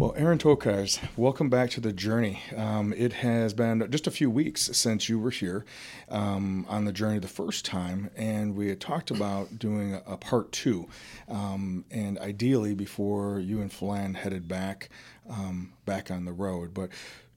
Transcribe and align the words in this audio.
Well, 0.00 0.14
Aaron 0.16 0.38
Tokars, 0.38 0.98
welcome 1.14 1.50
back 1.50 1.68
to 1.72 1.80
the 1.82 1.92
journey. 1.92 2.42
Um, 2.56 2.94
it 2.96 3.12
has 3.12 3.52
been 3.52 3.86
just 3.90 4.06
a 4.06 4.10
few 4.10 4.30
weeks 4.30 4.70
since 4.72 5.10
you 5.10 5.18
were 5.18 5.28
here 5.28 5.66
um, 6.08 6.64
on 6.70 6.86
the 6.86 6.92
journey 6.92 7.18
the 7.18 7.28
first 7.28 7.66
time, 7.66 8.08
and 8.16 8.56
we 8.56 8.70
had 8.70 8.80
talked 8.80 9.10
about 9.10 9.58
doing 9.58 9.92
a, 9.92 10.02
a 10.06 10.16
part 10.16 10.52
two, 10.52 10.88
um, 11.28 11.84
and 11.90 12.18
ideally 12.18 12.74
before 12.74 13.40
you 13.40 13.60
and 13.60 13.70
Flan 13.70 14.14
headed 14.14 14.48
back 14.48 14.88
um, 15.28 15.74
back 15.84 16.10
on 16.10 16.24
the 16.24 16.32
road. 16.32 16.72
But 16.72 16.88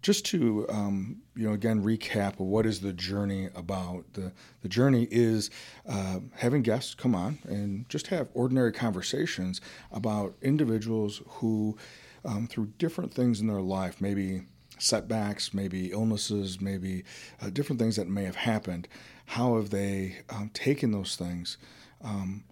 just 0.02 0.26
to 0.28 0.66
um, 0.70 1.18
you 1.36 1.46
know 1.46 1.54
again 1.54 1.84
recap 1.84 2.40
what 2.40 2.66
is 2.66 2.80
the 2.80 2.94
journey 2.94 3.50
about 3.56 4.06
the 4.14 4.32
the 4.62 4.70
journey 4.70 5.06
is 5.12 5.50
uh, 5.86 6.20
having 6.36 6.62
guests 6.62 6.96
come 6.96 7.14
on 7.14 7.40
and 7.44 7.90
just 7.90 8.08
have 8.08 8.30
ordinary 8.34 8.72
conversations 8.72 9.60
about 9.92 10.36
individuals 10.42 11.22
who 11.28 11.78
um, 12.26 12.48
through 12.48 12.74
different 12.78 13.14
things 13.14 13.42
in 13.42 13.48
their 13.48 13.62
life, 13.62 14.02
maybe 14.02 14.44
setbacks, 14.80 15.54
maybe 15.54 15.92
illnesses, 15.92 16.60
maybe 16.60 17.04
uh, 17.42 17.50
different 17.50 17.80
things 17.80 17.96
that 17.96 18.08
may 18.08 18.24
have 18.24 18.36
happened. 18.36 18.88
How 19.26 19.56
have 19.56 19.70
they 19.70 20.18
um, 20.30 20.50
taken 20.54 20.92
those 20.92 21.16
things, 21.16 21.58
um, 22.04 22.44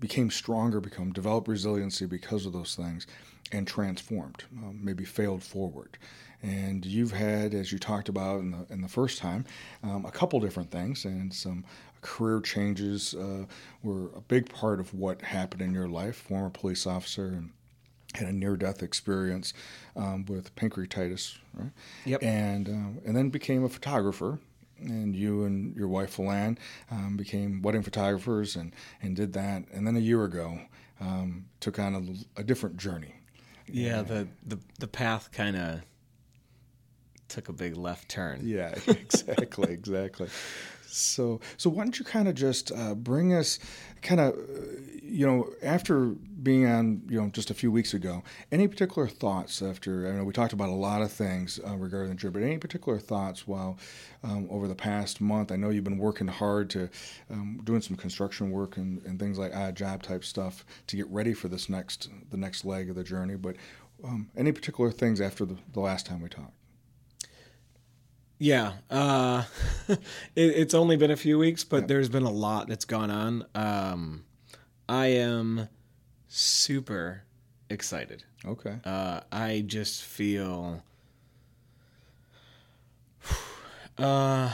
became 0.00 0.30
stronger, 0.30 0.80
become 0.80 1.12
developed 1.12 1.48
resiliency 1.48 2.06
because 2.06 2.46
of 2.46 2.52
those 2.52 2.74
things, 2.74 3.06
and 3.52 3.66
transformed, 3.66 4.44
um, 4.58 4.80
maybe 4.82 5.04
failed 5.04 5.42
forward. 5.42 5.98
And 6.42 6.84
you've 6.84 7.12
had, 7.12 7.54
as 7.54 7.72
you 7.72 7.78
talked 7.78 8.08
about 8.08 8.40
in 8.40 8.52
the 8.52 8.66
in 8.72 8.80
the 8.80 8.88
first 8.88 9.18
time, 9.18 9.44
um, 9.82 10.04
a 10.04 10.10
couple 10.10 10.38
different 10.38 10.70
things 10.70 11.04
and 11.04 11.34
some 11.34 11.64
career 12.00 12.40
changes 12.40 13.14
uh, 13.14 13.44
were 13.82 14.10
a 14.14 14.20
big 14.20 14.48
part 14.48 14.78
of 14.78 14.94
what 14.94 15.20
happened 15.22 15.62
in 15.62 15.74
your 15.74 15.88
life. 15.88 16.16
Former 16.16 16.50
police 16.50 16.86
officer 16.86 17.26
and 17.26 17.50
had 18.14 18.28
a 18.28 18.32
near-death 18.32 18.82
experience 18.82 19.52
um, 19.96 20.24
with 20.26 20.54
pancreatitis, 20.56 21.38
right? 21.54 21.70
Yep. 22.04 22.22
And 22.22 22.68
um, 22.68 22.98
and 23.04 23.16
then 23.16 23.30
became 23.30 23.64
a 23.64 23.68
photographer. 23.68 24.38
And 24.80 25.16
you 25.16 25.42
and 25.42 25.74
your 25.74 25.88
wife, 25.88 26.16
Falan, 26.16 26.56
um, 26.92 27.16
became 27.16 27.62
wedding 27.62 27.82
photographers 27.82 28.54
and, 28.54 28.72
and 29.02 29.16
did 29.16 29.32
that. 29.32 29.64
And 29.72 29.84
then 29.84 29.96
a 29.96 30.00
year 30.00 30.22
ago, 30.22 30.60
um, 31.00 31.46
took 31.58 31.80
on 31.80 31.94
a, 32.36 32.40
a, 32.40 32.44
different 32.44 32.76
journey. 32.76 33.14
Yeah, 33.66 34.02
the, 34.02 34.28
the, 34.46 34.60
the 34.78 34.86
path 34.86 35.32
kind 35.32 35.56
of 35.56 35.80
took 37.28 37.48
a 37.48 37.52
big 37.52 37.76
left 37.76 38.08
turn. 38.08 38.40
Yeah, 38.42 38.74
exactly, 38.86 39.72
exactly. 39.72 40.28
So, 40.98 41.40
so 41.56 41.70
why 41.70 41.84
don't 41.84 41.98
you 41.98 42.04
kind 42.04 42.28
of 42.28 42.34
just 42.34 42.72
uh, 42.72 42.94
bring 42.94 43.34
us, 43.34 43.58
kind 44.02 44.20
of, 44.20 44.36
you 45.02 45.26
know, 45.26 45.50
after 45.62 46.06
being 46.42 46.66
on, 46.66 47.02
you 47.08 47.20
know, 47.20 47.28
just 47.30 47.50
a 47.50 47.54
few 47.54 47.72
weeks 47.72 47.94
ago, 47.94 48.22
any 48.52 48.68
particular 48.68 49.08
thoughts 49.08 49.62
after? 49.62 50.06
I 50.06 50.12
know 50.12 50.24
we 50.24 50.32
talked 50.32 50.52
about 50.52 50.68
a 50.68 50.72
lot 50.72 51.02
of 51.02 51.10
things 51.10 51.58
uh, 51.66 51.76
regarding 51.76 52.10
the 52.10 52.16
trip, 52.16 52.32
but 52.34 52.42
any 52.42 52.58
particular 52.58 52.98
thoughts 52.98 53.46
while 53.46 53.78
um, 54.22 54.46
over 54.50 54.68
the 54.68 54.74
past 54.74 55.20
month? 55.20 55.50
I 55.50 55.56
know 55.56 55.70
you've 55.70 55.84
been 55.84 55.98
working 55.98 56.28
hard 56.28 56.70
to 56.70 56.88
um, 57.30 57.60
doing 57.64 57.80
some 57.80 57.96
construction 57.96 58.50
work 58.50 58.76
and, 58.76 59.02
and 59.04 59.18
things 59.18 59.38
like 59.38 59.54
odd 59.54 59.76
job 59.76 60.02
type 60.02 60.24
stuff 60.24 60.64
to 60.88 60.96
get 60.96 61.08
ready 61.10 61.32
for 61.32 61.48
this 61.48 61.68
next 61.68 62.10
the 62.30 62.36
next 62.36 62.64
leg 62.64 62.90
of 62.90 62.96
the 62.96 63.04
journey. 63.04 63.36
But 63.36 63.56
um, 64.04 64.28
any 64.36 64.52
particular 64.52 64.90
things 64.90 65.20
after 65.20 65.44
the, 65.44 65.56
the 65.72 65.80
last 65.80 66.06
time 66.06 66.20
we 66.20 66.28
talked? 66.28 66.57
Yeah, 68.38 68.74
uh, 68.88 69.44
it, 69.88 69.98
it's 70.36 70.74
only 70.74 70.96
been 70.96 71.10
a 71.10 71.16
few 71.16 71.38
weeks, 71.38 71.64
but 71.64 71.78
yep. 71.78 71.88
there's 71.88 72.08
been 72.08 72.22
a 72.22 72.30
lot 72.30 72.68
that's 72.68 72.84
gone 72.84 73.10
on. 73.10 73.44
Um, 73.54 74.24
I 74.88 75.06
am 75.06 75.68
super 76.28 77.24
excited. 77.68 78.24
Okay. 78.46 78.76
Uh, 78.84 79.20
I 79.32 79.64
just 79.66 80.04
feel 80.04 80.82
uh, 83.98 84.50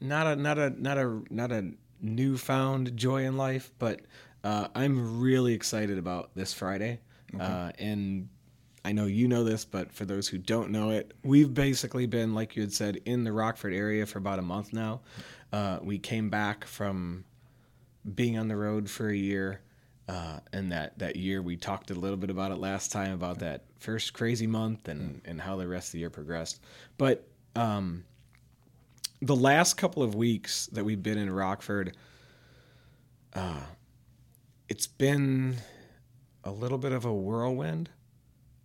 not 0.00 0.26
a 0.26 0.36
not 0.36 0.58
a 0.58 0.70
not 0.82 0.98
a 0.98 1.22
not 1.30 1.50
a 1.50 1.72
newfound 2.00 2.96
joy 2.96 3.24
in 3.24 3.36
life, 3.36 3.72
but 3.78 4.02
uh, 4.44 4.68
I'm 4.74 5.20
really 5.20 5.52
excited 5.52 5.98
about 5.98 6.30
this 6.34 6.52
Friday. 6.54 7.00
Okay. 7.34 7.44
Uh, 7.44 7.72
and 7.78 8.28
I 8.84 8.92
know 8.92 9.06
you 9.06 9.28
know 9.28 9.44
this, 9.44 9.64
but 9.64 9.92
for 9.92 10.04
those 10.04 10.26
who 10.26 10.38
don't 10.38 10.70
know 10.70 10.90
it, 10.90 11.12
we've 11.22 11.52
basically 11.52 12.06
been, 12.06 12.34
like 12.34 12.56
you 12.56 12.62
had 12.62 12.72
said, 12.72 13.00
in 13.04 13.24
the 13.24 13.32
Rockford 13.32 13.74
area 13.74 14.06
for 14.06 14.18
about 14.18 14.38
a 14.38 14.42
month 14.42 14.72
now. 14.72 15.00
Uh, 15.52 15.78
we 15.82 15.98
came 15.98 16.30
back 16.30 16.64
from 16.64 17.24
being 18.14 18.38
on 18.38 18.48
the 18.48 18.56
road 18.56 18.88
for 18.88 19.08
a 19.08 19.16
year. 19.16 19.60
Uh, 20.08 20.40
and 20.52 20.72
that, 20.72 20.98
that 20.98 21.14
year, 21.14 21.40
we 21.40 21.56
talked 21.56 21.90
a 21.90 21.94
little 21.94 22.16
bit 22.16 22.30
about 22.30 22.50
it 22.50 22.56
last 22.56 22.90
time 22.90 23.12
about 23.12 23.38
that 23.38 23.64
first 23.78 24.12
crazy 24.12 24.46
month 24.46 24.88
and, 24.88 25.20
and 25.24 25.40
how 25.40 25.56
the 25.56 25.68
rest 25.68 25.88
of 25.88 25.92
the 25.92 25.98
year 25.98 26.10
progressed. 26.10 26.60
But 26.98 27.28
um, 27.54 28.04
the 29.22 29.36
last 29.36 29.74
couple 29.74 30.02
of 30.02 30.14
weeks 30.14 30.66
that 30.68 30.84
we've 30.84 31.02
been 31.02 31.18
in 31.18 31.30
Rockford, 31.30 31.96
uh, 33.34 33.60
it's 34.68 34.86
been 34.86 35.58
a 36.42 36.50
little 36.50 36.78
bit 36.78 36.92
of 36.92 37.04
a 37.04 37.12
whirlwind 37.12 37.90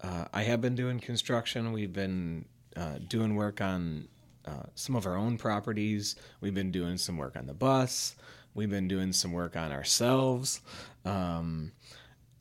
uh, 0.05 0.25
I 0.33 0.43
have 0.43 0.61
been 0.61 0.75
doing 0.75 0.99
construction. 0.99 1.71
We've 1.71 1.93
been 1.93 2.45
uh, 2.75 2.99
doing 3.07 3.35
work 3.35 3.59
on 3.59 4.07
uh, 4.45 4.63
some 4.75 4.95
of 4.95 5.07
our 5.07 5.15
own 5.15 5.37
properties. 5.37 6.15
We've 6.41 6.53
been 6.53 6.71
doing 6.71 6.97
some 6.97 7.17
work 7.17 7.35
on 7.35 7.47
the 7.47 7.53
bus. 7.53 8.15
We've 8.53 8.69
been 8.69 8.87
doing 8.87 9.13
some 9.13 9.31
work 9.31 9.55
on 9.55 9.71
ourselves. 9.71 10.61
Um, 11.05 11.71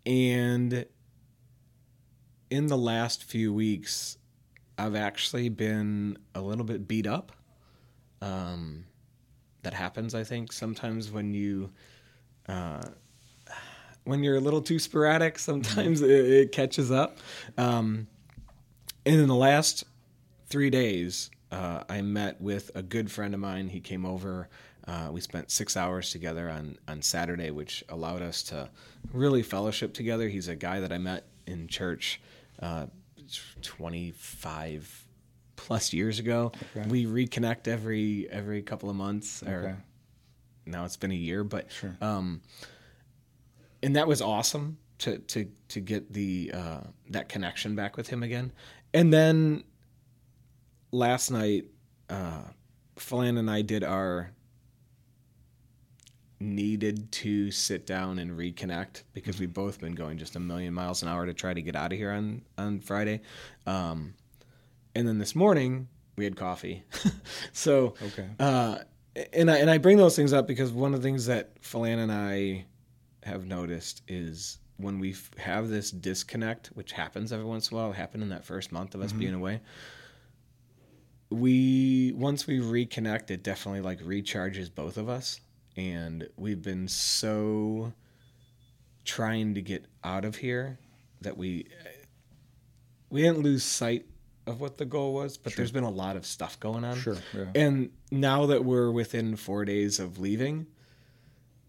and 0.05 0.85
in 2.51 2.67
the 2.67 2.77
last 2.77 3.25
few 3.25 3.53
weeks, 3.55 4.19
I've 4.77 4.97
actually 4.97 5.49
been 5.49 6.19
a 6.35 6.43
little 6.43 6.65
bit 6.65 6.87
beat 6.87 7.07
up. 7.07 7.33
Um, 8.21 8.85
that 9.63 9.73
happens, 9.73 10.15
I 10.15 10.25
think, 10.25 10.53
sometimes 10.53 11.11
when 11.11 11.33
you 11.33 11.71
uh, 12.47 12.83
when 14.05 14.23
you're 14.23 14.37
a 14.37 14.41
little 14.41 14.63
too 14.63 14.79
sporadic, 14.79 15.39
sometimes 15.39 16.01
mm-hmm. 16.01 16.11
it, 16.11 16.31
it, 16.31 16.53
catches 16.53 16.91
up. 16.91 17.19
Um, 17.59 18.07
and 19.07 19.21
in 19.21 19.29
the 19.29 19.35
last 19.35 19.85
three 20.47 20.71
days, 20.71 21.31
uh, 21.51 21.85
I 21.89 22.03
met 22.03 22.41
with 22.41 22.71
a 22.75 22.83
good 22.83 23.11
friend 23.11 23.35
of 23.35 23.41
mine. 23.41 23.69
He 23.69 23.81
came 23.81 24.07
over. 24.07 24.49
Uh, 24.87 25.09
we 25.11 25.21
spent 25.21 25.51
six 25.51 25.77
hours 25.77 26.11
together 26.11 26.51
on, 26.51 26.77
on 26.87 27.01
Saturday, 27.01 27.51
which 27.51 27.85
allowed 27.89 28.23
us 28.23 28.43
to 28.45 28.69
really 29.13 29.43
fellowship 29.43 29.95
together. 29.95 30.29
He's 30.29 30.49
a 30.49 30.57
guy 30.57 30.81
that 30.81 30.93
I 30.93 30.99
met 30.99 31.25
in 31.47 31.69
church 31.69 32.21
uh, 32.61 32.87
25 33.63 35.05
plus 35.57 35.93
years 35.93 36.19
ago. 36.19 36.53
Okay. 36.77 36.89
We 36.89 37.07
reconnect 37.07 37.69
every 37.69 38.29
every 38.31 38.63
couple 38.63 38.91
of 38.91 38.97
months. 38.97 39.43
Or 39.43 39.69
okay. 39.69 39.75
now 40.67 40.85
it's 40.85 40.97
been 40.97 41.13
a 41.13 41.15
year, 41.15 41.45
but 41.45 41.71
sure. 41.71 41.97
um, 42.01 42.43
and 43.85 43.97
that 43.97 44.09
was 44.09 44.23
awesome 44.23 44.79
to 44.99 45.19
to 45.19 45.47
to 45.69 45.81
get 45.81 46.13
the 46.13 46.51
uh, 46.55 46.81
that 47.11 47.29
connection 47.29 47.77
back 47.77 47.97
with 47.97 48.09
him 48.09 48.23
again. 48.23 48.51
And 48.95 49.13
then 49.13 49.65
last 50.91 51.31
night, 51.31 51.67
uh, 52.09 52.45
Flan 52.97 53.37
and 53.37 53.51
I 53.51 53.61
did 53.61 53.85
our 53.85 54.31
needed 56.41 57.13
to 57.13 57.51
sit 57.51 57.87
down 57.87 58.19
and 58.19 58.33
reconnect 58.33 59.03
because 59.13 59.39
we've 59.39 59.53
both 59.53 59.81
been 59.81 59.95
going 59.95 60.19
just 60.19 60.35
a 60.37 60.41
million 60.41 60.75
miles 60.75 61.03
an 61.03 61.09
hour 61.09 61.25
to 61.27 61.35
try 61.35 61.55
to 61.55 61.63
get 61.63 61.77
out 61.77 61.93
of 61.93 61.99
here 61.99 62.11
on 62.11 62.41
on 62.57 62.81
Friday. 62.81 63.21
Um, 63.67 64.15
and 64.95 65.07
then 65.07 65.19
this 65.19 65.35
morning 65.35 65.89
we 66.17 66.25
had 66.25 66.37
coffee. 66.37 66.85
so 67.53 67.95
okay. 68.03 68.29
Uh, 68.41 68.79
and 69.35 69.51
I 69.51 69.59
and 69.59 69.71
I 69.71 69.77
bring 69.77 69.99
those 69.99 70.17
things 70.17 70.33
up 70.33 70.47
because 70.47 70.73
one 70.73 70.95
of 70.95 71.03
the 71.03 71.07
things 71.07 71.27
that 71.27 71.61
Falan 71.61 71.99
and 71.99 72.11
I 72.11 72.65
have 73.25 73.47
noticed 73.47 74.03
is 74.09 74.59
when 74.77 74.99
we 74.99 75.15
have 75.39 75.69
this 75.69 75.91
disconnect, 75.91 76.69
which 76.69 76.93
happens 76.93 77.33
every 77.33 77.45
once 77.45 77.71
in 77.71 77.77
a 77.77 77.81
while, 77.81 77.91
it 77.91 77.97
happened 77.97 78.23
in 78.23 78.29
that 78.31 78.45
first 78.45 78.73
month 78.73 78.95
of 78.95 79.01
us 79.01 79.11
mm-hmm. 79.11 79.19
being 79.21 79.35
away. 79.35 79.61
We 81.31 82.13
once 82.15 82.47
we 82.47 82.61
reconnect, 82.61 83.31
it 83.31 83.43
definitely 83.43 83.81
like 83.81 84.01
recharges 84.01 84.73
both 84.73 84.97
of 84.97 85.09
us, 85.09 85.41
and 85.77 86.29
we've 86.37 86.63
been 86.63 86.87
so 86.87 87.93
trying 89.05 89.55
to 89.55 89.63
get 89.63 89.87
out 90.03 90.25
of 90.25 90.37
here 90.37 90.79
that 91.23 91.37
we 91.37 91.67
we 93.11 93.23
didn't 93.23 93.43
lose 93.43 93.65
sight 93.65 94.07
of 94.47 94.61
what 94.61 94.77
the 94.77 94.85
goal 94.85 95.15
was, 95.15 95.37
but 95.37 95.53
sure. 95.53 95.57
there's 95.59 95.73
been 95.73 95.85
a 95.85 95.91
lot 95.91 96.17
of 96.17 96.27
stuff 96.27 96.61
going 96.61 96.85
on. 96.85 96.97
Sure. 96.97 97.17
Yeah. 97.33 97.47
And 97.55 97.91
now 98.11 98.47
that 98.47 98.65
we're 98.65 98.91
within 98.91 99.37
four 99.37 99.65
days 99.65 99.99
of 99.99 100.19
leaving, 100.19 100.67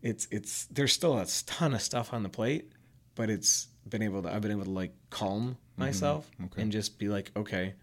it's 0.05 0.27
it's 0.29 0.65
there's 0.67 0.93
still 0.93 1.17
a 1.17 1.25
ton 1.47 1.73
of 1.73 1.81
stuff 1.81 2.13
on 2.13 2.21
the 2.21 2.29
plate, 2.29 2.71
but 3.15 3.31
it's 3.31 3.67
been 3.89 4.03
able 4.03 4.21
to 4.21 4.31
I've 4.31 4.41
been 4.41 4.51
able 4.51 4.65
to 4.65 4.69
like 4.69 4.93
calm 5.09 5.57
mm-hmm. 5.57 5.81
myself 5.81 6.29
mm-hmm. 6.35 6.45
okay. 6.45 6.61
and 6.61 6.71
just 6.71 6.99
be 6.99 7.09
like, 7.09 7.31
okay, 7.35 7.73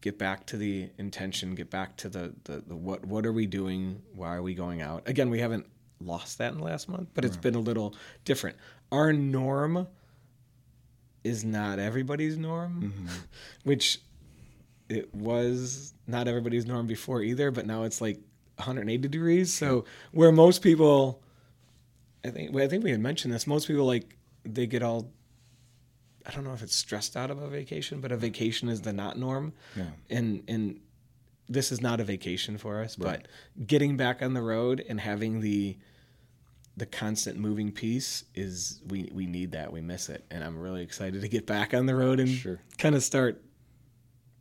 get 0.00 0.18
back 0.18 0.44
to 0.46 0.56
the 0.56 0.90
intention, 0.98 1.54
get 1.54 1.70
back 1.70 1.96
to 1.98 2.08
the, 2.08 2.34
the, 2.42 2.64
the 2.66 2.74
what 2.74 3.04
what 3.06 3.24
are 3.24 3.32
we 3.32 3.46
doing? 3.46 4.02
Why 4.12 4.34
are 4.34 4.42
we 4.42 4.54
going 4.54 4.82
out? 4.82 5.08
Again, 5.08 5.30
we 5.30 5.38
haven't 5.38 5.66
lost 6.00 6.38
that 6.38 6.50
in 6.52 6.58
the 6.58 6.64
last 6.64 6.88
month, 6.88 7.10
but 7.14 7.24
it's 7.24 7.36
right. 7.36 7.42
been 7.42 7.54
a 7.54 7.60
little 7.60 7.94
different. 8.24 8.56
Our 8.90 9.12
norm 9.12 9.86
is 11.22 11.44
not 11.44 11.78
everybody's 11.78 12.36
norm, 12.36 12.92
which 13.62 14.00
it 14.88 15.14
was 15.14 15.94
not 16.08 16.26
everybody's 16.26 16.66
norm 16.66 16.88
before 16.88 17.22
either, 17.22 17.52
but 17.52 17.66
now 17.66 17.84
it's 17.84 18.00
like 18.00 18.18
180 18.56 19.08
degrees. 19.08 19.52
So 19.52 19.84
where 20.12 20.32
most 20.32 20.62
people, 20.62 21.20
I 22.24 22.30
think, 22.30 22.52
well, 22.54 22.64
I 22.64 22.68
think 22.68 22.84
we 22.84 22.90
had 22.90 23.00
mentioned 23.00 23.32
this. 23.34 23.46
Most 23.46 23.66
people 23.68 23.84
like 23.86 24.16
they 24.44 24.66
get 24.66 24.82
all. 24.82 25.10
I 26.26 26.30
don't 26.30 26.44
know 26.44 26.54
if 26.54 26.62
it's 26.62 26.74
stressed 26.74 27.16
out 27.16 27.30
of 27.30 27.42
a 27.42 27.48
vacation, 27.48 28.00
but 28.00 28.10
a 28.10 28.16
vacation 28.16 28.68
is 28.70 28.80
the 28.80 28.92
not 28.94 29.18
norm, 29.18 29.52
Yeah. 29.76 29.86
and 30.08 30.42
and 30.48 30.80
this 31.48 31.70
is 31.70 31.82
not 31.82 32.00
a 32.00 32.04
vacation 32.04 32.56
for 32.56 32.80
us. 32.80 32.98
Right. 32.98 33.26
But 33.56 33.66
getting 33.66 33.98
back 33.98 34.22
on 34.22 34.32
the 34.32 34.40
road 34.40 34.82
and 34.88 34.98
having 35.00 35.40
the 35.40 35.76
the 36.76 36.86
constant 36.86 37.38
moving 37.38 37.70
piece 37.70 38.24
is 38.34 38.80
we 38.88 39.10
we 39.12 39.26
need 39.26 39.52
that 39.52 39.72
we 39.72 39.80
miss 39.80 40.08
it 40.08 40.24
and 40.32 40.42
i'm 40.42 40.58
really 40.58 40.82
excited 40.82 41.20
to 41.20 41.28
get 41.28 41.46
back 41.46 41.72
on 41.72 41.86
the 41.86 41.94
road 41.94 42.18
and 42.18 42.28
Sure. 42.28 42.58
kind 42.78 42.96
of 42.96 43.04
start 43.04 43.40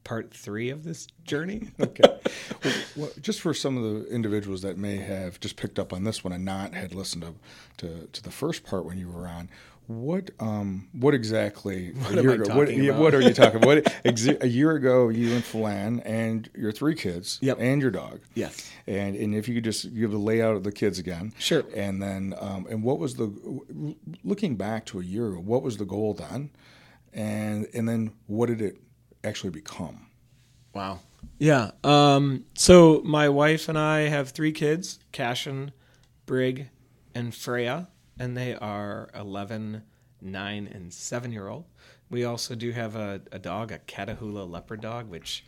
part 0.03 0.33
three 0.33 0.69
of 0.69 0.83
this 0.83 1.07
journey 1.23 1.69
Okay. 1.79 2.03
well, 2.95 3.09
just 3.21 3.39
for 3.41 3.53
some 3.53 3.77
of 3.77 3.83
the 3.83 4.07
individuals 4.13 4.61
that 4.63 4.77
may 4.77 4.97
have 4.97 5.39
just 5.39 5.55
picked 5.55 5.79
up 5.79 5.93
on 5.93 6.03
this 6.03 6.23
one 6.23 6.33
and 6.33 6.43
not 6.45 6.73
had 6.73 6.93
listened 6.93 7.23
to 7.23 7.33
to, 7.77 8.07
to 8.07 8.21
the 8.23 8.31
first 8.31 8.63
part 8.65 8.85
when 8.85 8.97
you 8.97 9.09
were 9.09 9.27
on, 9.27 9.49
what 9.87 10.29
um 10.39 10.87
what 10.93 11.13
exactly 11.13 11.91
What 11.91 12.17
am 12.17 12.29
I 12.29 12.33
ago? 12.33 12.43
talking 12.43 12.57
what, 12.79 12.89
about? 12.89 13.01
what 13.01 13.13
are 13.15 13.21
you 13.21 13.33
talking 13.33 13.57
about? 13.57 13.67
What, 13.67 13.83
exa- 14.05 14.41
a 14.41 14.47
year 14.47 14.71
ago, 14.71 15.09
you 15.09 15.33
and 15.33 15.43
Philan 15.43 16.01
and 16.05 16.49
your 16.55 16.71
three 16.71 16.95
kids 16.95 17.37
Yep. 17.41 17.57
and 17.59 17.81
your 17.81 17.91
dog. 17.91 18.21
yes 18.33 18.71
And 18.87 19.15
and 19.15 19.35
if 19.35 19.47
you 19.49 19.55
could 19.55 19.63
just 19.65 19.93
give 19.95 20.11
the 20.11 20.17
layout 20.17 20.55
of 20.55 20.63
the 20.63 20.71
kids 20.71 20.99
again, 20.99 21.33
Sure. 21.37 21.63
And 21.75 22.01
then 22.01 22.33
um, 22.39 22.65
and 22.69 22.83
what 22.83 22.97
was 22.99 23.15
the 23.15 23.27
looking 24.23 24.55
back 24.55 24.85
to 24.87 24.99
a 24.99 25.03
year 25.03 25.27
ago? 25.29 25.39
What 25.39 25.63
was 25.63 25.77
the 25.77 25.85
goal 25.85 26.13
then? 26.13 26.49
And 27.13 27.67
and 27.73 27.87
then 27.87 28.13
what 28.27 28.47
did 28.47 28.61
it 28.61 28.77
actually 29.23 29.49
become? 29.49 30.07
wow 30.73 30.99
yeah 31.37 31.69
um 31.83 32.45
so 32.55 32.99
my 33.05 33.29
wife 33.29 33.69
and 33.69 33.77
i 33.77 34.01
have 34.01 34.29
three 34.29 34.51
kids 34.51 34.99
cashin 35.11 35.71
brig 36.25 36.67
and 37.13 37.35
freya 37.35 37.87
and 38.17 38.35
they 38.35 38.55
are 38.55 39.09
11 39.13 39.83
9 40.19 40.67
and 40.73 40.91
7 40.91 41.31
year 41.31 41.47
old 41.47 41.65
we 42.09 42.23
also 42.23 42.55
do 42.55 42.71
have 42.71 42.95
a, 42.95 43.21
a 43.31 43.37
dog 43.37 43.71
a 43.71 43.77
catahoula 43.79 44.49
leopard 44.49 44.81
dog 44.81 45.09
which 45.09 45.43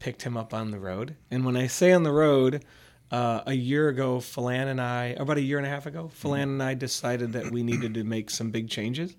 picked 0.00 0.22
him 0.22 0.36
up 0.36 0.52
on 0.52 0.72
the 0.72 0.80
road. 0.80 1.14
And 1.30 1.44
when 1.44 1.56
I 1.56 1.68
say 1.68 1.92
on 1.92 2.02
the 2.02 2.10
road, 2.10 2.64
uh, 3.12 3.42
a 3.46 3.54
year 3.54 3.88
ago, 3.88 4.18
Philan 4.18 4.66
and 4.66 4.80
I, 4.80 5.06
about 5.18 5.36
a 5.36 5.42
year 5.42 5.58
and 5.58 5.66
a 5.66 5.70
half 5.70 5.86
ago, 5.86 6.10
Philan 6.20 6.44
and 6.44 6.62
I 6.62 6.74
decided 6.74 7.34
that 7.34 7.52
we 7.52 7.62
needed 7.62 7.94
to 7.94 8.04
make 8.04 8.30
some 8.30 8.50
big 8.50 8.68
changes. 8.68 9.14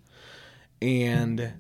And 0.82 1.54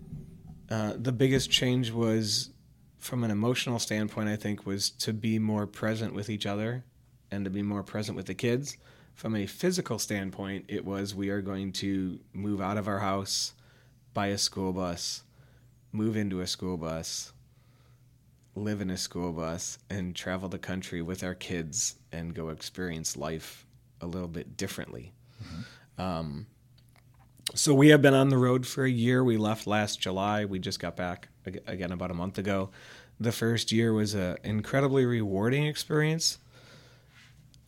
uh, 0.72 0.94
the 0.98 1.12
biggest 1.12 1.52
change 1.52 1.92
was, 1.92 2.50
from 2.98 3.24
an 3.24 3.32
emotional 3.32 3.78
standpoint, 3.78 4.30
I 4.30 4.38
think, 4.38 4.66
was 4.66 4.90
to 4.90 5.12
be 5.12 5.38
more 5.38 5.68
present 5.68 6.14
with 6.14 6.30
each 6.30 6.46
other 6.46 6.86
and 7.30 7.44
to 7.44 7.52
be 7.52 7.62
more 7.62 7.84
present 7.84 8.16
with 8.16 8.28
the 8.28 8.34
kids. 8.34 8.78
From 9.14 9.36
a 9.36 9.46
physical 9.46 10.00
standpoint, 10.00 10.66
it 10.70 10.86
was 10.86 11.14
we 11.14 11.30
are 11.30 11.42
going 11.42 11.74
to 11.74 12.20
move 12.34 12.62
out 12.62 12.78
of 12.78 12.88
our 12.88 13.00
house, 13.00 13.54
buy 14.14 14.28
a 14.28 14.38
school 14.38 14.72
bus, 14.72 15.24
move 15.92 16.16
into 16.16 16.40
a 16.40 16.48
school 16.48 16.78
bus, 16.78 17.34
live 18.56 18.80
in 18.80 18.90
a 18.90 18.98
school 18.98 19.34
bus 19.34 19.78
and 19.90 20.16
travel 20.16 20.48
the 20.50 20.58
country 20.58 21.02
with 21.02 21.24
our 21.24 21.36
kids 21.36 21.96
and 22.12 22.34
go 22.34 22.50
experience 22.50 23.18
life 23.18 23.66
a 24.00 24.08
little 24.08 24.28
bit 24.28 24.56
differently. 24.58 25.12
Um, 25.98 26.48
so 27.54 27.74
we 27.74 27.90
have 27.90 28.02
been 28.02 28.14
on 28.14 28.30
the 28.30 28.38
road 28.38 28.66
for 28.66 28.86
a 28.86 28.90
year. 28.90 29.24
We 29.24 29.38
left 29.38 29.68
last 29.68 30.00
July. 30.00 30.46
We 30.46 30.60
just 30.60 30.80
got 30.80 30.96
back 30.96 31.30
again 31.46 31.92
about 31.92 32.12
a 32.12 32.14
month 32.14 32.38
ago. 32.38 32.70
The 33.20 33.32
first 33.32 33.72
year 33.72 33.94
was 33.94 34.14
an 34.14 34.38
incredibly 34.44 35.06
rewarding 35.06 35.66
experience. 35.66 36.40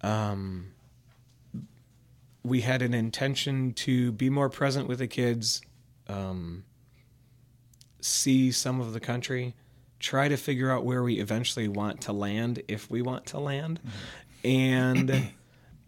Um, 0.02 0.74
we 2.44 2.62
had 2.62 2.82
an 2.82 2.94
intention 2.94 3.74
to 3.74 4.12
be 4.12 4.30
more 4.30 4.50
present 4.50 4.88
with 4.88 5.00
the 5.00 5.08
kids, 5.08 5.62
um, 6.08 6.66
see 8.02 8.52
some 8.52 8.82
of 8.82 8.94
the 8.94 9.00
country, 9.00 9.56
try 10.00 10.28
to 10.28 10.36
figure 10.36 10.70
out 10.70 10.84
where 10.84 11.04
we 11.04 11.20
eventually 11.20 11.68
want 11.68 12.02
to 12.02 12.14
land 12.14 12.62
if 12.68 12.90
we 12.90 13.02
want 13.02 13.26
to 13.28 13.40
land, 13.40 13.80
and 14.44 15.30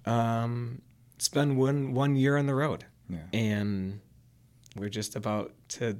um, 0.06 0.81
spend 1.18 1.57
one 1.57 1.94
one 1.94 2.15
year 2.15 2.38
on 2.38 2.45
the 2.45 2.56
road. 2.56 2.86
Yeah. 3.10 3.19
And 3.34 4.02
we're 4.75 4.90
just 4.90 5.16
about 5.16 5.54
to 5.69 5.98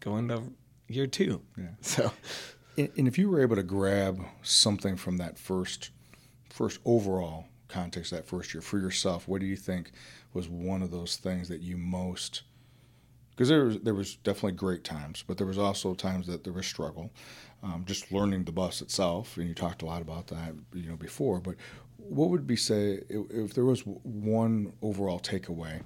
go 0.00 0.16
into 0.16 0.42
year 0.88 1.06
two. 1.06 1.42
Yeah. 1.56 1.64
So 1.80 2.12
And, 2.76 3.08
if 3.08 3.18
you 3.18 3.30
were 3.30 3.40
able 3.40 3.56
to 3.56 3.62
grab 3.62 4.22
something 4.42 4.96
from 4.96 5.16
that 5.16 5.38
first, 5.38 5.90
first 6.50 6.80
overall 6.84 7.46
context, 7.68 8.10
that 8.10 8.26
first 8.26 8.52
year 8.52 8.60
for 8.60 8.78
yourself, 8.78 9.26
what 9.26 9.40
do 9.40 9.46
you 9.46 9.56
think 9.56 9.92
was 10.34 10.48
one 10.48 10.82
of 10.82 10.90
those 10.90 11.16
things 11.16 11.48
that 11.48 11.60
you 11.62 11.78
most? 11.78 12.42
Because 13.30 13.48
there 13.48 13.64
was 13.64 13.78
there 13.80 13.94
was 13.94 14.16
definitely 14.16 14.52
great 14.52 14.84
times, 14.84 15.22
but 15.26 15.36
there 15.36 15.46
was 15.46 15.58
also 15.58 15.94
times 15.94 16.26
that 16.26 16.44
there 16.44 16.52
was 16.52 16.66
struggle. 16.66 17.10
Um, 17.62 17.84
just 17.86 18.12
learning 18.12 18.44
the 18.44 18.52
bus 18.52 18.82
itself, 18.82 19.36
and 19.36 19.48
you 19.48 19.54
talked 19.54 19.82
a 19.82 19.86
lot 19.86 20.02
about 20.02 20.26
that, 20.28 20.54
you 20.74 20.88
know, 20.88 20.96
before. 20.96 21.40
But 21.40 21.56
what 21.96 22.30
would 22.30 22.46
be 22.46 22.56
say 22.56 23.00
if, 23.08 23.30
if 23.30 23.54
there 23.54 23.64
was 23.64 23.80
one 23.86 24.72
overall 24.82 25.18
takeaway 25.18 25.82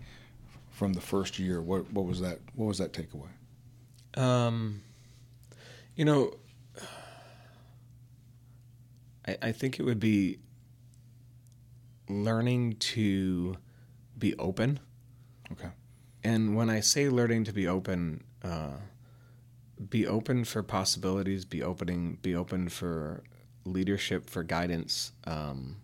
from 0.80 0.94
the 0.94 1.00
first 1.02 1.38
year? 1.38 1.60
What 1.60 1.92
what 1.92 2.06
was 2.06 2.22
that? 2.22 2.38
What 2.54 2.64
was 2.64 2.78
that 2.78 2.94
takeaway? 2.94 3.28
Um, 4.18 4.80
you 5.94 6.06
know, 6.06 6.32
I, 9.28 9.36
I 9.42 9.52
think 9.52 9.78
it 9.78 9.82
would 9.82 10.00
be 10.00 10.38
learning 12.08 12.76
to 12.76 13.58
be 14.16 14.34
open. 14.38 14.80
Okay. 15.52 15.68
And 16.24 16.56
when 16.56 16.70
I 16.70 16.80
say 16.80 17.10
learning 17.10 17.44
to 17.44 17.52
be 17.52 17.68
open, 17.68 18.24
uh, 18.42 18.78
be 19.90 20.06
open 20.06 20.46
for 20.46 20.62
possibilities, 20.62 21.44
be 21.44 21.62
opening, 21.62 22.16
be 22.22 22.34
open 22.34 22.70
for 22.70 23.22
leadership, 23.66 24.30
for 24.30 24.42
guidance, 24.42 25.12
um, 25.26 25.76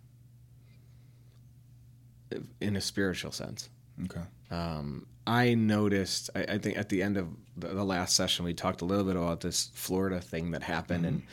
in 2.59 2.75
a 2.75 2.81
spiritual 2.81 3.31
sense. 3.31 3.69
Okay. 4.05 4.25
Um, 4.49 5.07
I 5.25 5.55
noticed. 5.55 6.29
I, 6.35 6.43
I 6.43 6.57
think 6.57 6.77
at 6.77 6.89
the 6.89 7.03
end 7.03 7.17
of 7.17 7.27
the, 7.57 7.67
the 7.67 7.83
last 7.83 8.15
session, 8.15 8.45
we 8.45 8.53
talked 8.53 8.81
a 8.81 8.85
little 8.85 9.03
bit 9.03 9.17
about 9.17 9.41
this 9.41 9.69
Florida 9.73 10.21
thing 10.21 10.51
that 10.51 10.63
happened. 10.63 11.05
And 11.05 11.23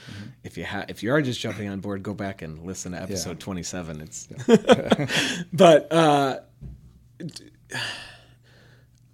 if 0.42 0.58
you 0.58 0.64
ha- 0.64 0.86
if 0.88 1.02
you 1.02 1.12
are 1.12 1.22
just 1.22 1.40
jumping 1.40 1.68
on 1.68 1.80
board, 1.80 2.02
go 2.02 2.12
back 2.12 2.42
and 2.42 2.64
listen 2.66 2.92
to 2.92 3.00
episode 3.00 3.38
twenty 3.38 3.62
seven. 3.62 4.00
It's 4.00 4.26
but 5.52 5.92
uh, 5.92 6.40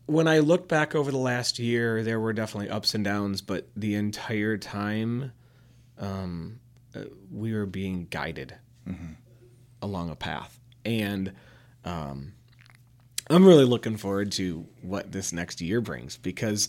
when 0.07 0.27
I 0.27 0.39
look 0.39 0.67
back 0.67 0.95
over 0.95 1.11
the 1.11 1.19
last 1.19 1.59
year, 1.59 2.03
there 2.03 2.19
were 2.19 2.33
definitely 2.33 2.71
ups 2.71 2.95
and 2.95 3.05
downs. 3.05 3.43
But 3.43 3.69
the 3.77 3.97
entire 3.97 4.57
time, 4.57 5.33
um, 5.99 6.61
uh, 6.97 7.01
we 7.31 7.53
were 7.53 7.67
being 7.67 8.07
guided 8.11 8.55
along 9.83 10.11
a 10.11 10.17
path, 10.17 10.59
and 10.85 11.33
um, 11.85 12.33
I'm 13.31 13.47
really 13.47 13.65
looking 13.65 13.97
forward 13.97 14.33
to 14.33 14.67
what 14.83 15.13
this 15.13 15.33
next 15.33 15.61
year 15.61 15.81
brings 15.81 16.17
because 16.17 16.69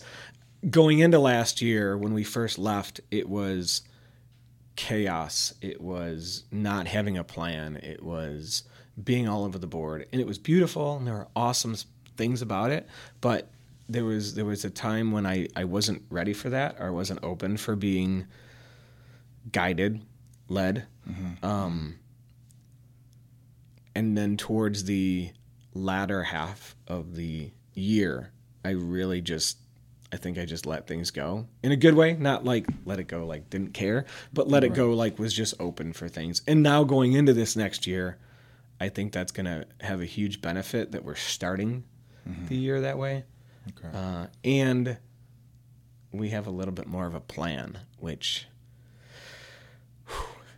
going 0.70 1.00
into 1.00 1.18
last 1.18 1.60
year 1.60 1.98
when 1.98 2.14
we 2.14 2.22
first 2.22 2.56
left, 2.56 3.00
it 3.10 3.28
was 3.28 3.82
chaos. 4.76 5.54
It 5.60 5.80
was 5.80 6.44
not 6.52 6.86
having 6.86 7.18
a 7.18 7.24
plan. 7.24 7.76
It 7.76 8.02
was 8.02 8.62
being 9.02 9.26
all 9.28 9.44
over 9.44 9.58
the 9.58 9.66
board, 9.66 10.06
and 10.12 10.20
it 10.20 10.26
was 10.26 10.38
beautiful, 10.38 10.96
and 10.96 11.06
there 11.06 11.14
were 11.14 11.28
awesome 11.34 11.74
things 12.16 12.42
about 12.42 12.70
it. 12.70 12.86
But 13.20 13.50
there 13.88 14.04
was 14.04 14.34
there 14.34 14.44
was 14.44 14.64
a 14.64 14.70
time 14.70 15.10
when 15.12 15.26
I 15.26 15.48
I 15.56 15.64
wasn't 15.64 16.02
ready 16.10 16.32
for 16.32 16.48
that, 16.50 16.76
or 16.78 16.86
I 16.86 16.90
wasn't 16.90 17.24
open 17.24 17.56
for 17.56 17.74
being 17.74 18.26
guided, 19.50 20.00
led. 20.48 20.86
Um, 21.42 21.98
and 23.94 24.16
then 24.16 24.36
towards 24.36 24.84
the 24.84 25.30
latter 25.74 26.22
half 26.22 26.76
of 26.86 27.14
the 27.16 27.50
year, 27.74 28.30
I 28.64 28.70
really 28.70 29.20
just 29.20 29.58
I 30.12 30.18
think 30.18 30.36
I 30.36 30.44
just 30.44 30.66
let 30.66 30.86
things 30.86 31.10
go 31.10 31.46
in 31.62 31.72
a 31.72 31.76
good 31.76 31.94
way, 31.94 32.12
not 32.12 32.44
like 32.44 32.66
let 32.84 33.00
it 33.00 33.04
go 33.04 33.24
like 33.24 33.48
didn't 33.48 33.72
care, 33.72 34.04
but 34.32 34.46
let 34.46 34.62
it 34.62 34.74
go 34.74 34.90
like 34.92 35.18
was 35.18 35.32
just 35.32 35.54
open 35.58 35.94
for 35.94 36.06
things. 36.06 36.42
And 36.46 36.62
now 36.62 36.84
going 36.84 37.14
into 37.14 37.32
this 37.32 37.56
next 37.56 37.86
year, 37.86 38.18
I 38.78 38.90
think 38.90 39.12
that's 39.12 39.32
going 39.32 39.46
to 39.46 39.66
have 39.80 40.02
a 40.02 40.04
huge 40.04 40.42
benefit 40.42 40.92
that 40.92 41.02
we're 41.02 41.14
starting 41.14 41.84
the 42.48 42.56
year 42.56 42.82
that 42.82 42.98
way. 42.98 43.24
Okay. 43.70 43.96
Uh, 43.96 44.26
and 44.44 44.98
we 46.12 46.28
have 46.28 46.46
a 46.46 46.50
little 46.50 46.74
bit 46.74 46.86
more 46.86 47.06
of 47.06 47.14
a 47.14 47.20
plan, 47.20 47.78
which 47.98 48.46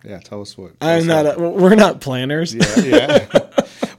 yeah. 0.04 0.18
Tell 0.18 0.42
us 0.42 0.56
what. 0.58 0.72
I'm 0.80 1.06
not. 1.06 1.26
A, 1.26 1.38
we're 1.38 1.74
not 1.74 2.00
planners. 2.00 2.54
yeah, 2.54 2.78
yeah. 2.78 3.43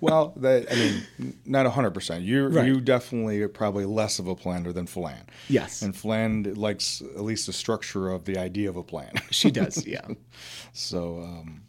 Well, 0.06 0.34
that 0.38 0.72
I 0.72 0.76
mean, 0.76 1.38
not 1.46 1.66
hundred 1.68 1.92
percent. 1.92 2.24
You 2.24 2.48
Right. 2.48 2.68
you 2.68 2.80
definitely 2.82 3.42
are 3.42 3.50
probably 3.50 3.86
less 3.86 4.20
of 4.20 4.28
a 4.28 4.36
planner 4.36 4.72
than 4.72 4.88
Flan. 4.88 5.26
Yes. 5.50 5.82
and 5.82 5.96
Flan 5.96 6.44
likes 6.56 7.02
at 7.02 7.22
least 7.24 7.48
the 7.48 7.54
structure 7.54 8.10
of 8.10 8.26
the 8.26 8.38
idea 8.38 8.70
of 8.70 8.76
a 8.78 8.84
plan. 8.84 9.14
she 9.32 9.52
does. 9.52 9.86
Yeah. 9.86 10.08
so, 10.74 11.20
um, 11.22 11.62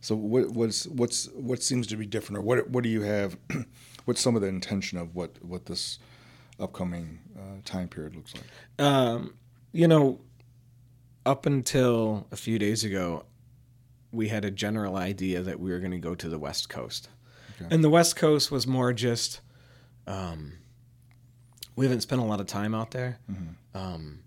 so 0.00 0.14
what, 0.14 0.50
what's 0.50 0.86
what's 0.86 1.26
what 1.32 1.62
seems 1.62 1.86
to 1.88 1.96
be 1.96 2.06
different, 2.06 2.38
or 2.38 2.42
what 2.42 2.68
what 2.70 2.82
do 2.84 2.90
you 2.90 3.02
have? 3.02 3.36
what's 4.04 4.20
some 4.20 4.36
of 4.36 4.42
the 4.42 4.48
intention 4.48 4.98
of 4.98 5.14
what 5.14 5.42
what 5.42 5.66
this 5.66 5.98
upcoming 6.60 7.18
uh, 7.38 7.60
time 7.64 7.88
period 7.88 8.14
looks 8.14 8.34
like? 8.34 8.86
Um, 8.86 9.34
you 9.72 9.88
know, 9.88 10.20
up 11.26 11.46
until 11.46 12.26
a 12.30 12.36
few 12.36 12.58
days 12.58 12.84
ago, 12.84 13.24
we 14.12 14.28
had 14.28 14.44
a 14.44 14.50
general 14.50 14.96
idea 14.96 15.42
that 15.42 15.58
we 15.58 15.70
were 15.70 15.78
going 15.80 15.90
to 15.90 15.98
go 15.98 16.14
to 16.14 16.28
the 16.28 16.38
West 16.38 16.68
Coast. 16.68 17.08
Okay. 17.64 17.74
And 17.74 17.84
the 17.84 17.90
West 17.90 18.16
Coast 18.16 18.50
was 18.50 18.66
more 18.66 18.92
just, 18.92 19.40
um, 20.06 20.54
we 21.76 21.84
haven't 21.86 22.02
spent 22.02 22.20
a 22.20 22.24
lot 22.24 22.40
of 22.40 22.46
time 22.46 22.74
out 22.74 22.90
there. 22.90 23.18
Um, 23.74 24.20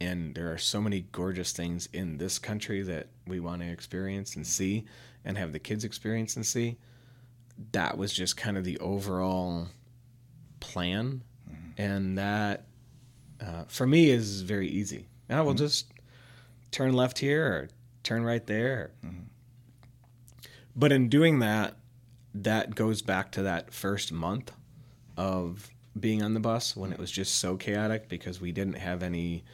and 0.00 0.34
there 0.34 0.52
are 0.52 0.58
so 0.58 0.80
many 0.80 1.06
gorgeous 1.12 1.52
things 1.52 1.88
in 1.92 2.18
this 2.18 2.38
country 2.38 2.82
that 2.82 3.08
we 3.26 3.40
want 3.40 3.62
to 3.62 3.68
experience 3.68 4.36
and 4.36 4.46
see 4.46 4.84
and 5.24 5.38
have 5.38 5.52
the 5.52 5.58
kids 5.58 5.84
experience 5.84 6.36
and 6.36 6.44
see. 6.44 6.76
That 7.72 7.96
was 7.96 8.12
just 8.12 8.36
kind 8.36 8.56
of 8.58 8.64
the 8.64 8.78
overall 8.78 9.68
plan. 10.60 11.22
And 11.78 12.18
that 12.18 12.66
uh, 13.40 13.64
for 13.68 13.86
me 13.86 14.10
is 14.10 14.42
very 14.42 14.68
easy. 14.68 15.06
I 15.30 15.40
will 15.40 15.54
just 15.54 15.86
turn 16.70 16.92
left 16.92 17.18
here 17.18 17.46
or 17.46 17.68
turn 18.02 18.24
right 18.24 18.46
there. 18.46 18.92
But 20.76 20.92
in 20.92 21.08
doing 21.08 21.38
that, 21.38 21.76
that 22.34 22.74
goes 22.74 23.00
back 23.00 23.30
to 23.32 23.42
that 23.42 23.72
first 23.72 24.12
month 24.12 24.52
of 25.16 25.70
being 25.98 26.22
on 26.22 26.34
the 26.34 26.40
bus 26.40 26.76
when 26.76 26.92
it 26.92 26.98
was 26.98 27.10
just 27.10 27.36
so 27.36 27.56
chaotic 27.56 28.08
because 28.08 28.40
we 28.40 28.50
didn't 28.50 28.74
have 28.74 29.02
any 29.02 29.44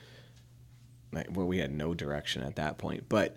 well 1.30 1.46
we 1.46 1.58
had 1.58 1.72
no 1.72 1.92
direction 1.92 2.42
at 2.42 2.56
that 2.56 2.78
point. 2.78 3.04
But 3.08 3.36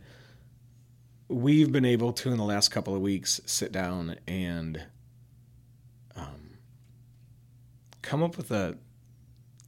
we've 1.28 1.72
been 1.72 1.86
able 1.86 2.14
to 2.14 2.32
in 2.32 2.38
the 2.38 2.44
last 2.44 2.70
couple 2.70 2.96
of 2.96 3.02
weeks 3.02 3.42
sit 3.46 3.72
down 3.72 4.16
and 4.28 4.84
um, 6.16 6.58
come 8.02 8.24
up 8.24 8.38
with 8.38 8.52
a 8.52 8.78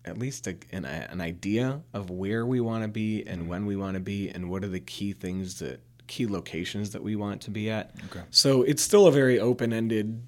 at 0.05 0.19
least 0.19 0.45
a, 0.45 0.55
an, 0.71 0.85
an 0.85 1.19
idea 1.19 1.81
of 1.91 2.11
where 2.11 2.45
we 2.45 2.59
want 2.59 2.83
to 2.83 2.87
be 2.87 3.25
and 3.25 3.49
when 3.49 3.65
we 3.65 3.75
want 3.75 3.95
to 3.95 3.99
be 3.99 4.29
and 4.29 4.49
what 4.49 4.63
are 4.63 4.69
the 4.69 4.79
key 4.79 5.11
things 5.11 5.59
that 5.59 5.81
key 6.07 6.27
locations 6.27 6.91
that 6.91 7.01
we 7.03 7.15
want 7.15 7.41
to 7.41 7.51
be 7.51 7.69
at 7.69 7.91
Okay. 8.05 8.21
so 8.29 8.61
it's 8.63 8.81
still 8.83 9.07
a 9.07 9.11
very 9.11 9.39
open-ended 9.39 10.21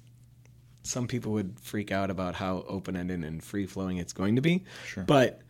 some 0.82 1.06
people 1.06 1.32
would 1.32 1.58
freak 1.60 1.92
out 1.92 2.10
about 2.10 2.34
how 2.36 2.64
open-ended 2.68 3.22
and 3.24 3.42
free-flowing 3.44 3.96
it's 3.98 4.12
going 4.12 4.36
to 4.36 4.42
be 4.42 4.64
Sure. 4.86 5.04
but 5.04 5.40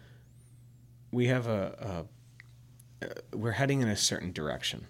we 1.12 1.26
have 1.26 1.46
a, 1.46 2.06
a 3.02 3.06
uh, 3.06 3.08
we're 3.32 3.52
heading 3.52 3.80
in 3.80 3.88
a 3.88 3.96
certain 3.96 4.32
direction 4.32 4.86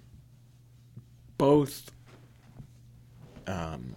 both 1.36 1.90
um, 3.46 3.94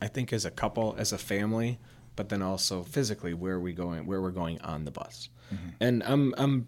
i 0.00 0.06
think 0.06 0.32
as 0.32 0.44
a 0.44 0.50
couple 0.50 0.94
as 0.98 1.12
a 1.12 1.18
family 1.18 1.78
but 2.16 2.28
then 2.28 2.42
also 2.42 2.82
physically 2.82 3.34
where 3.34 3.58
we 3.58 3.72
going 3.72 4.06
where 4.06 4.20
we're 4.20 4.30
going 4.30 4.60
on 4.60 4.84
the 4.84 4.90
bus 4.90 5.28
and 5.80 6.02
i'm 6.04 6.34
i'm 6.38 6.66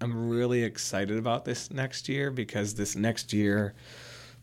i'm 0.00 0.28
really 0.30 0.62
excited 0.62 1.16
about 1.18 1.44
this 1.44 1.70
next 1.70 2.08
year 2.08 2.30
because 2.30 2.74
this 2.74 2.96
next 2.96 3.32
year 3.32 3.74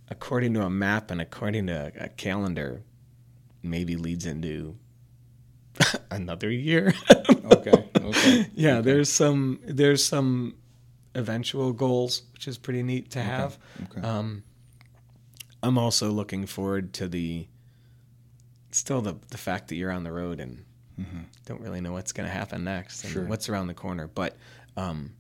according 0.10 0.54
to 0.54 0.62
a 0.62 0.70
map 0.70 1.12
and 1.12 1.20
according 1.22 1.68
to 1.68 1.92
a 2.00 2.10
calendar 2.10 2.82
maybe 3.64 3.96
leads 3.96 4.26
into 4.26 4.76
another 6.12 6.50
year 6.50 6.94
Okay. 7.46 7.86
Okay. 7.96 8.48
yeah 8.56 8.82
there's 8.82 9.10
some 9.10 9.60
there's 9.66 10.04
some 10.04 10.56
eventual 11.16 11.72
goals 11.74 12.24
which 12.34 12.48
is 12.48 12.58
pretty 12.58 12.84
neat 12.84 13.10
to 13.12 13.22
have 13.22 13.58
Okay. 13.92 14.02
um 14.08 14.44
i'm 15.64 15.78
also 15.78 16.12
looking 16.12 16.46
forward 16.46 16.94
to 16.94 17.08
the 17.08 17.48
still 18.72 19.02
the 19.02 19.16
the 19.30 19.38
fact 19.38 19.70
that 19.70 19.76
you're 19.76 19.92
on 19.92 20.04
the 20.04 20.12
road 20.12 20.40
and 20.40 20.64
don't 21.46 21.62
really 21.62 21.80
know 21.80 21.94
what's 21.94 22.12
going 22.12 22.28
to 22.28 22.34
happen 22.34 22.64
next 22.64 23.04
and 23.04 23.14
Sure. 23.14 23.26
what's 23.26 23.50
around 23.50 23.68
the 23.68 23.74
corner 23.74 24.08
but 24.08 24.36
um 24.76 25.12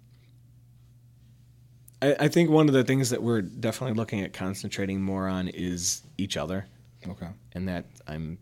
I, 2.01 2.15
I 2.21 2.27
think 2.27 2.49
one 2.49 2.67
of 2.67 2.73
the 2.73 2.83
things 2.83 3.09
that 3.09 3.21
we're 3.23 3.41
definitely 3.41 3.95
looking 3.95 4.21
at 4.21 4.33
concentrating 4.33 5.01
more 5.01 5.27
on 5.27 5.47
is 5.47 6.01
each 6.17 6.37
other 6.37 6.65
Okay. 7.07 7.27
and 7.53 7.67
that 7.67 7.85
i'm 8.07 8.37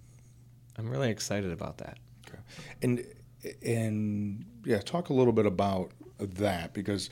i'm 0.78 0.90
really 0.90 1.10
excited 1.10 1.52
about 1.52 1.78
that 1.80 1.98
Okay. 2.28 2.40
And 2.82 3.06
and 3.64 4.46
yeah, 4.66 4.80
talk 4.80 5.10
a 5.10 5.14
little 5.14 5.32
bit 5.34 5.46
about 5.46 5.92
that 6.18 6.74
because 6.74 7.10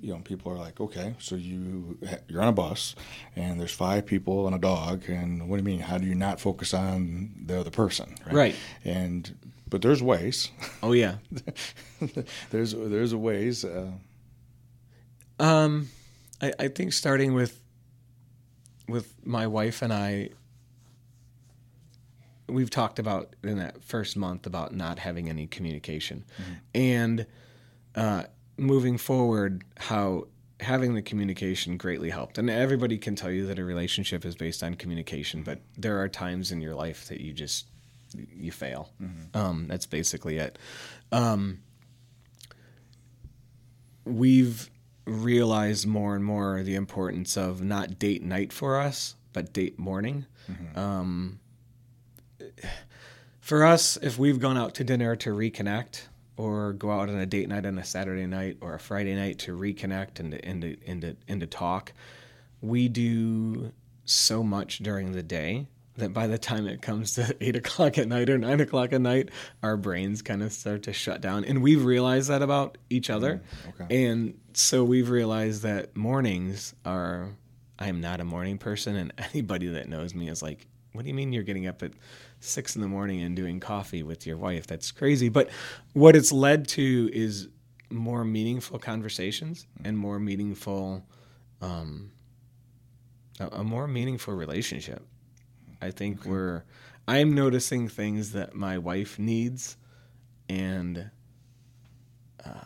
you 0.00 0.12
know 0.12 0.20
people 0.20 0.52
are 0.52 0.56
like, 0.56 0.78
okay, 0.80 1.14
so 1.18 1.34
you 1.34 1.98
you're 2.28 2.40
on 2.40 2.46
a 2.48 2.52
bus 2.52 2.94
and 3.34 3.58
there's 3.58 3.72
five 3.72 4.06
people 4.06 4.46
and 4.46 4.54
a 4.54 4.58
dog, 4.60 5.08
and 5.08 5.48
what 5.48 5.56
do 5.56 5.62
you 5.62 5.64
mean? 5.76 5.80
How 5.80 5.98
do 5.98 6.06
you 6.06 6.14
not 6.14 6.38
focus 6.38 6.72
on 6.72 7.32
the 7.46 7.58
other 7.58 7.70
person? 7.72 8.14
Right. 8.30 8.54
And 8.84 9.36
but 9.68 9.82
there's 9.82 10.00
ways. 10.02 10.50
oh 10.84 10.92
yeah 10.92 11.16
there's 12.50 12.74
there's 12.74 13.14
ways. 13.14 13.64
Uh, 13.64 13.90
Um, 15.38 15.88
I, 16.40 16.52
I 16.58 16.68
think 16.68 16.92
starting 16.92 17.34
with 17.34 17.60
with 18.88 19.14
my 19.24 19.46
wife 19.46 19.80
and 19.80 19.92
I, 19.92 20.28
we've 22.48 22.68
talked 22.70 22.98
about 22.98 23.34
in 23.42 23.58
that 23.58 23.82
first 23.82 24.16
month 24.16 24.46
about 24.46 24.74
not 24.74 24.98
having 24.98 25.28
any 25.28 25.46
communication, 25.46 26.24
and 26.74 27.26
uh, 27.94 28.24
moving 28.56 28.98
forward, 28.98 29.64
how 29.78 30.26
having 30.60 30.94
the 30.94 31.02
communication 31.02 31.76
greatly 31.76 32.10
helped. 32.10 32.38
And 32.38 32.48
everybody 32.48 32.96
can 32.98 33.16
tell 33.16 33.30
you 33.30 33.46
that 33.46 33.58
a 33.58 33.64
relationship 33.64 34.24
is 34.24 34.36
based 34.36 34.62
on 34.62 34.74
communication, 34.74 35.42
but 35.42 35.60
there 35.76 36.00
are 36.00 36.08
times 36.08 36.52
in 36.52 36.60
your 36.60 36.74
life 36.74 37.08
that 37.08 37.20
you 37.20 37.32
just 37.32 37.66
you 38.34 38.52
fail. 38.52 38.90
Um, 39.34 39.66
that's 39.66 39.86
basically 39.86 40.36
it. 40.38 40.58
Um, 41.10 41.58
we've 44.04 44.70
realized 45.06 45.86
more 45.86 46.14
and 46.14 46.24
more 46.24 46.62
the 46.62 46.74
importance 46.74 47.36
of 47.36 47.62
not 47.62 47.98
date 47.98 48.22
night 48.22 48.52
for 48.52 48.80
us, 48.80 49.16
but 49.32 49.52
date 49.52 49.78
morning. 49.78 50.26
Um, 50.76 51.40
for 53.40 53.64
us, 53.64 53.96
if 53.98 54.18
we've 54.18 54.40
gone 54.40 54.56
out 54.56 54.74
to 54.76 54.84
dinner 54.84 55.16
to 55.16 55.30
reconnect, 55.30 56.08
or 56.36 56.72
go 56.72 56.90
out 56.90 57.08
on 57.08 57.16
a 57.16 57.26
date 57.26 57.48
night 57.48 57.64
on 57.64 57.78
a 57.78 57.84
Saturday 57.84 58.26
night 58.26 58.56
or 58.60 58.74
a 58.74 58.78
Friday 58.78 59.14
night 59.14 59.38
to 59.38 59.56
reconnect 59.56 60.18
and 60.18 60.32
to, 60.32 60.44
and 60.44 60.62
to, 60.62 60.76
and 60.86 61.00
to, 61.02 61.16
and 61.28 61.40
to 61.40 61.46
talk, 61.46 61.92
we 62.60 62.88
do 62.88 63.72
so 64.04 64.42
much 64.42 64.78
during 64.78 65.12
the 65.12 65.22
day 65.22 65.66
that 65.96 66.12
by 66.12 66.26
the 66.26 66.38
time 66.38 66.66
it 66.66 66.82
comes 66.82 67.14
to 67.14 67.36
eight 67.40 67.56
o'clock 67.56 67.98
at 67.98 68.08
night 68.08 68.28
or 68.28 68.38
nine 68.38 68.60
o'clock 68.60 68.92
at 68.92 69.00
night, 69.00 69.30
our 69.62 69.76
brains 69.76 70.22
kind 70.22 70.42
of 70.42 70.52
start 70.52 70.84
to 70.84 70.92
shut 70.92 71.20
down. 71.20 71.44
And 71.44 71.62
we've 71.62 71.84
realized 71.84 72.28
that 72.30 72.42
about 72.42 72.78
each 72.90 73.10
other. 73.10 73.42
okay. 73.80 74.04
And 74.04 74.38
so 74.54 74.84
we've 74.84 75.10
realized 75.10 75.62
that 75.62 75.96
mornings 75.96 76.74
are, 76.84 77.30
I 77.78 77.88
am 77.88 78.00
not 78.00 78.20
a 78.20 78.24
morning 78.24 78.58
person. 78.58 78.96
And 78.96 79.12
anybody 79.18 79.68
that 79.68 79.88
knows 79.88 80.14
me 80.14 80.28
is 80.28 80.42
like, 80.42 80.66
what 80.92 81.02
do 81.02 81.08
you 81.08 81.14
mean 81.14 81.32
you're 81.32 81.42
getting 81.42 81.66
up 81.66 81.82
at 81.82 81.92
six 82.38 82.76
in 82.76 82.82
the 82.82 82.88
morning 82.88 83.20
and 83.20 83.34
doing 83.34 83.58
coffee 83.58 84.02
with 84.02 84.26
your 84.26 84.36
wife? 84.36 84.66
That's 84.66 84.92
crazy. 84.92 85.28
But 85.28 85.50
what 85.92 86.14
it's 86.14 86.30
led 86.30 86.68
to 86.68 87.10
is 87.12 87.48
more 87.90 88.24
meaningful 88.24 88.78
conversations 88.78 89.66
and 89.84 89.98
more 89.98 90.18
meaningful, 90.20 91.04
um, 91.60 92.12
a, 93.40 93.48
a 93.48 93.64
more 93.64 93.88
meaningful 93.88 94.34
relationship. 94.34 95.04
I 95.84 95.90
think 95.90 96.24
we're, 96.24 96.62
I'm 97.06 97.34
noticing 97.34 97.88
things 97.88 98.32
that 98.32 98.54
my 98.54 98.78
wife 98.78 99.18
needs, 99.18 99.76
and 100.48 101.10
uh, 102.42 102.64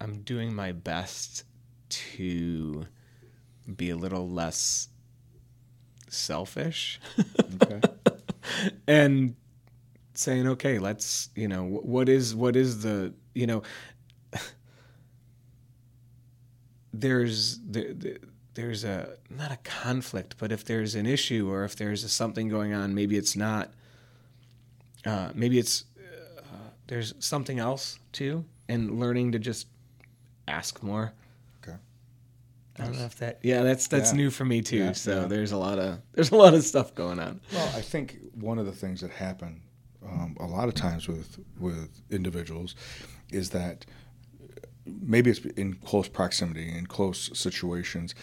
I'm 0.00 0.22
doing 0.22 0.54
my 0.54 0.72
best 0.72 1.44
to 1.90 2.86
be 3.76 3.90
a 3.90 3.96
little 3.96 4.28
less 4.30 4.88
selfish 6.08 7.00
okay. 7.62 7.80
and 8.86 9.34
saying 10.14 10.46
okay 10.46 10.78
let's 10.78 11.28
you 11.34 11.48
know 11.48 11.64
what 11.64 12.08
is 12.08 12.34
what 12.36 12.54
is 12.54 12.82
the 12.82 13.12
you 13.34 13.46
know 13.46 13.62
there's 16.92 17.58
there, 17.66 17.92
there- 17.94 18.18
there's 18.54 18.84
a 18.84 19.16
not 19.30 19.50
a 19.52 19.56
conflict 19.58 20.36
but 20.38 20.50
if 20.52 20.64
there's 20.64 20.94
an 20.94 21.06
issue 21.06 21.50
or 21.50 21.64
if 21.64 21.74
there's 21.76 22.10
something 22.12 22.48
going 22.48 22.72
on 22.72 22.94
maybe 22.94 23.16
it's 23.16 23.36
not 23.36 23.72
uh, 25.04 25.30
maybe 25.34 25.58
it's 25.58 25.84
uh, 25.98 26.54
there's 26.86 27.14
something 27.18 27.58
else 27.58 27.98
too 28.12 28.44
and 28.68 28.98
learning 28.98 29.32
to 29.32 29.38
just 29.38 29.66
ask 30.48 30.82
more 30.82 31.12
Okay. 31.62 31.76
I 32.78 32.84
don't 32.84 32.98
know 32.98 33.04
if 33.04 33.16
that. 33.16 33.38
Yeah, 33.42 33.62
that's 33.62 33.86
that's 33.88 34.10
Yeah. 34.12 34.16
new 34.18 34.30
for 34.30 34.44
me 34.44 34.60
too. 34.62 34.76
Yeah, 34.78 34.92
so 34.92 35.20
yeah. 35.22 35.26
there's 35.26 35.52
a 35.52 35.56
lot 35.56 35.78
of 35.78 35.98
there's 36.12 36.30
a 36.32 36.36
lot 36.36 36.54
of 36.54 36.62
stuff 36.64 36.94
going 36.94 37.18
on. 37.18 37.40
Well, 37.52 37.68
I 37.76 37.80
think 37.80 38.18
one 38.34 38.58
of 38.58 38.66
the 38.66 38.72
things 38.72 39.00
that 39.00 39.10
happen 39.10 39.62
um, 40.04 40.36
a 40.40 40.46
lot 40.46 40.68
of 40.68 40.74
times 40.74 41.06
with 41.08 41.38
with 41.58 41.88
individuals 42.10 42.74
is 43.32 43.50
that 43.50 43.86
maybe 44.86 45.30
it's 45.30 45.40
in 45.56 45.74
close 45.74 46.08
proximity, 46.08 46.68
in 46.76 46.86
close 46.86 47.30
situations, 47.38 48.14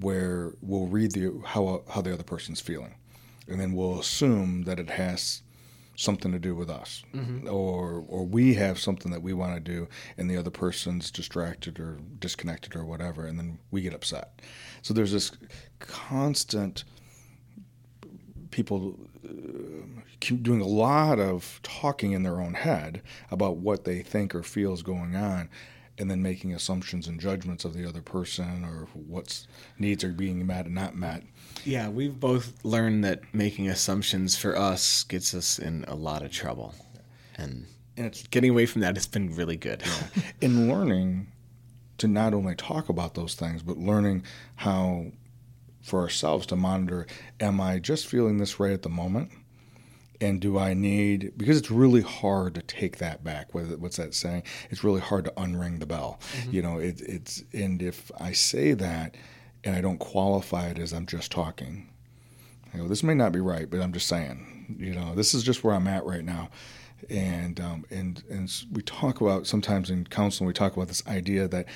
where 0.00 0.52
we'll 0.60 0.86
read 0.86 1.12
the 1.12 1.32
how 1.44 1.82
how 1.90 2.00
the 2.00 2.12
other 2.12 2.22
person's 2.22 2.60
feeling, 2.60 2.94
and 3.48 3.60
then 3.60 3.72
we'll 3.72 4.00
assume 4.00 4.62
that 4.62 4.78
it 4.78 4.90
has 4.90 5.42
something 5.94 6.32
to 6.32 6.38
do 6.38 6.54
with 6.54 6.70
us, 6.70 7.02
or 7.48 8.04
or 8.08 8.24
we 8.24 8.54
have 8.54 8.78
something 8.78 9.12
that 9.12 9.22
we 9.22 9.32
want 9.32 9.54
to 9.54 9.60
do, 9.60 9.88
and 10.16 10.30
the 10.30 10.36
other 10.36 10.50
person's 10.50 11.10
distracted 11.10 11.78
or 11.78 11.98
disconnected 12.18 12.74
or 12.74 12.84
whatever, 12.84 13.26
and 13.26 13.38
then 13.38 13.58
we 13.70 13.82
get 13.82 13.94
upset. 13.94 14.40
So 14.80 14.94
there's 14.94 15.12
this 15.12 15.32
constant 15.78 16.84
people 18.50 18.98
uh, 19.26 20.00
keep 20.20 20.42
doing 20.42 20.60
a 20.60 20.66
lot 20.66 21.18
of 21.18 21.60
talking 21.62 22.12
in 22.12 22.22
their 22.22 22.40
own 22.40 22.54
head 22.54 23.02
about 23.30 23.56
what 23.56 23.84
they 23.84 24.02
think 24.02 24.34
or 24.34 24.42
feel 24.42 24.72
is 24.72 24.82
going 24.82 25.16
on 25.16 25.48
and 25.98 26.10
then 26.10 26.22
making 26.22 26.54
assumptions 26.54 27.06
and 27.06 27.20
judgments 27.20 27.64
of 27.64 27.74
the 27.74 27.86
other 27.86 28.02
person 28.02 28.64
or 28.64 28.88
what's 28.94 29.46
needs 29.78 30.02
are 30.02 30.12
being 30.12 30.46
met 30.46 30.66
and 30.66 30.74
not 30.74 30.96
met. 30.96 31.22
Yeah, 31.64 31.88
we've 31.88 32.18
both 32.18 32.64
learned 32.64 33.04
that 33.04 33.20
making 33.34 33.68
assumptions 33.68 34.36
for 34.36 34.56
us 34.56 35.02
gets 35.04 35.34
us 35.34 35.58
in 35.58 35.84
a 35.88 35.94
lot 35.94 36.22
of 36.22 36.32
trouble, 36.32 36.74
and 37.36 37.66
and 37.96 38.06
it's 38.06 38.26
getting 38.28 38.50
away 38.50 38.66
from 38.66 38.80
that 38.80 38.96
has 38.96 39.06
been 39.06 39.34
really 39.34 39.56
good. 39.56 39.82
in 40.40 40.68
learning 40.68 41.28
to 41.98 42.08
not 42.08 42.34
only 42.34 42.54
talk 42.56 42.88
about 42.88 43.14
those 43.14 43.34
things 43.34 43.62
but 43.62 43.78
learning 43.78 44.24
how 44.56 45.06
for 45.82 46.00
ourselves 46.00 46.46
to 46.46 46.56
monitor 46.56 47.06
am 47.38 47.60
i 47.60 47.78
just 47.78 48.06
feeling 48.06 48.38
this 48.38 48.58
right 48.58 48.72
at 48.72 48.82
the 48.82 48.88
moment 48.88 49.30
and 50.22 50.40
do 50.40 50.58
i 50.58 50.72
need 50.72 51.32
because 51.36 51.58
it's 51.58 51.70
really 51.70 52.00
hard 52.00 52.54
to 52.54 52.62
take 52.62 52.98
that 52.98 53.22
back 53.24 53.52
what's 53.54 53.96
that 53.96 54.14
saying 54.14 54.42
it's 54.70 54.84
really 54.84 55.00
hard 55.00 55.24
to 55.24 55.30
unring 55.32 55.80
the 55.80 55.86
bell 55.86 56.18
you 56.50 56.62
know 56.62 56.78
it, 56.78 57.00
it's 57.02 57.42
and 57.52 57.82
if 57.82 58.10
i 58.20 58.32
say 58.32 58.72
that 58.72 59.16
and 59.64 59.74
i 59.74 59.80
don't 59.80 59.98
qualify 59.98 60.66
it 60.68 60.78
as 60.78 60.92
i'm 60.92 61.06
just 61.06 61.30
talking 61.30 61.88
you 62.72 62.80
know, 62.80 62.88
this 62.88 63.02
may 63.02 63.14
not 63.14 63.32
be 63.32 63.40
right, 63.40 63.68
but 63.68 63.80
I'm 63.80 63.92
just 63.92 64.08
saying, 64.08 64.76
you 64.78 64.94
know, 64.94 65.14
this 65.14 65.34
is 65.34 65.42
just 65.42 65.62
where 65.62 65.74
I'm 65.74 65.86
at 65.86 66.04
right 66.04 66.24
now. 66.24 66.48
And 67.10 67.60
um, 67.60 67.84
and 67.90 68.22
and 68.30 68.50
we 68.70 68.82
talk 68.82 69.20
about 69.20 69.46
sometimes 69.46 69.90
in 69.90 70.06
counseling, 70.06 70.46
we 70.46 70.52
talk 70.52 70.74
about 70.74 70.88
this 70.88 71.06
idea 71.06 71.48
that 71.48 71.66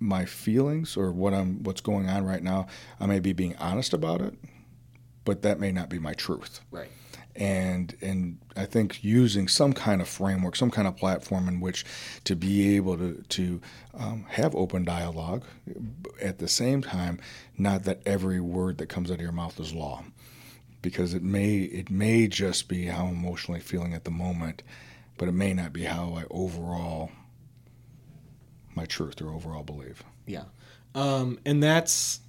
my 0.00 0.24
feelings 0.24 0.96
or 0.96 1.12
what 1.12 1.34
I'm 1.34 1.62
what's 1.62 1.82
going 1.82 2.08
on 2.08 2.24
right 2.24 2.42
now, 2.42 2.66
I 2.98 3.06
may 3.06 3.20
be 3.20 3.32
being 3.32 3.54
honest 3.56 3.92
about 3.92 4.20
it, 4.22 4.34
but 5.24 5.42
that 5.42 5.60
may 5.60 5.70
not 5.70 5.88
be 5.90 5.98
my 5.98 6.14
truth 6.14 6.60
right. 6.70 6.90
And 7.34 7.96
and 8.00 8.38
I 8.56 8.66
think 8.66 9.02
using 9.02 9.48
some 9.48 9.72
kind 9.72 10.00
of 10.00 10.08
framework, 10.08 10.56
some 10.56 10.70
kind 10.70 10.86
of 10.86 10.96
platform 10.96 11.48
in 11.48 11.60
which 11.60 11.84
to 12.24 12.36
be 12.36 12.76
able 12.76 12.98
to 12.98 13.22
to 13.28 13.60
um, 13.94 14.26
have 14.28 14.54
open 14.54 14.84
dialogue, 14.84 15.44
at 16.20 16.38
the 16.38 16.48
same 16.48 16.82
time, 16.82 17.20
not 17.56 17.84
that 17.84 18.02
every 18.04 18.40
word 18.40 18.78
that 18.78 18.88
comes 18.88 19.10
out 19.10 19.14
of 19.14 19.20
your 19.20 19.32
mouth 19.32 19.58
is 19.58 19.72
law, 19.72 20.04
because 20.82 21.14
it 21.14 21.22
may 21.22 21.60
it 21.60 21.90
may 21.90 22.28
just 22.28 22.68
be 22.68 22.86
how 22.86 23.06
I'm 23.06 23.14
emotionally 23.14 23.60
feeling 23.60 23.94
at 23.94 24.04
the 24.04 24.10
moment, 24.10 24.62
but 25.16 25.28
it 25.28 25.32
may 25.32 25.54
not 25.54 25.72
be 25.72 25.84
how 25.84 26.14
I 26.14 26.24
overall 26.30 27.10
my 28.74 28.84
truth 28.84 29.20
or 29.22 29.30
overall 29.30 29.62
belief. 29.62 30.02
Yeah, 30.26 30.44
um, 30.94 31.38
and 31.46 31.62
that's 31.62 32.20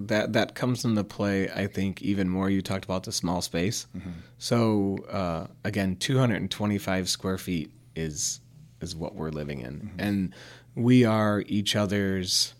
that 0.00 0.32
that 0.32 0.54
comes 0.54 0.84
into 0.84 1.04
play. 1.04 1.48
I 1.50 1.66
think 1.66 2.02
even 2.02 2.28
more. 2.28 2.48
You 2.48 2.62
talked 2.62 2.84
about 2.84 3.04
the 3.04 3.12
small 3.12 3.42
space. 3.42 3.86
Mm-hmm. 3.96 4.10
So 4.38 4.98
uh, 5.10 5.46
again, 5.64 5.96
225 5.96 7.08
square 7.08 7.38
feet 7.38 7.70
is 7.94 8.40
is 8.80 8.96
what 8.96 9.14
we're 9.14 9.30
living 9.30 9.60
in, 9.60 9.74
mm-hmm. 9.74 10.00
and 10.00 10.34
we 10.74 11.04
are 11.04 11.44
each 11.46 11.76
other's 11.76 12.54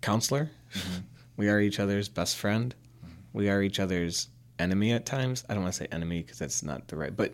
counselor. 0.00 0.50
Mm-hmm. 0.74 1.00
We 1.36 1.48
are 1.48 1.58
each 1.58 1.80
other's 1.80 2.10
best 2.10 2.36
friend. 2.36 2.74
We 3.32 3.48
are 3.48 3.62
each 3.62 3.80
other's 3.80 4.28
enemy 4.58 4.92
at 4.92 5.06
times. 5.06 5.42
I 5.48 5.54
don't 5.54 5.62
want 5.62 5.72
to 5.72 5.78
say 5.84 5.88
enemy 5.90 6.20
because 6.20 6.38
that's 6.38 6.62
not 6.62 6.86
the 6.88 6.96
right, 6.96 7.16
but 7.16 7.32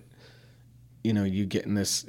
you 1.03 1.13
know, 1.13 1.25
you 1.25 1.45
get 1.45 1.67
in 1.67 1.75
this 1.75 2.07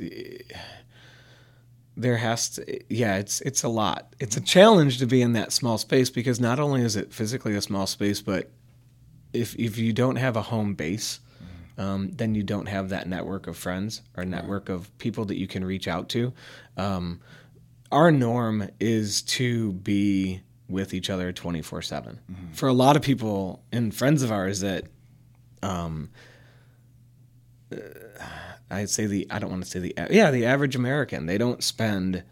there 1.97 2.17
has 2.17 2.49
to 2.51 2.93
yeah 2.93 3.17
it's 3.17 3.41
it's 3.41 3.63
a 3.63 3.69
lot. 3.69 4.13
It's 4.19 4.37
a 4.37 4.41
challenge 4.41 4.99
to 4.99 5.05
be 5.07 5.21
in 5.21 5.33
that 5.33 5.51
small 5.51 5.77
space 5.77 6.09
because 6.09 6.39
not 6.39 6.59
only 6.59 6.81
is 6.81 6.95
it 6.95 7.13
physically 7.13 7.55
a 7.55 7.61
small 7.61 7.87
space 7.87 8.21
but 8.21 8.51
if 9.33 9.55
if 9.55 9.77
you 9.77 9.91
don't 9.93 10.15
have 10.15 10.37
a 10.37 10.43
home 10.43 10.75
base 10.75 11.19
um, 11.77 12.11
then 12.11 12.33
you 12.33 12.43
don't 12.43 12.67
have 12.67 12.89
that 12.89 13.07
network 13.07 13.47
of 13.47 13.55
friends 13.55 14.01
or 14.15 14.25
network 14.25 14.69
of 14.69 14.95
people 14.97 15.25
that 15.25 15.37
you 15.37 15.47
can 15.47 15.63
reach 15.63 15.87
out 15.87 16.09
to. 16.09 16.33
Um, 16.75 17.21
our 17.91 18.11
norm 18.11 18.69
is 18.79 19.21
to 19.23 19.73
be 19.73 20.41
with 20.67 20.93
each 20.93 21.09
other 21.09 21.31
24 21.31 21.81
7 21.81 22.19
for 22.51 22.67
a 22.67 22.73
lot 22.73 22.97
of 22.97 23.01
people 23.01 23.63
and 23.71 23.95
friends 23.95 24.21
of 24.21 24.31
ours 24.31 24.59
that 24.59 24.85
um, 25.63 26.09
I'd 28.69 28.89
say 28.89 29.05
the 29.05 29.27
I 29.29 29.39
don't 29.39 29.49
want 29.49 29.63
to 29.63 29.69
say 29.69 29.79
the 29.79 29.93
yeah 30.09 30.31
the 30.31 30.45
average 30.45 30.75
American 30.75 31.25
they 31.25 31.37
don't 31.37 31.63
spend 31.63 32.23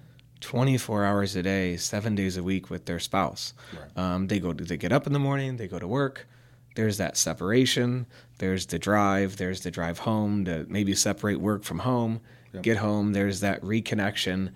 24 0.42 1.04
hours 1.06 1.36
a 1.36 1.42
day, 1.42 1.78
seven 1.78 2.14
days 2.14 2.38
a 2.38 2.44
week 2.44 2.70
with 2.70 2.86
their 2.86 3.00
spouse. 3.00 3.54
Um, 3.96 4.28
they 4.28 4.40
go 4.40 4.54
they 4.54 4.78
get 4.78 4.92
up 4.92 5.08
in 5.08 5.14
the 5.14 5.20
morning, 5.20 5.58
they 5.58 5.68
go 5.68 5.80
to 5.80 5.88
work. 5.88 6.28
There's 6.76 6.98
that 6.98 7.16
separation. 7.16 8.06
There's 8.38 8.66
the 8.66 8.78
drive. 8.78 9.38
There's 9.38 9.62
the 9.62 9.72
drive 9.72 10.00
home 10.00 10.44
to 10.46 10.66
maybe 10.68 10.94
separate 10.94 11.40
work 11.40 11.64
from 11.64 11.80
home. 11.80 12.20
Get 12.62 12.78
home. 12.78 13.14
There's 13.14 13.40
that 13.40 13.62
reconnection. 13.62 14.52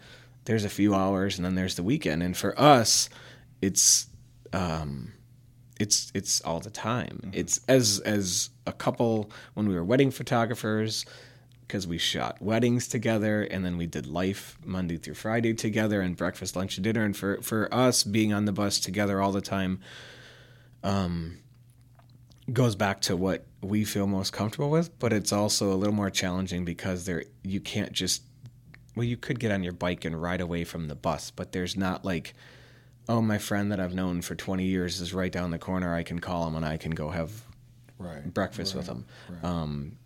There's 0.45 0.65
a 0.65 0.69
few 0.69 0.93
hours, 0.93 1.37
and 1.37 1.45
then 1.45 1.55
there's 1.55 1.75
the 1.75 1.83
weekend. 1.83 2.21
And 2.23 2.35
for 2.35 2.59
us, 2.59 3.09
it's 3.61 4.07
um, 4.53 5.13
it's 5.79 6.11
it's 6.13 6.41
all 6.41 6.59
the 6.59 6.69
time. 6.69 7.31
It's 7.33 7.61
as 7.67 7.99
as 7.99 8.49
a 8.67 8.73
couple 8.73 9.31
when 9.53 9.67
we 9.67 9.75
were 9.75 9.83
wedding 9.83 10.11
photographers 10.11 11.05
because 11.69 11.86
we 11.86 11.99
shot 11.99 12.41
weddings 12.41 12.88
together 12.88 13.43
and 13.43 13.63
then 13.63 13.77
we 13.77 13.86
did 13.86 14.08
life 14.08 14.58
Monday 14.65 14.97
through 14.97 15.13
Friday 15.13 15.53
together 15.53 16.01
and 16.01 16.17
breakfast, 16.17 16.55
lunch, 16.55 16.77
and 16.77 16.84
dinner. 16.84 17.05
And 17.05 17.15
for 17.15 17.39
for 17.43 17.71
us 17.71 18.03
being 18.03 18.34
on 18.34 18.45
the 18.45 18.51
bus 18.51 18.79
together 18.79 19.21
all 19.21 19.32
the 19.32 19.39
time, 19.39 19.79
um, 20.84 21.38
goes 22.51 22.75
back 22.75 23.01
to 23.01 23.15
what 23.15 23.45
we 23.62 23.84
feel 23.86 24.08
most 24.08 24.34
comfortable 24.34 24.71
with. 24.71 24.97
But 24.97 25.13
it's 25.13 25.32
also 25.32 25.71
a 25.71 25.75
little 25.75 25.93
more 25.93 26.10
challenging 26.10 26.65
because 26.65 27.05
there 27.05 27.23
you 27.43 27.60
can't 27.60 27.91
just 27.91 28.23
well 28.95 29.03
you 29.05 29.15
could 29.15 29.39
get 29.39 29.51
on 29.51 29.62
your 29.62 29.73
bike 29.73 30.05
and 30.05 30.19
ride 30.19 30.41
away 30.41 30.63
from 30.63 30.88
the 30.88 30.95
bus, 30.95 31.29
but 31.29 31.51
there's 31.51 31.77
not 31.77 32.03
like 32.03 32.34
oh, 33.08 33.21
my 33.23 33.39
friend 33.39 33.71
that 33.71 33.79
I've 33.79 33.95
known 33.95 34.21
for 34.21 34.36
20 34.36 34.63
years 34.65 35.01
is 35.01 35.15
right 35.15 35.32
down 35.32 35.49
the 35.49 35.58
corner. 35.58 35.95
I 35.95 36.03
can 36.03 36.19
call 36.19 36.47
him 36.47 36.55
and 36.55 36.63
I 36.65 36.77
can 36.77 36.91
go 36.91 37.10
have 37.10 37.32
Right. 37.97 38.32
breakfast 38.34 38.75
with 38.75 38.88
Right, 38.88 38.97
him. 38.97 39.05
right. 39.29 39.43
Um, 39.43 39.97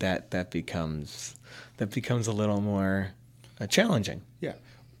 that 0.00 0.30
that 0.32 0.50
becomes 0.50 1.36
that 1.78 1.90
becomes 1.90 2.26
a 2.26 2.32
little 2.32 2.60
more 2.60 3.12
uh, 3.60 3.66
challenging. 3.66 4.22
Yeah, 4.40 4.54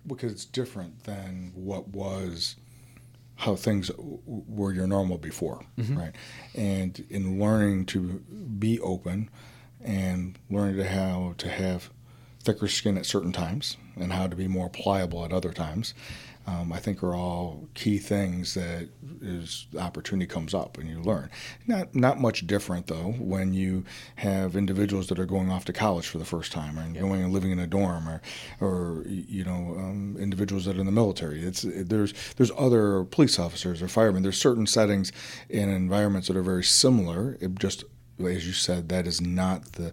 because 0.06 0.32
it's 0.32 0.44
different 0.44 1.04
than 1.04 1.52
what 1.54 1.88
was 1.88 2.56
how 3.36 3.56
things 3.56 3.88
w- 3.88 4.18
were 4.26 4.72
your 4.72 4.86
normal 4.86 5.18
before, 5.18 5.64
right? 5.78 6.14
And 6.54 7.04
in 7.08 7.40
learning 7.40 7.86
to 7.86 8.22
be 8.58 8.78
open 8.80 9.30
and 9.82 10.38
learning 10.50 10.76
to 10.76 10.88
how 10.88 11.34
to 11.38 11.48
have 11.48 11.90
thicker 12.42 12.68
skin 12.68 12.98
at 12.98 13.06
certain 13.06 13.32
times 13.32 13.78
and 13.96 14.12
how 14.12 14.26
to 14.26 14.36
be 14.36 14.46
more 14.46 14.68
pliable 14.68 15.24
at 15.24 15.32
other 15.32 15.52
times, 15.52 15.94
um, 16.46 16.72
I 16.72 16.78
think 16.78 17.02
are 17.02 17.14
all 17.14 17.68
key 17.74 17.98
things 17.98 18.54
that 18.54 18.88
is 19.20 19.66
the 19.72 19.80
opportunity 19.80 20.26
comes 20.26 20.54
up 20.54 20.78
and 20.78 20.88
you 20.88 21.00
learn. 21.00 21.30
Not 21.66 21.94
not 21.94 22.18
much 22.18 22.46
different 22.46 22.86
though 22.86 23.12
when 23.18 23.52
you 23.52 23.84
have 24.16 24.56
individuals 24.56 25.08
that 25.08 25.18
are 25.18 25.26
going 25.26 25.50
off 25.50 25.64
to 25.66 25.72
college 25.72 26.08
for 26.08 26.18
the 26.18 26.24
first 26.24 26.50
time 26.50 26.78
or 26.78 26.88
going 26.98 27.22
and 27.22 27.32
living 27.32 27.50
in 27.50 27.58
a 27.58 27.66
dorm 27.66 28.08
or 28.08 28.22
or 28.60 29.04
you 29.06 29.44
know 29.44 29.76
um, 29.78 30.16
individuals 30.18 30.64
that 30.64 30.76
are 30.76 30.80
in 30.80 30.86
the 30.86 30.92
military. 30.92 31.42
It's 31.42 31.62
there's 31.62 32.14
there's 32.36 32.50
other 32.56 33.04
police 33.04 33.38
officers 33.38 33.82
or 33.82 33.88
firemen. 33.88 34.22
There's 34.22 34.40
certain 34.40 34.66
settings 34.66 35.12
and 35.50 35.70
environments 35.70 36.28
that 36.28 36.36
are 36.36 36.42
very 36.42 36.64
similar. 36.64 37.36
It 37.40 37.58
just 37.58 37.84
as 38.18 38.46
you 38.46 38.52
said, 38.52 38.88
that 38.88 39.06
is 39.06 39.20
not 39.20 39.72
the 39.72 39.92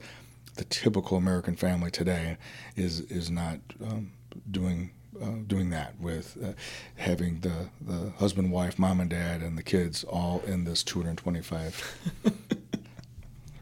the 0.55 0.65
typical 0.65 1.17
American 1.17 1.55
family 1.55 1.91
today 1.91 2.37
is 2.75 3.01
is 3.01 3.29
not 3.29 3.59
um, 3.81 4.11
doing 4.49 4.91
uh, 5.21 5.31
doing 5.45 5.69
that 5.71 5.99
with 5.99 6.37
uh, 6.43 6.53
having 6.95 7.39
the, 7.41 7.69
the 7.81 8.11
husband, 8.17 8.51
wife, 8.51 8.77
mom 8.77 8.99
and 8.99 9.09
dad, 9.09 9.41
and 9.41 9.57
the 9.57 9.63
kids 9.63 10.03
all 10.03 10.41
in 10.45 10.63
this 10.63 10.83
225. 10.83 12.23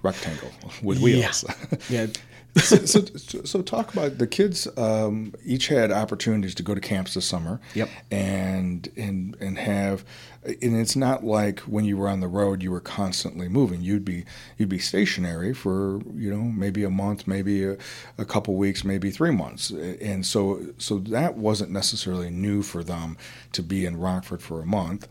rectangle 0.06 0.52
with 0.84 1.00
wheels. 1.00 1.44
Yeah. 1.90 2.08
so, 2.56 2.78
so, 2.86 3.44
so 3.44 3.62
talk 3.62 3.94
about 3.94 4.18
the 4.18 4.28
kids. 4.28 4.68
Um, 4.78 5.34
each 5.44 5.68
had 5.68 5.92
opportunities 5.92 6.56
to 6.56 6.64
go 6.64 6.74
to 6.74 6.82
camps 6.82 7.14
this 7.14 7.26
summer. 7.26 7.60
Yep. 7.74 7.90
And 8.12 8.90
and 8.96 9.36
and 9.40 9.58
have, 9.58 10.06
and 10.44 10.80
it's 10.80 10.96
not 10.96 11.24
like 11.24 11.60
when 11.62 11.86
you 11.86 11.98
were 11.98 12.08
on 12.08 12.22
the 12.22 12.28
road, 12.28 12.64
you 12.64 12.72
were 12.72 12.80
constantly 12.80 13.48
moving. 13.48 13.82
You'd 13.82 14.06
be 14.06 14.26
you'd 14.58 14.70
be 14.70 14.80
stationary 14.80 15.54
for 15.54 16.02
you 16.14 16.32
know 16.34 16.44
maybe 16.44 16.84
a 16.84 16.90
month, 16.90 17.28
maybe 17.28 17.66
a, 17.66 17.78
a 18.18 18.26
couple 18.26 18.56
weeks, 18.56 18.84
maybe 18.84 19.12
three 19.12 19.32
months, 19.32 19.70
and 19.70 20.26
so 20.26 20.62
so 20.78 21.00
that 21.00 21.36
wasn't 21.36 21.72
necessarily 21.72 22.30
new 22.30 22.62
for 22.62 22.84
them 22.84 23.18
to 23.52 23.62
be 23.62 23.86
in 23.86 23.98
Rockford 23.98 24.42
for 24.42 24.62
a 24.62 24.66
month, 24.66 25.08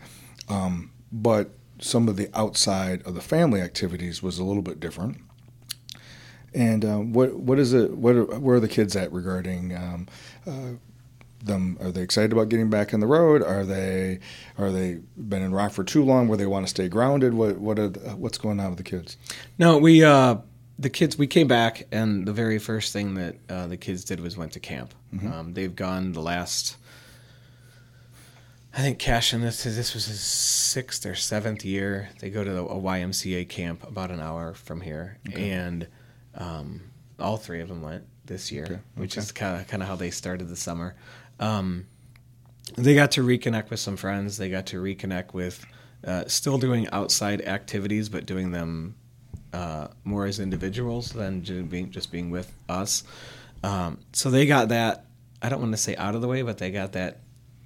um, 0.48 0.90
but 1.12 1.50
some 1.80 2.08
of 2.08 2.16
the 2.16 2.30
outside 2.34 3.02
of 3.06 3.14
the 3.14 3.20
family 3.20 3.60
activities 3.60 4.22
was 4.22 4.38
a 4.38 4.44
little 4.44 4.62
bit 4.62 4.80
different. 4.80 5.18
And 6.54 6.84
uh, 6.84 6.98
what 6.98 7.34
what 7.34 7.58
is 7.58 7.72
it? 7.72 7.92
What 7.92 8.14
are, 8.14 8.24
where 8.24 8.56
are 8.56 8.60
the 8.60 8.68
kids 8.68 8.94
at 8.94 9.12
regarding 9.12 9.74
um, 9.76 10.08
uh, 10.46 10.78
them? 11.42 11.76
Are 11.80 11.90
they 11.90 12.02
excited 12.02 12.32
about 12.32 12.48
getting 12.48 12.70
back 12.70 12.94
on 12.94 13.00
the 13.00 13.08
road? 13.08 13.42
Are 13.42 13.64
they 13.64 14.20
are 14.56 14.70
they 14.70 15.00
been 15.16 15.42
in 15.42 15.52
Rockford 15.52 15.88
too 15.88 16.04
long 16.04 16.28
where 16.28 16.38
they 16.38 16.46
want 16.46 16.64
to 16.66 16.70
stay 16.70 16.88
grounded? 16.88 17.34
What 17.34 17.58
what 17.58 17.78
are 17.78 17.88
the, 17.88 18.10
what's 18.10 18.38
going 18.38 18.60
on 18.60 18.68
with 18.70 18.78
the 18.78 18.84
kids? 18.84 19.16
No, 19.58 19.78
we 19.78 20.04
uh, 20.04 20.36
the 20.78 20.90
kids 20.90 21.16
we 21.16 21.26
came 21.26 21.48
back 21.48 21.86
and 21.92 22.26
the 22.26 22.32
very 22.32 22.58
first 22.58 22.92
thing 22.92 23.14
that 23.14 23.36
uh, 23.48 23.66
the 23.66 23.76
kids 23.76 24.04
did 24.04 24.20
was 24.20 24.36
went 24.36 24.52
to 24.52 24.60
camp. 24.60 24.94
Mm-hmm. 25.14 25.32
Um, 25.32 25.54
they've 25.54 25.74
gone 25.74 26.12
the 26.12 26.22
last. 26.22 26.76
I 28.76 28.78
think 28.78 28.98
Cash 28.98 29.32
and 29.32 29.42
this 29.42 29.62
this 29.64 29.94
was 29.94 30.06
his 30.06 30.20
sixth 30.20 31.06
or 31.06 31.14
seventh 31.14 31.64
year. 31.64 32.10
They 32.20 32.30
go 32.30 32.42
to 32.42 32.60
a 32.60 32.80
YMCA 32.80 33.48
camp 33.48 33.86
about 33.86 34.10
an 34.10 34.20
hour 34.20 34.54
from 34.54 34.80
here, 34.80 35.18
and 35.32 35.86
um, 36.36 36.80
all 37.18 37.36
three 37.36 37.60
of 37.60 37.68
them 37.68 37.82
went 37.82 38.04
this 38.24 38.50
year, 38.50 38.64
Okay, 38.64 38.78
which 38.96 39.14
okay. 39.14 39.22
is 39.24 39.32
kind 39.32 39.60
of 39.60 39.66
kind 39.68 39.82
of 39.82 39.88
how 39.88 39.96
they 39.96 40.10
started 40.10 40.48
the 40.48 40.56
summer. 40.56 40.94
Um, 41.40 41.86
they 42.76 42.94
got 42.94 43.12
to 43.12 43.22
reconnect 43.22 43.70
with 43.70 43.80
some 43.80 43.96
friends. 43.96 44.36
They 44.38 44.48
got 44.48 44.66
to 44.66 44.82
reconnect 44.82 45.32
with 45.34 45.64
uh, 46.04 46.24
still 46.26 46.58
doing 46.58 46.88
outside 46.90 47.42
activities, 47.42 48.08
but 48.08 48.26
doing 48.26 48.50
them 48.50 48.94
uh, 49.52 49.88
more 50.04 50.26
as 50.26 50.40
individuals 50.40 51.10
than 51.10 51.42
ju- 51.44 51.62
being 51.62 51.90
just 51.90 52.10
being 52.10 52.30
with 52.30 52.52
us. 52.68 53.04
Um, 53.62 53.98
so 54.12 54.30
they 54.30 54.46
got 54.46 54.68
that. 54.70 55.04
I 55.42 55.48
don't 55.50 55.60
want 55.60 55.72
to 55.72 55.76
say 55.78 55.94
out 55.96 56.14
of 56.14 56.20
the 56.22 56.28
way, 56.28 56.42
but 56.42 56.58
they 56.58 56.70
got 56.70 56.92
that. 56.92 57.18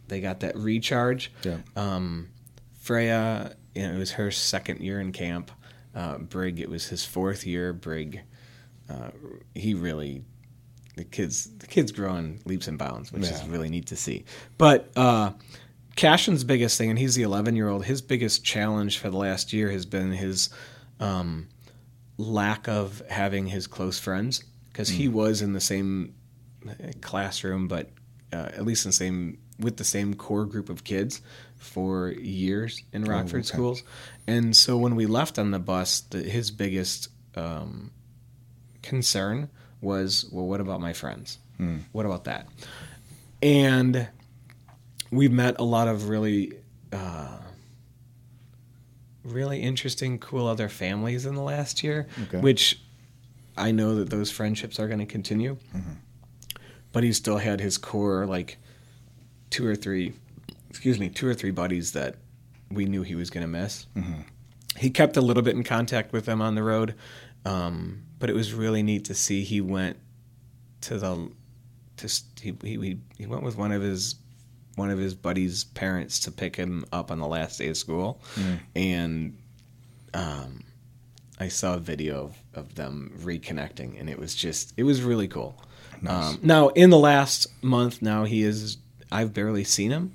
They 0.08 0.20
got 0.20 0.40
that 0.40 0.56
recharge. 0.56 1.30
Yeah. 1.44 1.58
Um, 1.76 2.28
Freya, 2.80 3.54
you 3.74 3.82
know, 3.86 3.94
it 3.94 3.98
was 3.98 4.12
her 4.12 4.30
second 4.30 4.80
year 4.80 5.00
in 5.00 5.12
camp. 5.12 5.50
Uh, 5.94 6.18
Brig, 6.18 6.60
it 6.60 6.68
was 6.70 6.86
his 6.88 7.04
fourth 7.04 7.46
year. 7.46 7.72
Brig, 7.72 8.20
uh, 8.88 9.10
he 9.54 9.74
really, 9.74 10.24
the 10.96 11.04
kids, 11.04 11.50
the 11.58 11.66
kids 11.66 11.92
growing 11.92 12.40
leaps 12.44 12.68
and 12.68 12.78
bounds, 12.78 13.12
which 13.12 13.22
is 13.22 13.44
really 13.46 13.68
neat 13.68 13.86
to 13.86 13.96
see. 13.96 14.24
But 14.56 14.90
uh, 14.96 15.32
Cashin's 15.96 16.44
biggest 16.44 16.78
thing, 16.78 16.90
and 16.90 16.98
he's 16.98 17.14
the 17.14 17.22
11 17.22 17.56
year 17.56 17.68
old. 17.68 17.84
His 17.84 18.02
biggest 18.02 18.44
challenge 18.44 18.98
for 18.98 19.10
the 19.10 19.16
last 19.16 19.52
year 19.52 19.70
has 19.70 19.84
been 19.84 20.12
his 20.12 20.50
um, 21.00 21.48
lack 22.16 22.68
of 22.68 23.02
having 23.08 23.46
his 23.46 23.66
close 23.66 23.98
friends 23.98 24.44
because 24.70 24.88
he 24.88 25.08
was 25.08 25.42
in 25.42 25.52
the 25.54 25.60
same 25.60 26.14
uh, 26.68 26.72
classroom, 27.00 27.68
but 27.68 27.90
uh, 28.32 28.36
at 28.36 28.64
least 28.64 28.84
in 28.84 28.90
the 28.90 28.94
same 28.94 29.38
with 29.58 29.76
the 29.76 29.84
same 29.84 30.14
core 30.14 30.44
group 30.44 30.68
of 30.68 30.84
kids 30.84 31.20
for 31.56 32.10
years 32.10 32.82
in 32.92 33.04
Rockford 33.04 33.40
okay. 33.40 33.48
schools. 33.48 33.82
And 34.26 34.56
so 34.56 34.76
when 34.76 34.94
we 34.94 35.06
left 35.06 35.38
on 35.38 35.50
the 35.50 35.58
bus, 35.58 36.02
the, 36.02 36.22
his 36.22 36.52
biggest 36.52 37.08
um, 37.34 37.90
concern 38.88 39.48
was, 39.80 40.26
well, 40.32 40.46
what 40.46 40.60
about 40.60 40.80
my 40.80 40.92
friends? 40.92 41.38
What 41.92 42.06
about 42.06 42.24
that? 42.24 42.46
And 43.42 44.08
we've 45.10 45.32
met 45.32 45.58
a 45.58 45.64
lot 45.64 45.88
of 45.88 46.08
really, 46.08 46.52
uh, 46.92 47.38
really 49.24 49.60
interesting, 49.60 50.18
cool 50.18 50.46
other 50.46 50.68
families 50.68 51.26
in 51.26 51.34
the 51.34 51.42
last 51.42 51.82
year, 51.82 52.06
Okay. 52.24 52.40
which 52.40 52.80
I 53.56 53.72
know 53.72 53.96
that 53.96 54.08
those 54.10 54.30
friendships 54.30 54.78
are 54.78 54.86
going 54.86 55.00
to 55.00 55.06
continue. 55.06 55.56
But 56.92 57.02
he 57.04 57.12
still 57.12 57.38
had 57.38 57.60
his 57.60 57.76
core, 57.76 58.24
like 58.26 58.56
two 59.50 59.66
or 59.66 59.74
three, 59.76 60.14
excuse 60.70 60.98
me, 60.98 61.08
two 61.10 61.26
or 61.26 61.34
three 61.34 61.50
buddies 61.50 61.92
that 61.92 62.16
we 62.70 62.86
knew 62.86 63.02
he 63.02 63.14
was 63.16 63.30
going 63.30 63.42
to 63.42 63.48
miss. 63.48 63.86
He 64.76 64.90
kept 64.90 65.16
a 65.16 65.20
little 65.20 65.42
bit 65.42 65.56
in 65.56 65.64
contact 65.64 66.12
with 66.12 66.24
them 66.24 66.40
on 66.40 66.54
the 66.54 66.62
road, 66.62 66.94
um, 67.44 68.02
but 68.18 68.30
it 68.30 68.34
was 68.34 68.52
really 68.52 68.82
neat 68.82 69.04
to 69.06 69.14
see 69.14 69.44
he 69.44 69.60
went 69.60 69.98
to 70.82 70.98
the 70.98 71.30
to 71.96 72.08
he, 72.40 72.56
he 72.62 72.98
he 73.16 73.26
went 73.26 73.42
with 73.42 73.56
one 73.56 73.72
of 73.72 73.82
his 73.82 74.16
one 74.76 74.90
of 74.90 74.98
his 74.98 75.14
buddies' 75.14 75.64
parents 75.64 76.20
to 76.20 76.30
pick 76.30 76.54
him 76.54 76.84
up 76.92 77.10
on 77.10 77.18
the 77.18 77.26
last 77.26 77.58
day 77.58 77.68
of 77.68 77.76
school, 77.76 78.20
and 78.76 79.36
um, 80.14 80.62
I 81.40 81.48
saw 81.48 81.74
a 81.74 81.78
video 81.78 82.24
of, 82.24 82.36
of 82.54 82.74
them 82.76 83.12
reconnecting, 83.18 83.98
and 83.98 84.08
it 84.08 84.18
was 84.18 84.34
just 84.34 84.72
it 84.76 84.84
was 84.84 85.02
really 85.02 85.28
cool. 85.28 85.60
Um, 86.06 86.38
now 86.42 86.68
in 86.68 86.90
the 86.90 86.98
last 86.98 87.48
month, 87.62 88.00
now 88.02 88.24
he 88.24 88.42
is 88.42 88.78
I've 89.10 89.34
barely 89.34 89.64
seen 89.64 89.90
him, 89.90 90.12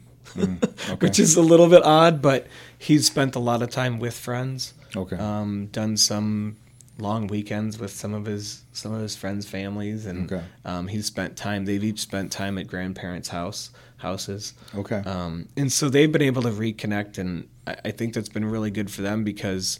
which 1.00 1.20
is 1.20 1.36
a 1.36 1.42
little 1.42 1.68
bit 1.68 1.84
odd, 1.84 2.22
but 2.22 2.48
he's 2.78 3.06
spent 3.06 3.36
a 3.36 3.40
lot 3.40 3.62
of 3.62 3.70
time 3.70 4.00
with 4.00 4.16
friends. 4.16 4.74
Okay. 4.96 5.18
Um, 5.18 5.68
done 5.68 5.98
some 5.98 6.58
long 7.00 7.28
weekends 7.28 7.80
with 7.80 7.92
some 7.92 8.14
of 8.14 8.26
his 8.26 8.64
some 8.72 8.94
of 8.94 9.02
his 9.02 9.16
friends' 9.16 9.48
families, 9.48 10.06
and 10.06 10.32
Okay. 10.32 10.44
um, 10.66 10.88
he's 10.88 11.06
spent 11.06 11.36
time. 11.36 11.66
They've 11.66 11.84
each 11.84 12.00
spent 12.00 12.32
time 12.32 12.58
at 12.58 12.68
grandparents' 12.68 13.30
house 13.30 13.72
houses. 13.98 14.54
Okay. 14.76 15.02
Um, 15.06 15.48
and 15.56 15.72
so 15.72 15.90
they've 15.90 16.12
been 16.12 16.22
able 16.22 16.42
to 16.44 16.50
reconnect, 16.52 17.18
and 17.18 17.48
I, 17.66 17.76
I 17.86 17.92
think 17.92 18.14
that's 18.14 18.30
been 18.30 18.46
really 18.46 18.72
good 18.72 18.92
for 18.92 19.02
them 19.02 19.24
because 19.24 19.80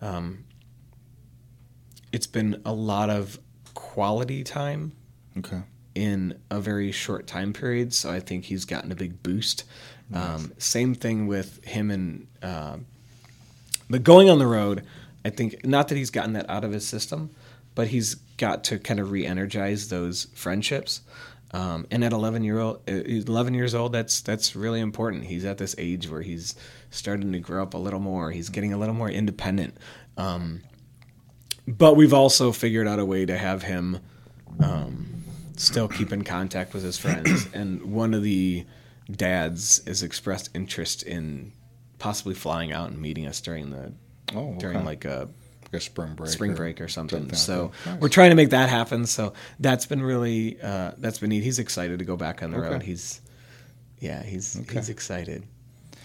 um, 0.00 0.44
it's 2.12 2.26
been 2.26 2.60
a 2.64 2.72
lot 2.72 3.08
of 3.08 3.38
quality 3.74 4.44
time 4.44 4.92
okay. 5.38 5.62
in 5.94 6.38
a 6.50 6.60
very 6.60 6.92
short 6.92 7.26
time 7.26 7.52
period. 7.52 7.94
So 7.94 8.10
I 8.10 8.20
think 8.20 8.44
he's 8.44 8.64
gotten 8.64 8.92
a 8.92 8.96
big 8.96 9.22
boost. 9.22 9.64
Um, 10.14 10.52
same 10.58 10.94
thing 10.94 11.26
with 11.26 11.64
him 11.64 11.90
and, 11.90 12.26
uh, 12.42 12.76
but 13.88 14.02
going 14.02 14.28
on 14.28 14.38
the 14.38 14.46
road, 14.46 14.84
I 15.24 15.30
think 15.30 15.64
not 15.64 15.88
that 15.88 15.96
he's 15.96 16.10
gotten 16.10 16.32
that 16.34 16.48
out 16.50 16.64
of 16.64 16.72
his 16.72 16.86
system, 16.86 17.30
but 17.74 17.88
he's 17.88 18.16
got 18.36 18.64
to 18.64 18.78
kind 18.78 19.00
of 19.00 19.10
re-energize 19.10 19.88
those 19.88 20.26
friendships. 20.34 21.02
Um, 21.54 21.86
and 21.90 22.02
at 22.02 22.12
11 22.12 22.44
year 22.44 22.58
old, 22.58 22.80
uh, 22.88 22.92
11 22.92 23.54
years 23.54 23.74
old, 23.74 23.92
that's 23.92 24.20
that's 24.22 24.56
really 24.56 24.80
important. 24.80 25.24
He's 25.24 25.44
at 25.44 25.58
this 25.58 25.74
age 25.76 26.08
where 26.08 26.22
he's 26.22 26.54
starting 26.90 27.32
to 27.32 27.38
grow 27.38 27.62
up 27.62 27.74
a 27.74 27.78
little 27.78 28.00
more. 28.00 28.30
He's 28.30 28.48
getting 28.48 28.72
a 28.72 28.78
little 28.78 28.94
more 28.94 29.10
independent. 29.10 29.76
Um, 30.16 30.62
but 31.68 31.94
we've 31.94 32.14
also 32.14 32.52
figured 32.52 32.88
out 32.88 32.98
a 32.98 33.04
way 33.04 33.26
to 33.26 33.36
have 33.36 33.62
him 33.62 34.00
um, 34.60 35.24
still 35.56 35.88
keep 35.88 36.12
in 36.12 36.24
contact 36.24 36.74
with 36.74 36.82
his 36.82 36.98
friends. 36.98 37.48
and 37.54 37.92
one 37.92 38.14
of 38.14 38.22
the 38.22 38.64
dads 39.10 39.84
has 39.86 40.02
expressed 40.02 40.50
interest 40.54 41.02
in 41.02 41.52
possibly 41.98 42.34
flying 42.34 42.72
out 42.72 42.90
and 42.90 43.00
meeting 43.00 43.26
us 43.26 43.40
during 43.40 43.70
the 43.70 43.92
Oh, 44.34 44.54
during 44.58 44.78
okay. 44.78 44.86
like 44.86 45.04
a 45.04 45.28
spring 45.78 46.14
break. 46.14 46.30
spring 46.30 46.50
or 46.52 46.56
break 46.56 46.80
or 46.82 46.88
something. 46.88 47.20
something. 47.20 47.36
So 47.38 47.72
Nice. 47.86 48.00
we're 48.00 48.08
trying 48.10 48.28
to 48.30 48.36
make 48.36 48.50
that 48.50 48.68
happen. 48.68 49.06
So 49.06 49.32
that's 49.58 49.86
been 49.86 50.02
really 50.02 50.60
uh, 50.62 50.92
that's 50.98 51.18
been 51.18 51.30
neat. 51.30 51.42
He's 51.42 51.58
excited 51.58 51.98
to 52.00 52.04
go 52.04 52.16
back 52.16 52.42
on 52.42 52.50
the 52.50 52.58
Okay. 52.58 52.68
road. 52.70 52.82
He's 52.82 53.20
yeah, 53.98 54.22
he's 54.22 54.58
Okay. 54.60 54.74
he's 54.76 54.88
excited. 54.90 55.44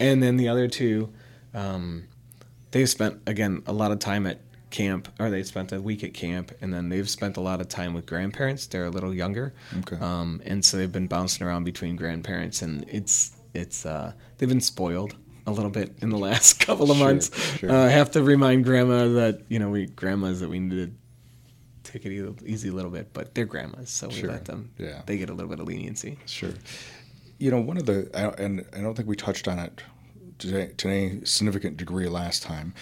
And 0.00 0.22
then 0.22 0.36
the 0.36 0.48
other 0.48 0.68
two, 0.68 1.12
um, 1.54 2.04
they've 2.70 2.88
spent 2.88 3.20
again 3.26 3.62
a 3.66 3.72
lot 3.72 3.90
of 3.92 3.98
time 3.98 4.26
at 4.26 4.40
camp, 4.70 5.08
or 5.18 5.28
they 5.30 5.42
spent 5.42 5.72
a 5.72 5.80
week 5.80 6.04
at 6.04 6.12
camp, 6.14 6.52
and 6.60 6.72
then 6.72 6.88
they've 6.90 7.08
spent 7.08 7.36
a 7.36 7.40
lot 7.40 7.60
of 7.60 7.68
time 7.68 7.94
with 7.94 8.04
grandparents. 8.06 8.66
They're 8.66 8.84
a 8.84 8.90
little 8.90 9.14
younger, 9.14 9.54
Okay. 9.80 9.96
um, 9.96 10.40
and 10.44 10.62
so 10.64 10.76
they've 10.76 10.92
been 10.92 11.06
bouncing 11.08 11.46
around 11.46 11.64
between 11.64 11.96
grandparents, 11.96 12.62
and 12.62 12.84
it's 12.88 13.32
it's 13.54 13.84
uh, 13.86 14.12
they've 14.38 14.48
been 14.48 14.60
spoiled 14.60 15.14
a 15.48 15.52
little 15.52 15.70
bit 15.70 15.94
in 16.00 16.10
the 16.10 16.18
last 16.18 16.60
couple 16.66 16.90
of 16.90 16.96
Sure, 16.98 17.06
months. 17.06 17.56
sure. 17.58 17.70
Uh, 17.70 17.86
I 17.86 17.88
have 17.88 18.10
to 18.12 18.22
remind 18.22 18.64
grandma 18.64 19.08
that 19.08 19.42
you 19.48 19.58
know 19.58 19.70
we 19.70 19.86
grandmas 19.86 20.40
that 20.40 20.48
we 20.50 20.58
need 20.60 20.70
to 21.84 21.90
take 21.90 22.04
it 22.04 22.12
easy 22.44 22.68
a 22.68 22.72
little 22.72 22.90
bit, 22.90 23.12
but 23.12 23.34
they're 23.34 23.46
grandmas, 23.46 23.88
so 23.90 24.08
we 24.08 24.14
Sure, 24.14 24.28
let 24.30 24.44
them. 24.44 24.70
yeah. 24.78 25.02
they 25.06 25.16
get 25.16 25.30
a 25.30 25.32
little 25.32 25.48
bit 25.48 25.58
of 25.58 25.66
leniency. 25.66 26.18
Sure. 26.26 26.52
You 27.38 27.50
know, 27.50 27.60
one 27.60 27.76
of 27.78 27.86
the, 27.86 28.10
I- 28.14 28.42
and 28.42 28.64
I 28.76 28.80
don't 28.80 28.94
think 28.94 29.08
we 29.08 29.16
touched 29.16 29.48
on 29.48 29.58
it 29.58 29.80
today, 30.38 30.72
to 30.76 30.88
any 30.88 31.24
significant 31.24 31.76
degree 31.78 32.06
last 32.08 32.42
time. 32.42 32.74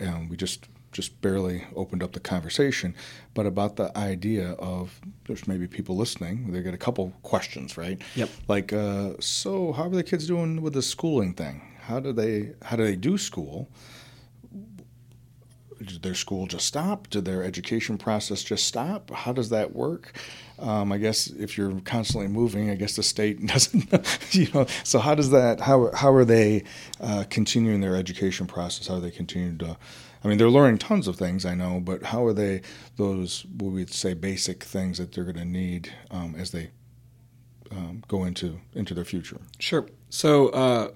Um, 0.00 0.28
we 0.28 0.36
just 0.36 0.66
just 0.92 1.18
barely 1.22 1.64
opened 1.74 2.02
up 2.02 2.12
the 2.12 2.20
conversation, 2.20 2.94
but 3.32 3.46
about 3.46 3.76
the 3.76 3.96
idea 3.96 4.50
of 4.58 5.00
there's 5.26 5.48
maybe 5.48 5.66
people 5.66 5.96
listening. 5.96 6.52
They 6.52 6.60
get 6.62 6.74
a 6.74 6.78
couple 6.78 7.14
questions, 7.22 7.78
right? 7.78 7.98
Yep. 8.14 8.28
Like, 8.46 8.74
uh, 8.74 9.14
so 9.18 9.72
how 9.72 9.84
are 9.84 9.88
the 9.88 10.02
kids 10.04 10.26
doing 10.26 10.60
with 10.60 10.74
the 10.74 10.82
schooling 10.82 11.32
thing? 11.32 11.62
How 11.82 12.00
do 12.00 12.12
they 12.12 12.52
how 12.62 12.76
do 12.76 12.84
they 12.84 12.96
do 12.96 13.18
school? 13.18 13.68
did 15.82 16.02
their 16.02 16.14
school 16.14 16.46
just 16.46 16.66
stop? 16.66 17.08
Did 17.10 17.24
their 17.24 17.42
education 17.42 17.98
process 17.98 18.42
just 18.42 18.66
stop? 18.66 19.10
How 19.10 19.32
does 19.32 19.50
that 19.50 19.74
work? 19.74 20.16
Um, 20.58 20.92
I 20.92 20.98
guess 20.98 21.28
if 21.28 21.58
you're 21.58 21.80
constantly 21.80 22.28
moving, 22.28 22.70
I 22.70 22.74
guess 22.74 22.96
the 22.96 23.02
state 23.02 23.44
doesn't, 23.46 23.84
you 24.30 24.48
know. 24.52 24.66
So 24.84 24.98
how 24.98 25.14
does 25.14 25.30
that? 25.30 25.60
How 25.60 25.90
how 25.92 26.12
are 26.12 26.24
they 26.24 26.64
uh, 27.00 27.24
continuing 27.30 27.80
their 27.80 27.96
education 27.96 28.46
process? 28.46 28.86
How 28.86 28.94
are 28.94 29.00
they 29.00 29.10
continuing 29.10 29.58
to? 29.58 29.76
I 30.24 30.28
mean, 30.28 30.38
they're 30.38 30.50
learning 30.50 30.78
tons 30.78 31.08
of 31.08 31.16
things, 31.16 31.44
I 31.44 31.54
know, 31.54 31.80
but 31.80 32.04
how 32.04 32.24
are 32.24 32.32
they 32.32 32.62
those 32.96 33.44
what 33.58 33.72
we'd 33.72 33.90
say 33.90 34.14
basic 34.14 34.62
things 34.62 34.98
that 34.98 35.12
they're 35.12 35.24
going 35.24 35.36
to 35.36 35.44
need 35.44 35.92
um, 36.12 36.36
as 36.38 36.52
they 36.52 36.70
um, 37.72 38.04
go 38.06 38.24
into 38.24 38.60
into 38.74 38.94
their 38.94 39.04
future? 39.04 39.40
Sure. 39.58 39.86
So 40.10 40.50
uh, 40.50 40.90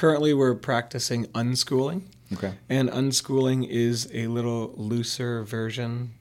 currently, 0.00 0.32
we're 0.32 0.54
practicing 0.54 1.26
unschooling. 1.26 2.04
Okay. 2.32 2.54
And 2.70 2.88
unschooling 2.88 3.68
is 3.68 4.08
a 4.14 4.28
little 4.28 4.72
looser 4.74 5.44
version, 5.44 6.12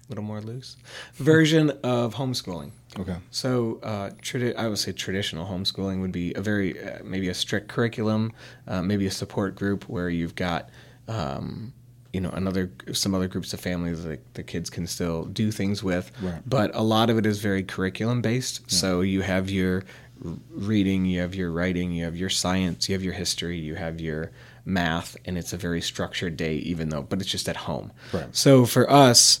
a 0.00 0.08
little 0.10 0.24
more 0.24 0.42
loose 0.42 0.76
version 1.14 1.70
of 1.82 2.14
homeschooling. 2.14 2.72
Okay. 2.98 3.16
So, 3.30 3.80
uh, 3.82 4.10
tradi- 4.20 4.54
I 4.54 4.68
would 4.68 4.78
say 4.78 4.92
traditional 4.92 5.46
homeschooling 5.46 6.02
would 6.02 6.12
be 6.12 6.34
a 6.34 6.42
very 6.42 6.78
uh, 6.78 6.98
maybe 7.02 7.28
a 7.28 7.34
strict 7.34 7.68
curriculum, 7.68 8.32
uh, 8.68 8.82
maybe 8.82 9.06
a 9.06 9.10
support 9.10 9.56
group 9.56 9.88
where 9.88 10.10
you've 10.10 10.34
got 10.34 10.68
um, 11.08 11.72
you 12.12 12.20
know 12.20 12.30
another 12.30 12.70
some 12.92 13.14
other 13.14 13.26
groups 13.28 13.52
of 13.54 13.60
families 13.60 14.04
that 14.04 14.34
the 14.34 14.42
kids 14.42 14.68
can 14.68 14.86
still 14.86 15.24
do 15.24 15.50
things 15.50 15.82
with. 15.82 16.12
Right. 16.22 16.40
But 16.46 16.74
a 16.74 16.82
lot 16.82 17.08
of 17.08 17.18
it 17.18 17.24
is 17.24 17.38
very 17.38 17.62
curriculum 17.62 18.20
based. 18.20 18.70
So 18.70 19.00
you 19.00 19.22
have 19.22 19.48
your 19.48 19.84
reading, 20.24 21.04
you 21.04 21.20
have 21.20 21.34
your 21.34 21.50
writing, 21.50 21.92
you 21.92 22.04
have 22.04 22.16
your 22.16 22.30
science, 22.30 22.88
you 22.88 22.94
have 22.94 23.02
your 23.02 23.12
history, 23.12 23.58
you 23.58 23.74
have 23.74 24.00
your 24.00 24.32
math, 24.64 25.16
and 25.24 25.36
it's 25.36 25.52
a 25.52 25.56
very 25.56 25.80
structured 25.80 26.36
day, 26.36 26.56
even 26.56 26.88
though, 26.88 27.02
but 27.02 27.20
it's 27.20 27.30
just 27.30 27.48
at 27.48 27.56
home. 27.56 27.92
Right. 28.12 28.34
So 28.34 28.64
for 28.64 28.90
us, 28.90 29.40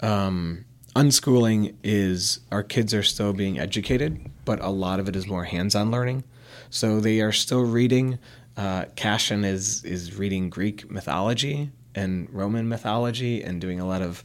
um, 0.00 0.64
unschooling 0.96 1.74
is 1.82 2.40
our 2.50 2.62
kids 2.62 2.92
are 2.92 3.02
still 3.02 3.32
being 3.32 3.58
educated, 3.58 4.30
but 4.44 4.60
a 4.60 4.70
lot 4.70 5.00
of 5.00 5.08
it 5.08 5.16
is 5.16 5.26
more 5.26 5.44
hands-on 5.44 5.90
learning. 5.90 6.24
So 6.70 7.00
they 7.00 7.20
are 7.20 7.32
still 7.32 7.64
reading. 7.64 8.18
Uh, 8.56 8.86
Cashin 8.96 9.44
is 9.44 9.84
is 9.84 10.16
reading 10.16 10.50
Greek 10.50 10.90
mythology 10.90 11.70
and 11.94 12.28
Roman 12.32 12.68
mythology 12.68 13.42
and 13.42 13.60
doing 13.60 13.80
a 13.80 13.86
lot 13.86 14.02
of 14.02 14.22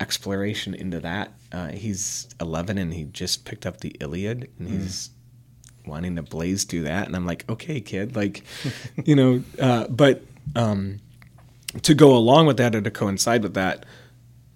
exploration 0.00 0.74
into 0.74 1.00
that. 1.00 1.32
Uh, 1.52 1.68
he's 1.68 2.28
11 2.40 2.78
and 2.78 2.92
he 2.92 3.04
just 3.04 3.44
picked 3.44 3.64
up 3.64 3.80
the 3.80 3.94
Iliad 4.00 4.50
and 4.58 4.68
he's 4.68 5.10
wanting 5.86 6.16
to 6.16 6.22
blaze 6.22 6.64
through 6.64 6.82
that. 6.82 7.06
And 7.06 7.16
I'm 7.16 7.26
like, 7.26 7.48
okay, 7.48 7.80
kid, 7.80 8.16
like, 8.16 8.42
you 9.04 9.14
know, 9.14 9.42
uh, 9.60 9.86
but 9.88 10.22
um, 10.56 11.00
to 11.82 11.94
go 11.94 12.16
along 12.16 12.46
with 12.46 12.56
that 12.58 12.74
or 12.74 12.80
to 12.80 12.90
coincide 12.90 13.42
with 13.42 13.54
that, 13.54 13.84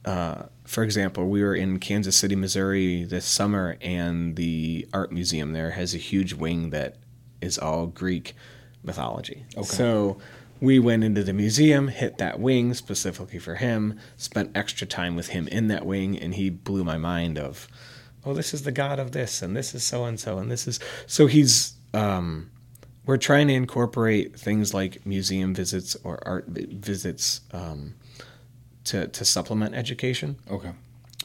uh, 0.04 0.44
for 0.64 0.82
example, 0.82 1.28
we 1.28 1.42
were 1.42 1.54
in 1.54 1.78
Kansas 1.78 2.16
City, 2.16 2.36
Missouri 2.36 3.04
this 3.04 3.24
summer, 3.24 3.78
and 3.80 4.36
the 4.36 4.86
art 4.92 5.10
museum 5.10 5.52
there 5.52 5.70
has 5.70 5.94
a 5.94 5.98
huge 5.98 6.34
wing 6.34 6.70
that 6.70 6.96
is 7.40 7.58
all 7.58 7.86
Greek 7.86 8.34
mythology. 8.82 9.44
Okay. 9.56 9.66
So 9.66 10.18
we 10.60 10.78
went 10.78 11.04
into 11.04 11.22
the 11.22 11.32
museum, 11.32 11.88
hit 11.88 12.18
that 12.18 12.40
wing 12.40 12.74
specifically 12.74 13.38
for 13.38 13.56
him, 13.56 13.98
spent 14.16 14.56
extra 14.56 14.86
time 14.86 15.16
with 15.16 15.28
him 15.28 15.48
in 15.48 15.68
that 15.68 15.86
wing, 15.86 16.18
and 16.18 16.34
he 16.34 16.50
blew 16.50 16.84
my 16.84 16.98
mind 16.98 17.38
of, 17.38 17.68
oh, 18.28 18.34
this 18.34 18.52
is 18.52 18.62
the 18.62 18.72
god 18.72 18.98
of 18.98 19.12
this, 19.12 19.42
and 19.42 19.56
this 19.56 19.74
is 19.74 19.82
so 19.82 20.04
and 20.04 20.20
so, 20.20 20.38
and 20.38 20.50
this 20.50 20.66
is 20.68 20.78
so 21.06 21.26
he's. 21.26 21.74
Um, 21.94 22.50
we're 23.06 23.16
trying 23.16 23.48
to 23.48 23.54
incorporate 23.54 24.38
things 24.38 24.74
like 24.74 25.06
museum 25.06 25.54
visits 25.54 25.96
or 26.04 26.18
art 26.28 26.44
visits 26.48 27.40
um, 27.52 27.94
to 28.84 29.08
to 29.08 29.24
supplement 29.24 29.74
education. 29.74 30.36
Okay. 30.50 30.72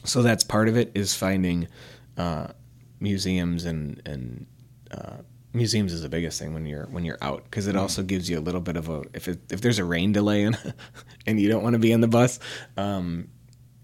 So 0.04 0.22
that's 0.22 0.44
part 0.44 0.68
of 0.68 0.78
it 0.78 0.90
is 0.94 1.14
finding 1.14 1.68
uh, 2.16 2.48
museums 3.00 3.66
and 3.66 4.00
and 4.06 4.46
uh, 4.90 5.18
museums 5.52 5.92
is 5.92 6.02
the 6.02 6.08
biggest 6.08 6.38
thing 6.38 6.54
when 6.54 6.64
you're 6.64 6.86
when 6.86 7.04
you're 7.04 7.18
out 7.20 7.44
because 7.44 7.66
it 7.66 7.76
also 7.76 8.02
gives 8.02 8.30
you 8.30 8.38
a 8.38 8.40
little 8.40 8.60
bit 8.60 8.76
of 8.76 8.88
a 8.88 9.02
if 9.12 9.28
it, 9.28 9.40
if 9.50 9.60
there's 9.60 9.78
a 9.78 9.84
rain 9.84 10.12
delay 10.12 10.42
and 10.42 10.74
and 11.26 11.40
you 11.40 11.48
don't 11.48 11.62
want 11.62 11.74
to 11.74 11.78
be 11.78 11.92
in 11.92 12.00
the 12.00 12.08
bus, 12.08 12.40
um, 12.76 13.28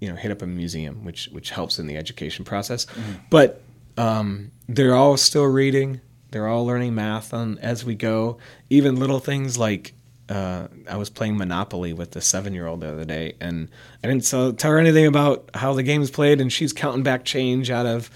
you 0.00 0.08
know, 0.08 0.16
hit 0.16 0.30
up 0.30 0.42
a 0.42 0.46
museum 0.46 1.04
which 1.04 1.28
which 1.28 1.50
helps 1.50 1.78
in 1.78 1.86
the 1.86 1.96
education 1.96 2.44
process. 2.44 2.86
But 3.28 3.62
um, 3.96 4.50
they're 4.68 4.94
all 4.94 5.16
still 5.16 5.44
reading. 5.44 6.00
They're 6.30 6.46
all 6.48 6.64
learning 6.64 6.94
math 6.94 7.34
on 7.34 7.58
as 7.58 7.84
we 7.84 7.94
go. 7.94 8.38
Even 8.70 8.96
little 8.96 9.18
things 9.18 9.58
like 9.58 9.94
uh, 10.30 10.68
I 10.88 10.96
was 10.96 11.10
playing 11.10 11.36
Monopoly 11.36 11.92
with 11.92 12.12
the 12.12 12.20
seven 12.20 12.54
year 12.54 12.66
old 12.66 12.80
the 12.80 12.92
other 12.92 13.04
day, 13.04 13.34
and 13.40 13.68
I 14.02 14.08
didn't 14.08 14.24
so, 14.24 14.52
tell 14.52 14.70
her 14.70 14.78
anything 14.78 15.06
about 15.06 15.50
how 15.54 15.74
the 15.74 15.82
game's 15.82 16.10
played, 16.10 16.40
and 16.40 16.52
she's 16.52 16.72
counting 16.72 17.02
back 17.02 17.24
change 17.24 17.68
out 17.68 17.84
of, 17.84 18.10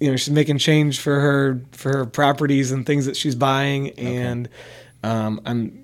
you 0.00 0.10
know, 0.10 0.16
she's 0.16 0.34
making 0.34 0.58
change 0.58 0.98
for 0.98 1.20
her 1.20 1.60
for 1.70 1.96
her 1.98 2.04
properties 2.04 2.72
and 2.72 2.84
things 2.84 3.06
that 3.06 3.16
she's 3.16 3.36
buying, 3.36 3.90
and 3.90 4.48
um, 5.04 5.40
I'm, 5.46 5.79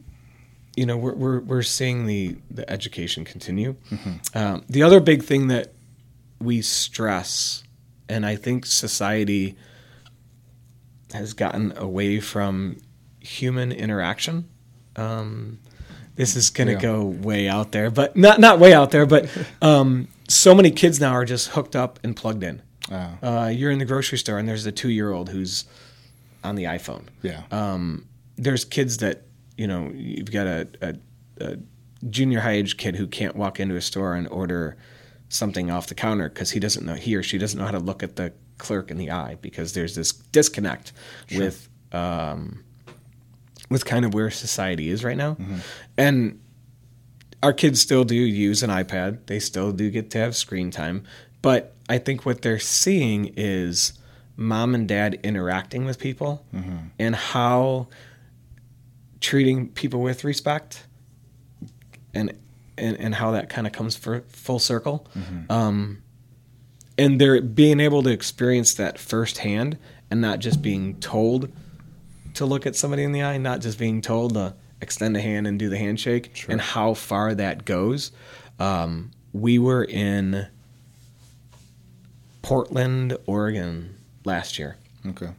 you 0.76 0.86
know, 0.86 0.96
we're 0.96 1.14
we're 1.14 1.40
we're 1.40 1.62
seeing 1.62 2.06
the 2.06 2.36
the 2.50 2.68
education 2.70 3.24
continue. 3.24 3.76
Um, 4.34 4.62
the 4.68 4.82
other 4.82 5.00
big 5.00 5.22
thing 5.24 5.48
that 5.48 5.72
we 6.40 6.60
stress, 6.62 7.64
and 8.08 8.26
I 8.26 8.36
think 8.36 8.66
society 8.66 9.56
has 11.12 11.32
gotten 11.32 11.72
away 11.76 12.20
from 12.20 12.78
human 13.20 13.72
interaction. 13.72 14.48
Um, 14.96 15.58
this 16.16 16.36
is 16.36 16.50
going 16.50 16.68
to 16.68 16.74
Yeah. 16.74 16.80
go 16.80 17.04
way 17.04 17.48
out 17.48 17.72
there, 17.72 17.90
but 17.90 18.16
not 18.16 18.40
not 18.40 18.58
way 18.58 18.72
out 18.74 18.90
there. 18.90 19.06
But 19.06 19.28
um, 19.62 20.08
so 20.28 20.54
many 20.54 20.70
kids 20.70 21.00
now 21.00 21.12
are 21.12 21.24
just 21.24 21.48
hooked 21.48 21.76
up 21.76 21.98
and 22.02 22.16
plugged 22.16 22.42
in. 22.42 22.62
Uh, 22.90 23.08
Uh, 23.22 23.46
you're 23.54 23.70
in 23.70 23.78
the 23.78 23.84
grocery 23.84 24.18
store 24.18 24.38
and 24.38 24.48
there's 24.48 24.66
a 24.66 24.72
two 24.72 24.90
year 24.90 25.10
old 25.12 25.28
who's 25.30 25.64
on 26.44 26.54
the 26.54 26.64
iPhone. 26.64 27.04
yeah. 27.22 27.42
Um, 27.50 28.06
there's 28.36 28.64
kids 28.64 28.98
that 28.98 29.22
you 29.56 29.66
know 29.66 29.90
you've 29.94 30.30
got 30.30 30.46
a, 30.46 30.68
a, 30.80 30.94
a 31.40 31.56
junior 32.08 32.40
high 32.40 32.52
age 32.52 32.76
kid 32.76 32.96
who 32.96 33.06
can't 33.06 33.36
walk 33.36 33.58
into 33.60 33.76
a 33.76 33.80
store 33.80 34.14
and 34.14 34.28
order 34.28 34.76
something 35.28 35.70
off 35.70 35.86
the 35.88 35.94
counter 35.94 36.28
because 36.28 36.50
he 36.52 36.60
doesn't 36.60 36.84
know 36.86 36.94
he 36.94 37.16
or 37.16 37.22
she 37.22 37.38
doesn't 37.38 37.58
know 37.58 37.66
how 37.66 37.72
to 37.72 37.78
look 37.78 38.02
at 38.02 38.16
the 38.16 38.32
clerk 38.58 38.90
in 38.90 38.96
the 38.96 39.10
eye 39.10 39.36
because 39.40 39.72
there's 39.74 39.94
this 39.94 40.12
disconnect 40.12 40.92
with 41.38 41.68
um, 41.92 42.64
with 43.70 43.84
kind 43.84 44.04
of 44.04 44.14
where 44.14 44.30
society 44.30 44.88
is 44.90 45.02
right 45.04 45.16
now, 45.16 45.36
and 45.96 46.40
our 47.42 47.52
kids 47.52 47.80
still 47.80 48.04
do 48.04 48.14
use 48.14 48.62
an 48.62 48.70
iPad. 48.70 49.18
They 49.26 49.38
still 49.40 49.72
do 49.72 49.90
get 49.90 50.10
to 50.12 50.18
have 50.18 50.36
screen 50.36 50.70
time, 50.70 51.04
but 51.42 51.74
I 51.88 51.98
think 51.98 52.24
what 52.26 52.42
they're 52.42 52.58
seeing 52.58 53.32
is 53.36 53.92
mom 54.36 54.74
and 54.74 54.86
dad 54.86 55.18
interacting 55.22 55.84
with 55.86 55.98
people 55.98 56.44
and 56.98 57.14
how 57.16 57.88
treating 59.20 59.68
people 59.68 60.00
with 60.00 60.24
respect 60.24 60.86
and 62.14 62.32
and, 62.78 62.96
and 62.98 63.14
how 63.14 63.30
that 63.30 63.48
kind 63.48 63.66
of 63.66 63.72
comes 63.72 63.96
for 63.96 64.20
full 64.28 64.58
circle. 64.58 65.06
Um, 65.48 66.02
and 66.98 67.18
they're 67.20 67.40
being 67.40 67.80
able 67.80 68.02
to 68.02 68.10
experience 68.10 68.74
that 68.74 68.98
firsthand 68.98 69.78
and 70.10 70.20
not 70.20 70.40
just 70.40 70.60
being 70.60 71.00
told 71.00 71.50
to 72.34 72.44
look 72.44 72.66
at 72.66 72.76
somebody 72.76 73.02
in 73.02 73.12
the 73.12 73.22
eye, 73.22 73.38
not 73.38 73.60
just 73.60 73.78
being 73.78 74.02
told 74.02 74.34
to 74.34 74.54
extend 74.82 75.16
a 75.16 75.20
hand 75.22 75.46
and 75.46 75.58
do 75.58 75.70
the 75.70 75.78
handshake, 75.78 76.32
Sure. 76.34 76.52
and 76.52 76.60
how 76.60 76.92
far 76.92 77.34
that 77.34 77.64
goes. 77.64 78.12
Um, 78.58 79.10
we 79.32 79.58
were 79.58 79.84
in 79.84 80.46
Portland, 82.42 83.16
Oregon 83.26 83.96
last 84.24 84.58
year. 84.58 84.76
Okay. 85.06 85.30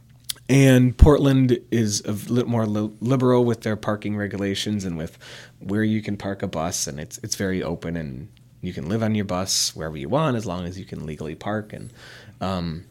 And 0.48 0.96
Portland 0.96 1.58
is 1.70 2.00
a 2.06 2.12
little 2.12 2.50
more 2.50 2.66
liberal 2.66 3.44
with 3.44 3.62
their 3.62 3.76
parking 3.76 4.16
regulations 4.16 4.84
and 4.84 4.96
with 4.96 5.18
where 5.58 5.84
you 5.84 6.00
can 6.00 6.16
park 6.16 6.42
a 6.42 6.46
bus, 6.46 6.86
and 6.86 6.98
it's 6.98 7.18
it's 7.18 7.34
very 7.34 7.62
open, 7.62 7.96
and 7.96 8.28
you 8.62 8.72
can 8.72 8.88
live 8.88 9.02
on 9.02 9.14
your 9.14 9.26
bus 9.26 9.76
wherever 9.76 9.96
you 9.96 10.08
want 10.08 10.36
as 10.36 10.46
long 10.46 10.64
as 10.64 10.78
you 10.78 10.86
can 10.86 11.04
legally 11.04 11.34
park. 11.34 11.74
And 11.74 11.92
um, 12.40 12.84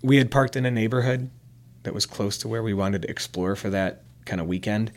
we 0.00 0.18
had 0.18 0.30
parked 0.30 0.54
in 0.54 0.64
a 0.64 0.70
neighborhood 0.70 1.28
that 1.82 1.92
was 1.92 2.06
close 2.06 2.38
to 2.38 2.48
where 2.48 2.62
we 2.62 2.72
wanted 2.72 3.02
to 3.02 3.10
explore 3.10 3.56
for 3.56 3.70
that 3.70 4.02
kind 4.24 4.40
of 4.40 4.46
weekend, 4.46 4.92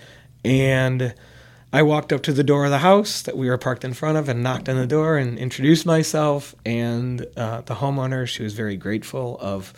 and 0.45 1.15
I 1.73 1.81
walked 1.81 2.13
up 2.13 2.21
to 2.23 2.33
the 2.33 2.43
door 2.43 2.65
of 2.65 2.71
the 2.71 2.77
house 2.77 3.21
that 3.23 3.35
we 3.35 3.49
were 3.49 3.57
parked 3.57 3.83
in 3.83 3.93
front 3.93 4.17
of 4.17 4.29
and 4.29 4.41
knocked 4.41 4.69
on 4.69 4.77
the 4.77 4.87
door 4.87 5.17
and 5.17 5.37
introduced 5.37 5.85
myself. 5.85 6.55
And 6.65 7.25
uh, 7.35 7.61
the 7.61 7.75
homeowner, 7.75 8.25
she 8.25 8.41
was 8.43 8.53
very 8.53 8.77
grateful 8.77 9.37
of 9.41 9.73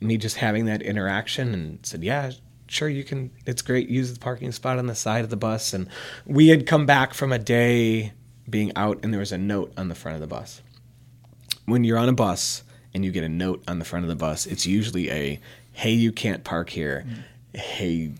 me 0.00 0.16
just 0.16 0.36
having 0.36 0.64
that 0.66 0.82
interaction 0.82 1.54
and 1.54 1.78
said, 1.84 2.02
"Yeah, 2.02 2.32
sure, 2.66 2.88
you 2.88 3.04
can. 3.04 3.30
It's 3.46 3.62
great. 3.62 3.88
Use 3.88 4.12
the 4.12 4.18
parking 4.18 4.52
spot 4.52 4.78
on 4.78 4.86
the 4.86 4.94
side 4.94 5.24
of 5.24 5.30
the 5.30 5.36
bus." 5.36 5.74
And 5.74 5.88
we 6.26 6.48
had 6.48 6.66
come 6.66 6.86
back 6.86 7.14
from 7.14 7.32
a 7.32 7.38
day 7.38 8.12
being 8.48 8.72
out, 8.76 8.98
and 9.02 9.12
there 9.12 9.20
was 9.20 9.32
a 9.32 9.38
note 9.38 9.72
on 9.76 9.88
the 9.88 9.94
front 9.94 10.16
of 10.16 10.20
the 10.20 10.26
bus. 10.26 10.62
When 11.66 11.84
you're 11.84 11.98
on 11.98 12.08
a 12.08 12.14
bus 12.14 12.64
and 12.92 13.04
you 13.04 13.12
get 13.12 13.22
a 13.22 13.28
note 13.28 13.62
on 13.68 13.78
the 13.78 13.84
front 13.84 14.04
of 14.04 14.08
the 14.08 14.16
bus, 14.16 14.46
it's 14.46 14.66
usually 14.66 15.10
a, 15.10 15.40
"Hey, 15.72 15.92
you 15.92 16.10
can't 16.12 16.42
park 16.42 16.70
here." 16.70 17.04
Mm. 17.06 17.60
Hey, 17.60 18.12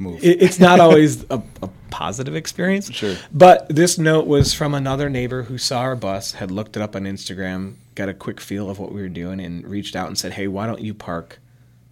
move. 0.00 0.22
it, 0.22 0.42
it's 0.42 0.58
not 0.58 0.80
always 0.86 1.24
a, 1.30 1.42
a 1.62 1.68
positive 1.90 2.34
experience. 2.34 2.90
Sure. 2.92 3.16
But 3.32 3.68
this 3.68 3.98
note 3.98 4.26
was 4.26 4.54
from 4.54 4.74
another 4.74 5.10
neighbor 5.10 5.44
who 5.44 5.58
saw 5.58 5.80
our 5.80 5.96
bus, 5.96 6.32
had 6.32 6.50
looked 6.50 6.76
it 6.76 6.82
up 6.82 6.96
on 6.96 7.04
Instagram, 7.04 7.74
got 7.94 8.08
a 8.08 8.14
quick 8.14 8.40
feel 8.40 8.70
of 8.70 8.78
what 8.78 8.92
we 8.92 9.00
were 9.02 9.08
doing, 9.08 9.40
and 9.40 9.66
reached 9.66 9.94
out 9.94 10.08
and 10.08 10.18
said, 10.18 10.32
"Hey, 10.32 10.48
why 10.48 10.66
don't 10.66 10.80
you 10.80 10.94
park 10.94 11.40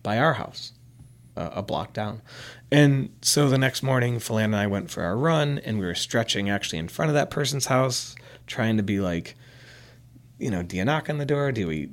by 0.03 0.18
our 0.18 0.35
house, 0.35 0.73
uh, 1.37 1.51
a 1.53 1.62
block 1.62 1.92
down?" 1.92 2.23
And 2.71 3.11
so 3.23 3.49
the 3.49 3.59
next 3.59 3.83
morning, 3.83 4.18
Philan 4.18 4.44
and 4.44 4.57
I 4.57 4.66
went 4.66 4.90
for 4.90 5.03
our 5.03 5.16
run, 5.16 5.59
and 5.59 5.79
we 5.79 5.87
were 5.87 5.94
stretching 5.94 6.51
actually 6.51 6.79
in 6.79 6.88
front 6.88 7.11
of 7.11 7.14
that 7.14 7.31
person's 7.31 7.66
house, 7.66 8.14
trying 8.47 8.77
to 8.77 8.83
be 8.83 9.01
like, 9.01 9.37
you 10.38 10.51
know, 10.51 10.62
do 10.62 10.77
you 10.77 10.85
knock 10.85 11.09
on 11.09 11.18
the 11.18 11.27
door? 11.27 11.51
Do 11.53 11.66
we 11.66 11.90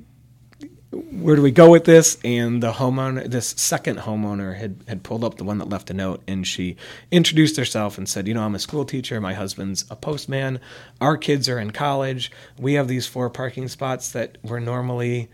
where 0.92 1.36
do 1.36 1.42
we 1.42 1.50
go 1.50 1.70
with 1.70 1.84
this? 1.84 2.16
And 2.24 2.62
the 2.62 2.72
homeowner, 2.72 3.28
this 3.28 3.48
second 3.48 3.98
homeowner, 4.00 4.56
had 4.56 4.84
had 4.86 5.02
pulled 5.02 5.24
up 5.24 5.36
the 5.36 5.44
one 5.44 5.58
that 5.58 5.68
left 5.68 5.90
a 5.90 5.94
note, 5.94 6.22
and 6.26 6.46
she 6.46 6.76
introduced 7.10 7.56
herself 7.56 7.98
and 7.98 8.08
said, 8.08 8.28
"You 8.28 8.34
know, 8.34 8.44
I'm 8.44 8.54
a 8.54 8.60
school 8.60 8.84
teacher. 8.84 9.20
My 9.20 9.34
husband's 9.34 9.84
a 9.90 9.96
postman. 9.96 10.60
Our 11.00 11.16
kids 11.16 11.48
are 11.48 11.58
in 11.58 11.72
college. 11.72 12.30
We 12.58 12.74
have 12.74 12.88
these 12.88 13.06
four 13.06 13.28
parking 13.30 13.68
spots 13.68 14.10
that 14.12 14.38
were 14.42 14.60
normally 14.60 15.28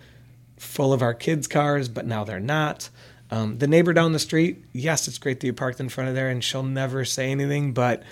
full 0.57 0.93
of 0.93 1.03
our 1.03 1.15
kids' 1.15 1.47
cars, 1.47 1.89
but 1.89 2.07
now 2.07 2.25
they're 2.25 2.41
not." 2.41 2.89
Um, 3.31 3.59
the 3.59 3.67
neighbor 3.67 3.95
down 3.95 4.13
the 4.13 4.19
street, 4.19 4.63
yes, 4.73 5.09
it's 5.09 5.17
great 5.17 5.41
that 5.41 5.47
you 5.47 5.55
parked 5.55 5.81
in 5.81 5.89
front 5.89 6.11
of 6.11 6.15
there, 6.15 6.29
and 6.29 6.45
she'll 6.45 6.63
never 6.63 7.03
say 7.05 7.31
anything, 7.31 7.73
but 7.73 8.03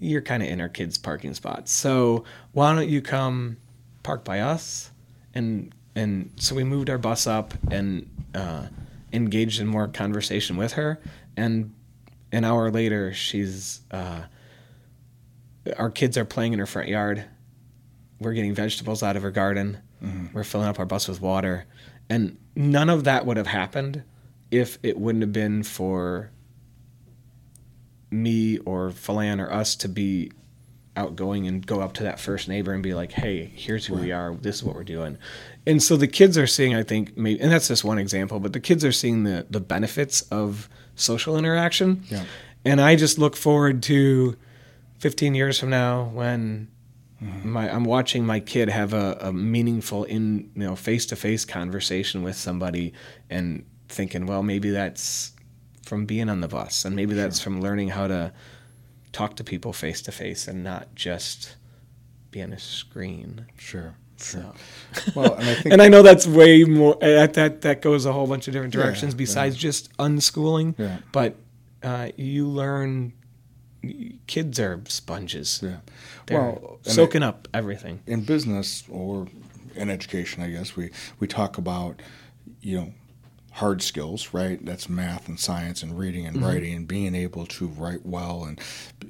you're 0.00 0.20
kind 0.20 0.42
of 0.42 0.48
in 0.48 0.60
our 0.60 0.68
kids' 0.68 0.98
parking 0.98 1.32
spots. 1.32 1.70
So 1.70 2.24
why 2.50 2.74
don't 2.74 2.88
you 2.88 3.00
come 3.00 3.56
park 4.02 4.24
by 4.24 4.40
us 4.40 4.90
and 5.32 5.72
and 5.94 6.30
so 6.36 6.54
we 6.54 6.64
moved 6.64 6.90
our 6.90 6.98
bus 6.98 7.26
up 7.26 7.54
and 7.70 8.08
uh, 8.34 8.66
engaged 9.12 9.60
in 9.60 9.66
more 9.66 9.86
conversation 9.88 10.56
with 10.56 10.72
her. 10.72 11.00
And 11.36 11.72
an 12.32 12.44
hour 12.44 12.70
later, 12.70 13.12
she's 13.14 13.80
uh, 13.90 14.22
our 15.78 15.90
kids 15.90 16.18
are 16.18 16.24
playing 16.24 16.52
in 16.52 16.58
her 16.58 16.66
front 16.66 16.88
yard. 16.88 17.24
We're 18.18 18.32
getting 18.32 18.54
vegetables 18.54 19.02
out 19.02 19.16
of 19.16 19.22
her 19.22 19.30
garden. 19.30 19.78
Mm-hmm. 20.02 20.26
We're 20.34 20.44
filling 20.44 20.68
up 20.68 20.78
our 20.78 20.84
bus 20.84 21.08
with 21.08 21.20
water, 21.20 21.66
and 22.10 22.36
none 22.54 22.90
of 22.90 23.04
that 23.04 23.24
would 23.26 23.36
have 23.36 23.46
happened 23.46 24.02
if 24.50 24.78
it 24.82 24.98
wouldn't 24.98 25.22
have 25.22 25.32
been 25.32 25.62
for 25.62 26.30
me 28.10 28.58
or 28.58 28.90
Flan 28.90 29.40
or 29.40 29.52
us 29.52 29.74
to 29.76 29.88
be 29.88 30.30
outgoing 30.96 31.46
and 31.46 31.66
go 31.66 31.80
up 31.80 31.92
to 31.94 32.02
that 32.04 32.20
first 32.20 32.48
neighbor 32.48 32.72
and 32.72 32.82
be 32.82 32.94
like, 32.94 33.12
"Hey, 33.12 33.50
here's 33.54 33.86
who 33.86 33.94
we 33.94 34.12
are. 34.12 34.34
This 34.34 34.56
is 34.56 34.64
what 34.64 34.74
we're 34.74 34.84
doing." 34.84 35.18
And 35.66 35.82
so 35.82 35.96
the 35.96 36.06
kids 36.06 36.36
are 36.38 36.46
seeing, 36.46 36.74
I 36.74 36.82
think, 36.82 37.16
maybe, 37.16 37.40
and 37.40 37.50
that's 37.50 37.68
just 37.68 37.84
one 37.84 37.98
example, 37.98 38.38
but 38.38 38.52
the 38.52 38.60
kids 38.60 38.84
are 38.84 38.92
seeing 38.92 39.24
the 39.24 39.46
the 39.50 39.60
benefits 39.60 40.22
of 40.22 40.68
social 40.94 41.36
interaction. 41.36 42.04
Yeah. 42.08 42.24
And 42.64 42.80
I 42.80 42.96
just 42.96 43.18
look 43.18 43.36
forward 43.36 43.82
to 43.84 44.36
15 44.98 45.34
years 45.34 45.58
from 45.58 45.70
now 45.70 46.04
when 46.04 46.68
mm-hmm. 47.22 47.50
my 47.50 47.70
I'm 47.70 47.84
watching 47.84 48.24
my 48.24 48.40
kid 48.40 48.68
have 48.68 48.92
a, 48.92 49.18
a 49.20 49.32
meaningful 49.32 50.04
in 50.04 50.50
you 50.54 50.64
know 50.64 50.76
face 50.76 51.06
to 51.06 51.16
face 51.16 51.44
conversation 51.44 52.22
with 52.22 52.36
somebody 52.36 52.92
and 53.28 53.64
thinking, 53.88 54.26
well, 54.26 54.42
maybe 54.42 54.70
that's 54.70 55.32
from 55.82 56.06
being 56.06 56.28
on 56.28 56.40
the 56.40 56.48
bus, 56.48 56.84
and 56.84 56.96
maybe 56.96 57.14
that's 57.14 57.40
from 57.40 57.60
learning 57.60 57.88
how 57.88 58.06
to 58.06 58.32
talk 59.14 59.36
to 59.36 59.44
people 59.44 59.72
face 59.72 60.02
to 60.02 60.12
face 60.12 60.46
and 60.46 60.62
not 60.62 60.94
just 60.94 61.56
be 62.30 62.42
on 62.42 62.52
a 62.52 62.58
screen. 62.58 63.46
Sure. 63.56 63.94
Sure. 64.18 64.42
So. 64.42 64.54
Well, 65.14 65.34
and 65.34 65.48
I, 65.48 65.54
think, 65.54 65.66
and 65.72 65.82
I 65.82 65.88
know 65.88 66.02
that's 66.02 66.26
way 66.26 66.64
more. 66.64 66.96
That 67.00 67.34
that 67.34 67.62
that 67.62 67.82
goes 67.82 68.06
a 68.06 68.12
whole 68.12 68.26
bunch 68.26 68.46
of 68.48 68.52
different 68.52 68.72
directions 68.72 69.14
yeah, 69.14 69.18
besides 69.18 69.56
yeah. 69.56 69.60
just 69.60 69.96
unschooling. 69.96 70.74
Yeah. 70.78 70.98
But 71.12 71.36
uh, 71.82 72.10
you 72.16 72.48
learn. 72.48 73.12
Kids 74.26 74.58
are 74.60 74.80
sponges. 74.88 75.60
Yeah. 75.62 75.76
They're 76.26 76.40
well, 76.40 76.78
soaking 76.82 77.22
I, 77.22 77.28
up 77.28 77.48
everything. 77.52 78.00
In 78.06 78.24
business 78.24 78.84
or 78.88 79.28
in 79.74 79.90
education, 79.90 80.42
I 80.42 80.50
guess 80.50 80.74
we 80.74 80.90
we 81.20 81.26
talk 81.26 81.58
about 81.58 82.00
you 82.62 82.78
know 82.78 82.92
hard 83.54 83.80
skills, 83.82 84.34
right? 84.34 84.64
That's 84.64 84.88
math 84.88 85.28
and 85.28 85.38
science 85.38 85.82
and 85.82 85.96
reading 85.96 86.26
and 86.26 86.36
mm-hmm. 86.36 86.46
writing 86.46 86.74
and 86.74 86.88
being 86.88 87.14
able 87.14 87.46
to 87.46 87.68
write 87.68 88.04
well 88.04 88.44
and 88.44 88.60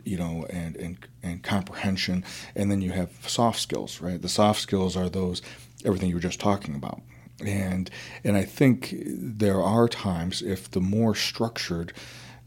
you 0.04 0.18
know 0.18 0.46
and, 0.50 0.76
and 0.76 0.98
and 1.22 1.42
comprehension. 1.42 2.24
And 2.54 2.70
then 2.70 2.82
you 2.82 2.92
have 2.92 3.10
soft 3.26 3.60
skills, 3.60 4.00
right? 4.00 4.20
The 4.20 4.28
soft 4.28 4.60
skills 4.60 4.96
are 4.96 5.08
those 5.08 5.40
everything 5.84 6.10
you 6.10 6.16
were 6.16 6.20
just 6.20 6.40
talking 6.40 6.74
about. 6.74 7.00
And 7.44 7.90
and 8.22 8.36
I 8.36 8.44
think 8.44 8.94
there 8.98 9.62
are 9.62 9.88
times 9.88 10.42
if 10.42 10.70
the 10.70 10.80
more 10.80 11.14
structured 11.14 11.94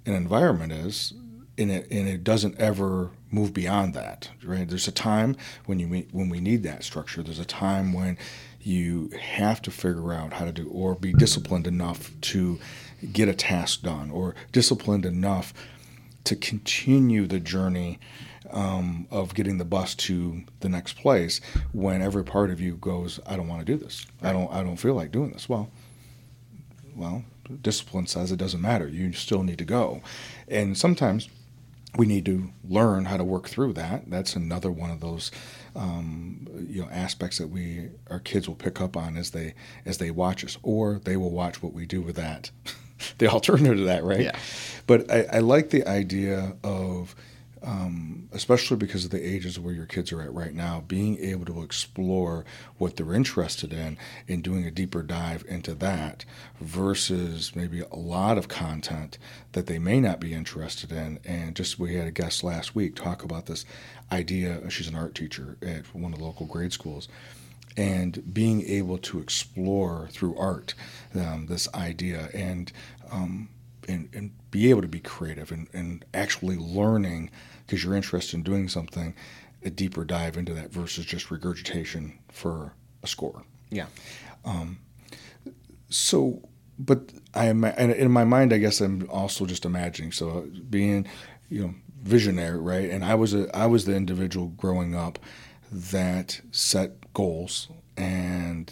an 0.06 0.14
environment 0.14 0.72
is, 0.72 1.14
and 1.58 1.72
it, 1.72 1.88
and 1.90 2.08
it 2.08 2.24
doesn't 2.24 2.60
ever 2.60 3.12
move 3.32 3.54
beyond 3.54 3.94
that, 3.96 4.30
right? 4.44 4.68
There's 4.68 4.88
a 4.88 4.92
time 4.92 5.36
when 5.66 5.80
you 5.80 5.88
meet, 5.88 6.10
when 6.12 6.30
we 6.30 6.40
need 6.40 6.64
that 6.64 6.84
structure. 6.84 7.24
There's 7.24 7.40
a 7.40 7.46
time 7.46 7.92
when 7.92 8.18
you 8.62 9.10
have 9.20 9.62
to 9.62 9.72
figure 9.72 10.14
out 10.14 10.34
how 10.34 10.46
to 10.46 10.52
do 10.52 10.70
or 10.70 10.96
be 10.96 11.14
disciplined 11.14 11.68
enough 11.68 12.12
to 12.22 12.60
get 13.14 13.28
a 13.28 13.34
task 13.34 13.84
done 13.84 14.10
or 14.12 14.36
disciplined 14.52 15.06
enough 15.06 15.54
to 16.24 16.36
continue 16.36 17.28
the 17.28 17.40
journey 17.40 18.00
um, 18.52 19.08
of 19.12 19.34
getting 19.34 19.58
the 19.58 19.66
bus 19.66 19.94
to 19.96 20.44
the 20.62 20.70
next 20.70 20.94
place 20.94 21.40
when 21.74 22.02
every 22.02 22.24
part 22.24 22.50
of 22.50 22.60
you 22.62 22.76
goes 22.78 23.20
i 23.26 23.36
don't 23.36 23.48
want 23.48 23.66
to 23.66 23.66
do 23.66 23.78
this. 23.78 24.06
I 24.22 24.34
don't 24.34 24.52
i 24.52 24.64
don't 24.64 24.78
feel 24.78 24.96
like 24.96 25.12
doing 25.12 25.32
this. 25.32 25.48
Well 25.48 25.70
well 26.96 27.24
discipline 27.62 28.08
says 28.08 28.32
it 28.32 28.38
doesn't 28.38 28.62
matter. 28.62 28.88
You 28.88 29.14
still 29.14 29.44
need 29.44 29.58
to 29.60 29.66
go. 29.66 30.02
And 30.48 30.78
sometimes 30.78 31.30
we 31.96 32.06
need 32.06 32.26
to 32.26 32.52
learn 32.68 33.06
how 33.06 33.18
to 33.18 33.24
work 33.24 33.48
through 33.48 33.74
that. 33.74 34.10
That's 34.10 34.36
another 34.36 34.72
one 34.72 34.92
of 34.92 35.00
those 35.00 35.32
um, 35.78 36.48
you 36.68 36.82
know 36.82 36.90
aspects 36.90 37.38
that 37.38 37.48
we 37.48 37.90
our 38.10 38.20
kids 38.20 38.48
will 38.48 38.56
pick 38.56 38.82
up 38.82 38.98
on 38.98 39.16
as 39.16 39.32
they 39.32 39.54
as 39.86 40.00
they 40.00 40.12
watch 40.12 40.44
us, 40.44 40.58
or 40.64 41.00
they 41.00 41.16
will 41.16 41.32
watch 41.32 41.62
what 41.64 41.74
we 41.74 41.86
do 41.86 42.02
with 42.02 42.16
that. 42.16 42.52
the 43.20 43.28
alternative 43.28 43.78
to 43.78 43.84
that, 43.86 44.04
right? 44.04 44.22
Yeah. 44.22 44.40
But 44.88 45.10
I, 45.12 45.28
I 45.34 45.40
like 45.40 45.70
the 45.70 45.88
idea 45.88 46.56
of 46.64 47.16
um, 47.64 48.30
especially 48.32 48.78
because 48.78 49.06
of 49.06 49.12
the 49.12 49.26
ages 49.26 49.60
where 49.60 49.74
your 49.74 49.86
kids 49.86 50.12
are 50.12 50.22
at 50.22 50.34
right 50.34 50.54
now, 50.54 50.84
being 50.88 51.18
able 51.20 51.46
to 51.46 51.62
explore 51.64 52.46
what 52.78 52.96
they're 52.96 53.14
interested 53.14 53.74
in 53.74 53.98
and 54.28 54.44
doing 54.44 54.66
a 54.66 54.72
deeper 54.72 55.02
dive 55.02 55.44
into 55.48 55.74
that 55.76 56.26
versus 56.62 57.56
maybe 57.56 57.82
a 57.82 57.96
lot 57.96 58.38
of 58.38 58.48
content 58.48 59.18
that 59.54 59.68
they 59.68 59.80
may 59.80 60.00
not 60.00 60.20
be 60.20 60.34
interested 60.34 60.92
in. 60.92 61.20
And 61.26 61.56
just 61.56 61.80
we 61.80 61.96
had 61.96 62.08
a 62.08 62.12
guest 62.12 62.44
last 62.44 62.76
week 62.76 62.96
talk 62.96 63.24
about 63.24 63.48
this 63.48 63.66
idea. 64.12 64.70
She's 64.70 64.88
an 64.88 64.96
art 64.96 65.16
teacher 65.16 65.58
at 65.62 65.94
one 65.94 66.14
of 66.14 66.20
the 66.20 66.26
local 66.26 66.46
grade 66.46 66.74
schools. 66.74 67.08
And 67.76 68.34
being 68.34 68.66
able 68.66 68.98
to 69.00 69.20
explore 69.20 70.10
through 70.12 70.36
art 70.36 70.74
um, 71.14 71.46
this 71.48 71.72
idea 71.76 72.30
and 72.34 72.72
um, 73.12 73.50
and, 73.88 74.10
and 74.14 74.32
be 74.52 74.70
able 74.70 74.82
to 74.82 74.88
be 74.88 75.00
creative 75.00 75.52
and, 75.52 75.68
and 75.74 76.04
actually 76.14 76.58
learning 76.58 77.30
because 77.66 77.84
you're 77.84 77.96
interested 77.96 78.36
in 78.36 78.44
doing 78.44 78.68
something, 78.68 79.14
a 79.64 79.70
deeper 79.70 80.06
dive 80.06 80.38
into 80.38 80.54
that 80.54 80.72
versus 80.72 81.06
just 81.06 81.32
regurgitation 81.32 82.18
for 82.32 82.74
a 83.04 83.08
score. 83.08 83.44
Yeah. 83.70 83.88
Um, 84.46 84.80
so, 85.90 86.42
but 86.80 87.12
I 87.34 87.46
am 87.46 87.64
in 87.64 88.12
my 88.12 88.24
mind. 88.24 88.54
I 88.54 88.58
guess 88.58 88.82
I'm 88.82 89.10
also 89.10 89.46
just 89.46 89.66
imagining. 89.66 90.12
So 90.12 90.48
being, 90.70 91.08
you 91.50 91.62
know, 91.62 91.74
visionary, 92.02 92.60
right? 92.60 92.90
And 92.90 93.04
I 93.04 93.16
was 93.16 93.34
a 93.34 93.56
I 93.56 93.66
was 93.66 93.86
the 93.86 93.96
individual 93.96 94.48
growing 94.50 94.96
up 94.96 95.20
that 95.72 96.42
set 96.52 97.14
goals 97.14 97.68
and 97.96 98.72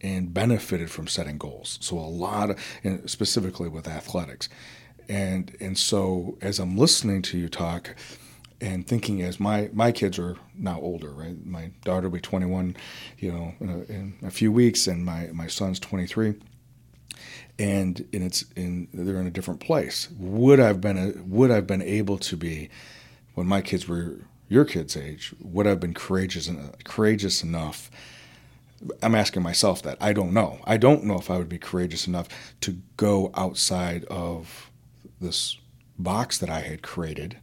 and 0.00 0.32
benefited 0.32 0.90
from 0.90 1.06
setting 1.06 1.36
goals. 1.36 1.78
So 1.82 1.98
a 1.98 2.00
lot 2.00 2.50
of, 2.50 3.10
specifically 3.10 3.68
with 3.68 3.86
athletics, 3.86 4.48
and 5.08 5.56
and 5.60 5.76
so 5.76 6.38
as 6.40 6.58
I'm 6.58 6.76
listening 6.76 7.22
to 7.22 7.38
you 7.38 7.48
talk, 7.48 7.94
and 8.60 8.86
thinking 8.86 9.22
as 9.22 9.40
my 9.40 9.70
my 9.72 9.92
kids 9.92 10.18
are 10.18 10.36
now 10.54 10.80
older, 10.80 11.10
right? 11.10 11.44
My 11.44 11.70
daughter 11.84 12.08
will 12.08 12.16
be 12.16 12.20
21, 12.20 12.76
you 13.18 13.32
know, 13.32 13.54
in 13.60 13.68
a, 13.68 13.78
in 13.92 14.14
a 14.22 14.30
few 14.30 14.52
weeks, 14.52 14.86
and 14.86 15.04
my 15.04 15.28
my 15.32 15.46
son's 15.46 15.78
23 15.80 16.34
and 17.60 18.08
and 18.12 18.24
it's 18.24 18.44
in 18.56 18.88
they're 18.92 19.20
in 19.20 19.26
a 19.26 19.30
different 19.30 19.60
place. 19.60 20.08
Would 20.18 20.58
I've 20.58 20.80
been 20.80 20.98
a, 20.98 21.22
would 21.22 21.50
I've 21.50 21.66
been 21.66 21.82
able 21.82 22.18
to 22.18 22.36
be 22.36 22.70
when 23.34 23.46
my 23.46 23.60
kids 23.60 23.86
were 23.86 24.16
your 24.48 24.64
kids' 24.64 24.96
age? 24.96 25.34
Would 25.40 25.66
I've 25.66 25.78
been 25.78 25.94
courageous 25.94 26.50
courageous 26.84 27.44
enough 27.44 27.90
I'm 29.02 29.14
asking 29.14 29.42
myself 29.42 29.82
that. 29.82 29.98
I 30.00 30.12
don't 30.12 30.32
know. 30.32 30.58
I 30.64 30.76
don't 30.76 31.04
know 31.04 31.18
if 31.18 31.30
I 31.30 31.36
would 31.36 31.48
be 31.48 31.58
courageous 31.58 32.06
enough 32.06 32.28
to 32.62 32.78
go 32.96 33.30
outside 33.34 34.04
of 34.06 34.70
this 35.20 35.58
box 35.98 36.38
that 36.38 36.48
I 36.48 36.60
had 36.60 36.82
created. 36.82 37.36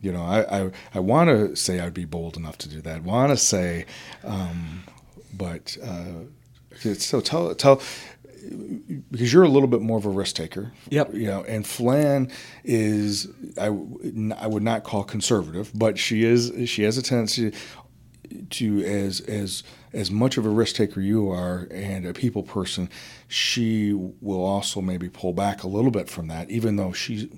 You 0.00 0.12
know, 0.12 0.22
I, 0.22 0.60
I, 0.60 0.70
I 0.94 1.00
want 1.00 1.30
to 1.30 1.56
say 1.56 1.80
I'd 1.80 1.94
be 1.94 2.04
bold 2.04 2.36
enough 2.36 2.58
to 2.58 2.68
do 2.68 2.80
that. 2.82 3.02
Want 3.02 3.32
to 3.32 3.36
say, 3.36 3.86
um, 4.22 4.84
but 5.34 5.76
uh, 5.82 6.26
so 6.78 7.20
tell 7.20 7.54
tell 7.54 7.80
because 9.10 9.32
you're 9.32 9.42
a 9.42 9.48
little 9.48 9.68
bit 9.68 9.80
more 9.80 9.98
of 9.98 10.06
a 10.06 10.10
risk 10.10 10.36
taker. 10.36 10.72
Yep. 10.90 11.14
You 11.14 11.26
know, 11.26 11.44
and 11.44 11.66
Flan 11.66 12.30
is 12.64 13.28
I, 13.58 13.66
I 13.66 13.68
would 14.46 14.62
not 14.62 14.84
call 14.84 15.04
conservative, 15.04 15.70
but 15.74 15.98
she 15.98 16.24
is 16.24 16.52
she 16.68 16.82
has 16.82 16.98
a 16.98 17.02
tendency 17.02 17.52
to 18.50 18.84
as 18.84 19.20
as 19.20 19.62
as 19.92 20.10
much 20.10 20.36
of 20.36 20.44
a 20.44 20.48
risk 20.50 20.76
taker 20.76 21.00
you 21.00 21.30
are 21.30 21.66
and 21.70 22.06
a 22.06 22.12
people 22.12 22.42
person, 22.42 22.90
she 23.28 23.92
will 24.20 24.44
also 24.44 24.80
maybe 24.80 25.08
pull 25.08 25.32
back 25.32 25.62
a 25.62 25.68
little 25.68 25.90
bit 25.90 26.08
from 26.08 26.28
that, 26.28 26.50
even 26.50 26.76
though 26.76 26.92
she 26.92 27.30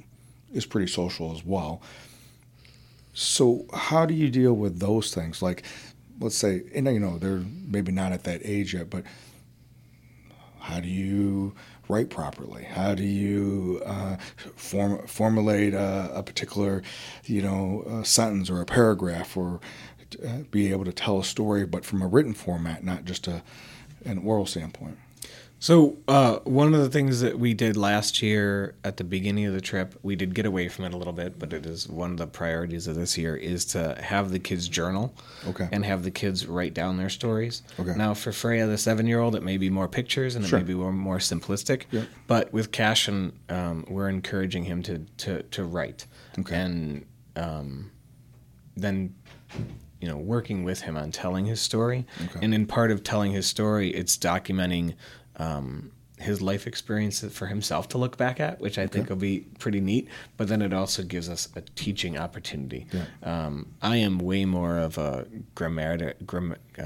is 0.52 0.66
pretty 0.66 0.90
social 0.90 1.32
as 1.32 1.44
well. 1.44 1.80
So 3.12 3.66
how 3.72 4.06
do 4.06 4.14
you 4.14 4.28
deal 4.28 4.54
with 4.54 4.80
those 4.80 5.14
things? 5.14 5.42
Like, 5.42 5.62
let's 6.20 6.36
say, 6.36 6.62
and 6.74 6.86
you 6.86 7.00
know, 7.00 7.18
they're 7.18 7.44
maybe 7.66 7.92
not 7.92 8.12
at 8.12 8.24
that 8.24 8.40
age 8.44 8.74
yet, 8.74 8.90
but 8.90 9.04
how 10.68 10.80
do 10.80 10.88
you 10.88 11.54
write 11.88 12.10
properly? 12.10 12.64
How 12.64 12.94
do 12.94 13.02
you 13.02 13.80
uh, 13.86 14.16
form, 14.54 15.06
formulate 15.06 15.72
a, 15.72 16.10
a, 16.14 16.22
particular, 16.22 16.82
you 17.24 17.40
know, 17.40 18.02
sentence 18.04 18.50
or 18.50 18.60
a 18.60 18.66
paragraph, 18.66 19.34
or 19.34 19.60
uh, 20.22 20.40
be 20.50 20.70
able 20.70 20.84
to 20.84 20.92
tell 20.92 21.18
a 21.18 21.24
story, 21.24 21.64
but 21.64 21.86
from 21.86 22.02
a 22.02 22.06
written 22.06 22.34
format, 22.34 22.84
not 22.84 23.06
just 23.06 23.26
a 23.26 23.42
an 24.04 24.18
oral 24.18 24.44
standpoint? 24.44 24.98
So 25.60 25.96
uh, 26.06 26.38
one 26.44 26.72
of 26.72 26.80
the 26.80 26.88
things 26.88 27.20
that 27.20 27.36
we 27.36 27.52
did 27.52 27.76
last 27.76 28.22
year 28.22 28.76
at 28.84 28.96
the 28.96 29.02
beginning 29.02 29.44
of 29.46 29.54
the 29.54 29.60
trip, 29.60 29.98
we 30.04 30.14
did 30.14 30.32
get 30.32 30.46
away 30.46 30.68
from 30.68 30.84
it 30.84 30.94
a 30.94 30.96
little 30.96 31.12
bit, 31.12 31.36
but 31.36 31.52
it 31.52 31.66
is 31.66 31.88
one 31.88 32.12
of 32.12 32.16
the 32.16 32.28
priorities 32.28 32.86
of 32.86 32.94
this 32.94 33.18
year 33.18 33.34
is 33.34 33.64
to 33.64 33.96
have 34.00 34.30
the 34.30 34.38
kids 34.38 34.68
journal, 34.68 35.12
okay, 35.48 35.68
and 35.72 35.84
have 35.84 36.04
the 36.04 36.12
kids 36.12 36.46
write 36.46 36.74
down 36.74 36.96
their 36.96 37.08
stories. 37.10 37.62
Okay. 37.80 37.92
Now 37.96 38.14
for 38.14 38.30
Freya, 38.30 38.68
the 38.68 38.78
seven-year-old, 38.78 39.34
it 39.34 39.42
may 39.42 39.56
be 39.56 39.68
more 39.68 39.88
pictures 39.88 40.36
and 40.36 40.46
Sure. 40.46 40.60
it 40.60 40.62
may 40.62 40.68
be 40.68 40.74
more, 40.74 40.92
more 40.92 41.18
simplistic. 41.18 41.86
Yep. 41.90 42.06
But 42.28 42.52
with 42.52 42.70
Cashin, 42.70 43.32
um, 43.48 43.84
we're 43.88 44.08
encouraging 44.08 44.62
him 44.62 44.80
to 44.84 44.98
to 45.18 45.42
to 45.42 45.64
write, 45.64 46.06
Okay. 46.38 46.54
and 46.54 47.04
um, 47.34 47.90
then 48.76 49.12
you 50.00 50.08
know 50.08 50.16
working 50.16 50.64
with 50.64 50.80
him 50.82 50.96
on 50.96 51.10
telling 51.10 51.46
his 51.46 51.60
story 51.60 52.06
Okay. 52.24 52.40
and 52.42 52.54
in 52.54 52.66
part 52.66 52.90
of 52.90 53.02
telling 53.02 53.32
his 53.32 53.46
story 53.46 53.90
it's 53.90 54.16
documenting 54.16 54.94
um, 55.36 55.90
his 56.18 56.42
life 56.42 56.66
experiences 56.66 57.32
for 57.32 57.46
himself 57.46 57.88
to 57.88 57.98
look 57.98 58.16
back 58.16 58.40
at 58.40 58.60
which 58.60 58.78
i 58.78 58.86
think 58.86 59.08
will 59.08 59.16
be 59.16 59.40
pretty 59.58 59.80
neat 59.80 60.08
but 60.36 60.48
then 60.48 60.62
it 60.62 60.72
also 60.72 61.02
gives 61.02 61.28
us 61.28 61.48
a 61.56 61.60
teaching 61.60 62.18
opportunity 62.18 62.86
Yeah. 62.92 63.04
um, 63.22 63.66
i 63.82 63.96
am 63.96 64.18
way 64.18 64.44
more 64.44 64.78
of 64.78 64.98
a 64.98 65.26
grammar 65.54 66.12
gram, 66.26 66.56
uh, 66.78 66.82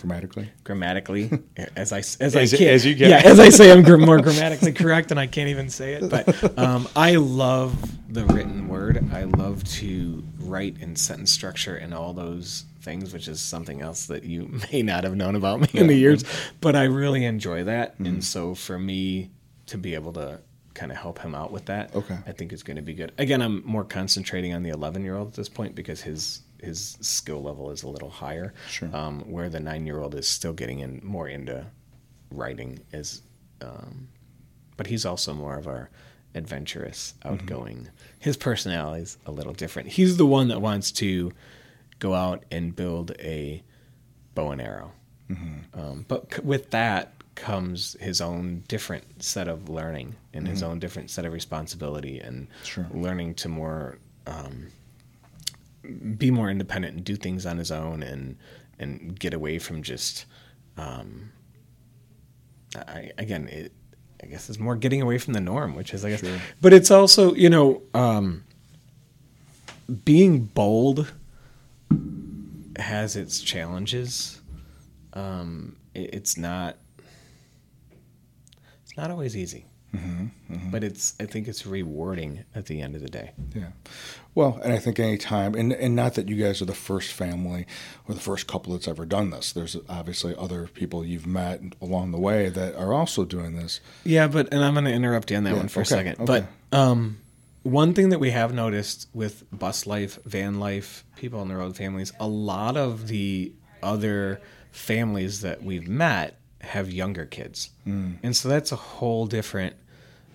grammatically. 0.00 0.50
grammatically 0.64 1.30
as 1.76 1.92
I 1.92 1.98
as, 1.98 2.16
As- 2.20 2.36
I 2.36 2.46
can't, 2.46 2.70
as 2.70 2.86
you 2.86 2.94
get. 2.94 3.10
yeah 3.10 3.22
as 3.30 3.38
I 3.40 3.48
say 3.48 3.72
I'm 3.72 3.82
gr- 3.82 3.96
more 3.96 4.20
grammatically 4.20 4.72
correct 4.72 5.10
and 5.10 5.18
I 5.18 5.26
can't 5.26 5.48
even 5.48 5.68
say 5.70 5.94
it 5.94 6.08
but 6.08 6.58
um, 6.58 6.88
I 6.96 7.16
love 7.16 7.74
the 8.12 8.24
written 8.26 8.68
word 8.68 9.04
I 9.12 9.24
love 9.24 9.64
to 9.64 10.22
write 10.38 10.76
in 10.80 10.96
sentence 10.96 11.30
structure 11.32 11.76
and 11.76 11.92
all 11.92 12.12
those 12.12 12.64
things 12.80 13.12
which 13.12 13.28
is 13.28 13.40
something 13.40 13.82
else 13.82 14.06
that 14.06 14.24
you 14.24 14.60
may 14.72 14.82
not 14.82 15.04
have 15.04 15.16
known 15.16 15.34
about 15.34 15.60
me 15.60 15.68
in 15.80 15.86
the 15.88 15.96
years 15.96 16.24
but 16.60 16.76
I 16.76 16.84
really 16.84 17.24
enjoy 17.24 17.64
that 17.64 17.94
Mm-hmm. 17.94 18.06
and 18.06 18.24
so 18.24 18.54
for 18.54 18.78
me 18.78 19.30
to 19.66 19.76
be 19.78 19.94
able 19.94 20.12
to 20.14 20.40
kind 20.74 20.92
of 20.92 20.98
help 20.98 21.18
him 21.18 21.34
out 21.34 21.50
with 21.50 21.64
that 21.66 21.94
Okay. 21.96 22.16
I 22.26 22.30
think 22.32 22.52
is 22.52 22.62
going 22.62 22.76
to 22.76 22.82
be 22.82 22.94
good 22.94 23.12
again 23.18 23.42
I'm 23.42 23.64
more 23.66 23.84
concentrating 23.84 24.54
on 24.54 24.62
the 24.62 24.70
11 24.70 25.02
year 25.02 25.16
old 25.16 25.28
at 25.28 25.34
this 25.34 25.48
point 25.48 25.74
because 25.74 26.00
his 26.02 26.42
his 26.62 26.96
skill 27.00 27.42
level 27.42 27.70
is 27.70 27.82
a 27.82 27.88
little 27.88 28.10
higher. 28.10 28.52
Sure. 28.68 28.94
um, 28.94 29.20
where 29.30 29.48
the 29.48 29.60
nine 29.60 29.86
year 29.86 30.00
old 30.00 30.14
is 30.14 30.26
still 30.28 30.52
getting 30.52 30.80
in 30.80 31.00
more 31.04 31.28
into 31.28 31.64
writing 32.30 32.80
is 32.92 33.22
um, 33.62 34.08
but 34.76 34.86
he's 34.86 35.04
also 35.04 35.32
more 35.34 35.56
of 35.56 35.66
our 35.66 35.90
adventurous 36.34 37.14
outgoing. 37.24 37.88
His 38.18 38.36
personality's 38.36 39.18
a 39.26 39.32
little 39.32 39.52
different. 39.54 39.88
He's 39.88 40.16
the 40.16 40.26
one 40.26 40.48
that 40.48 40.60
wants 40.60 40.92
to 40.92 41.32
go 41.98 42.14
out 42.14 42.44
and 42.50 42.76
build 42.76 43.10
a 43.18 43.62
bow 44.34 44.50
and 44.52 44.60
arrow. 44.60 44.92
Um, 45.74 46.04
but 46.08 46.32
c- 46.34 46.40
with 46.42 46.70
that 46.70 47.12
comes 47.34 47.96
his 48.00 48.20
own 48.20 48.62
different 48.68 49.22
set 49.22 49.46
of 49.48 49.68
learning 49.68 50.14
and 50.32 50.46
his 50.48 50.62
own 50.62 50.78
different 50.78 51.10
set 51.10 51.24
of 51.24 51.32
responsibility 51.32 52.18
and 52.20 52.46
Sure. 52.64 52.86
learning 52.92 53.34
to 53.36 53.48
more 53.48 53.98
um, 54.26 54.68
be 56.16 56.30
more 56.30 56.50
independent 56.50 56.96
and 56.96 57.04
do 57.04 57.16
things 57.16 57.46
on 57.46 57.58
his 57.58 57.70
own 57.70 58.02
and 58.02 58.36
and 58.78 59.18
get 59.18 59.32
away 59.34 59.58
from 59.58 59.82
just 59.82 60.26
um, 60.76 61.30
I, 62.76 63.10
again 63.18 63.48
it 63.48 63.72
I 64.22 64.26
guess 64.26 64.48
it's 64.48 64.58
more 64.58 64.76
getting 64.76 65.00
away 65.02 65.18
from 65.18 65.32
the 65.34 65.40
norm 65.40 65.74
which 65.74 65.94
is 65.94 66.04
I 66.04 66.10
guess 66.10 66.20
Sure. 66.20 66.38
but 66.60 66.72
it's 66.72 66.90
also 66.90 67.34
you 67.34 67.48
know 67.50 67.82
um, 67.94 68.44
being 70.04 70.44
bold 70.44 71.12
has 72.76 73.16
its 73.16 73.40
challenges 73.40 74.40
um, 75.14 75.76
it, 75.94 76.14
it's 76.14 76.36
not 76.36 76.76
it's 78.82 78.96
not 78.96 79.10
always 79.10 79.36
easy 79.36 79.64
but 80.70 80.84
it's 80.84 81.14
I 81.18 81.24
think 81.26 81.48
it's 81.48 81.66
rewarding 81.66 82.44
at 82.54 82.66
the 82.66 82.80
end 82.82 82.94
of 82.94 83.00
the 83.00 83.08
day 83.08 83.32
Yeah. 83.54 83.68
Well, 84.34 84.60
and 84.62 84.72
I 84.72 84.78
think 84.78 85.00
any 85.00 85.18
time, 85.18 85.54
and, 85.54 85.72
and 85.72 85.96
not 85.96 86.14
that 86.14 86.28
you 86.28 86.36
guys 86.36 86.62
are 86.62 86.66
the 86.66 86.74
first 86.74 87.10
family 87.12 87.66
or 88.06 88.14
the 88.14 88.20
first 88.20 88.46
couple 88.46 88.72
that's 88.74 88.86
ever 88.86 89.04
done 89.04 89.30
this. 89.30 89.52
There's 89.52 89.76
obviously 89.88 90.34
other 90.38 90.68
people 90.68 91.04
you've 91.04 91.26
met 91.26 91.60
along 91.82 92.12
the 92.12 92.18
way 92.20 92.48
that 92.50 92.76
are 92.76 92.92
also 92.92 93.24
doing 93.24 93.56
this. 93.56 93.80
Yeah, 94.04 94.28
but 94.28 94.52
and 94.52 94.64
I'm 94.64 94.74
going 94.74 94.84
to 94.84 94.92
interrupt 94.92 95.30
you 95.32 95.38
on 95.38 95.44
that 95.44 95.50
Yeah, 95.54 95.56
one 95.56 95.68
for 95.68 95.80
okay, 95.80 95.86
a 95.86 95.98
second. 95.98 96.12
okay. 96.20 96.46
But 96.70 96.78
um, 96.78 97.18
one 97.64 97.94
thing 97.94 98.10
that 98.10 98.20
we 98.20 98.30
have 98.30 98.54
noticed 98.54 99.08
with 99.12 99.42
bus 99.50 99.86
life, 99.86 100.18
van 100.24 100.60
life, 100.60 101.04
people 101.16 101.40
on 101.40 101.48
the 101.48 101.56
road 101.56 101.76
families, 101.76 102.12
a 102.20 102.28
lot 102.28 102.76
of 102.76 103.08
the 103.08 103.52
other 103.82 104.40
families 104.70 105.40
that 105.40 105.64
we've 105.64 105.88
met 105.88 106.38
have 106.60 106.90
younger 106.92 107.24
kids, 107.26 107.70
and 107.86 108.36
so 108.36 108.48
that's 108.48 108.72
a 108.72 108.76
whole 108.76 109.26
different. 109.26 109.76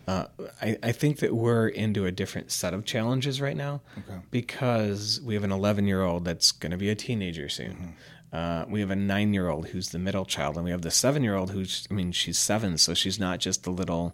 Uh, 0.06 0.26
I, 0.62 0.78
I 0.84 0.92
think 0.92 1.20
that 1.20 1.34
we're 1.34 1.70
into 1.70 2.06
a 2.06 2.12
different 2.12 2.52
set 2.52 2.74
of 2.74 2.84
challenges 2.84 3.40
right 3.40 3.56
now 3.56 3.80
Okay. 4.00 4.20
because 4.32 5.22
we 5.24 5.34
have 5.34 5.46
an 5.46 5.52
11 5.54 5.88
year 5.88 6.02
old 6.02 6.26
that's 6.26 6.52
going 6.52 6.72
to 6.72 6.78
be 6.78 6.90
a 6.90 6.96
teenager 6.96 7.48
soon. 7.48 7.96
Uh, 8.34 8.66
we 8.68 8.82
have 8.82 8.90
a 8.92 8.98
nine 8.98 9.34
year 9.34 9.48
old 9.48 9.68
who's 9.68 9.90
the 9.92 10.00
middle 10.00 10.26
child, 10.26 10.56
and 10.58 10.66
we 10.66 10.72
have 10.72 10.82
the 10.82 10.92
seven 10.92 11.24
year 11.24 11.36
old 11.36 11.52
who's, 11.52 11.88
I 11.90 11.94
mean, 11.94 12.12
she's 12.12 12.38
seven, 12.38 12.78
so 12.78 12.94
she's 12.94 13.18
not 13.18 13.40
just 13.40 13.66
a 13.66 13.72
little, 13.72 14.14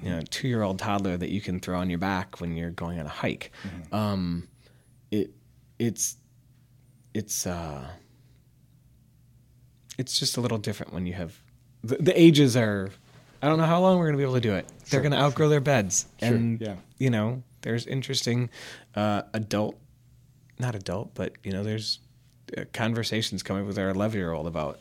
you 0.00 0.08
know, 0.10 0.20
two 0.30 0.46
year 0.46 0.62
old 0.62 0.78
toddler 0.78 1.16
that 1.16 1.30
you 1.30 1.40
can 1.40 1.58
throw 1.58 1.80
on 1.80 1.90
your 1.90 1.98
back 1.98 2.40
when 2.40 2.56
you're 2.56 2.70
going 2.70 3.00
on 3.00 3.06
a 3.06 3.08
hike. 3.08 3.50
Um, 3.90 4.46
it, 5.10 5.32
it's, 5.80 6.16
it's, 7.12 7.44
uh, 7.44 7.88
it's 9.98 10.18
just 10.18 10.36
a 10.36 10.40
little 10.40 10.58
different 10.58 10.92
when 10.92 11.06
you 11.06 11.12
have 11.14 11.38
the, 11.84 11.96
the 11.96 12.20
ages 12.20 12.56
are. 12.56 12.90
I 13.42 13.46
don't 13.48 13.58
know 13.58 13.66
how 13.66 13.80
long 13.80 13.98
we're 13.98 14.06
going 14.06 14.14
to 14.14 14.18
be 14.18 14.24
able 14.24 14.34
to 14.34 14.40
do 14.40 14.54
it. 14.54 14.66
They're 14.90 15.00
going 15.00 15.12
to 15.12 15.18
outgrow 15.18 15.48
their 15.48 15.60
beds, 15.60 16.06
Sure, 16.18 16.28
and 16.28 16.60
yeah. 16.60 16.74
you 16.98 17.08
know, 17.10 17.42
there's 17.62 17.86
interesting 17.86 18.50
uh, 18.96 19.22
adult, 19.32 19.76
not 20.58 20.74
adult, 20.74 21.14
but 21.14 21.34
you 21.44 21.52
know, 21.52 21.62
there's 21.62 22.00
uh, 22.56 22.64
conversations 22.72 23.44
coming 23.44 23.64
with 23.64 23.78
our 23.78 23.90
11 23.90 24.18
year 24.18 24.32
old 24.32 24.48
about 24.48 24.80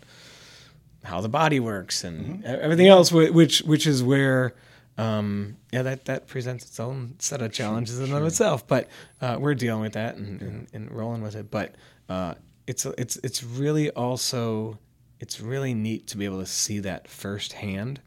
how 1.04 1.22
the 1.22 1.30
body 1.30 1.60
works 1.60 2.04
and 2.04 2.44
Mm-hmm. 2.44 2.64
everything 2.64 2.88
else, 2.88 3.12
which 3.12 3.60
which 3.62 3.86
is 3.88 4.02
where. 4.04 4.54
Um, 5.00 5.58
yeah, 5.72 5.84
that, 5.84 6.06
that 6.06 6.26
presents 6.26 6.66
its 6.66 6.80
own 6.80 7.14
set 7.20 7.44
of 7.44 7.52
challenges 7.54 8.00
in 8.00 8.06
and 8.06 8.16
of 8.16 8.26
itself, 8.26 8.66
but 8.66 8.88
uh, 9.22 9.38
we're 9.40 9.54
dealing 9.54 9.82
with 9.84 9.94
that 9.94 10.16
and, 10.16 10.42
and, 10.42 10.68
and 10.74 10.92
rolling 10.92 11.22
with 11.22 11.36
it. 11.36 11.52
But 11.52 11.76
uh, 12.10 12.34
it's 12.66 12.84
it's 12.98 13.18
it's 13.18 13.44
really 13.44 13.92
also 13.92 14.80
it's 15.20 15.40
really 15.42 15.74
neat 15.74 16.08
to 16.08 16.18
be 16.18 16.26
able 16.26 16.40
to 16.40 16.46
see 16.46 16.80
that 16.80 17.08
firsthand. 17.08 18.02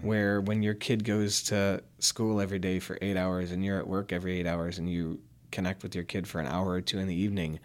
Where 0.00 0.40
when 0.40 0.62
your 0.62 0.74
kid 0.74 1.02
goes 1.02 1.42
to 1.44 1.82
school 1.98 2.40
every 2.40 2.60
day 2.60 2.78
for 2.78 2.96
eight 3.02 3.16
hours 3.16 3.50
and 3.50 3.64
you're 3.64 3.78
at 3.78 3.86
work 3.88 4.12
every 4.12 4.38
eight 4.38 4.46
hours 4.46 4.78
and 4.78 4.88
you 4.88 5.18
connect 5.50 5.82
with 5.82 5.92
your 5.96 6.04
kid 6.04 6.28
for 6.28 6.40
an 6.40 6.46
hour 6.46 6.68
or 6.70 6.80
two 6.80 7.00
in 7.00 7.08
the 7.08 7.14
evening, 7.16 7.58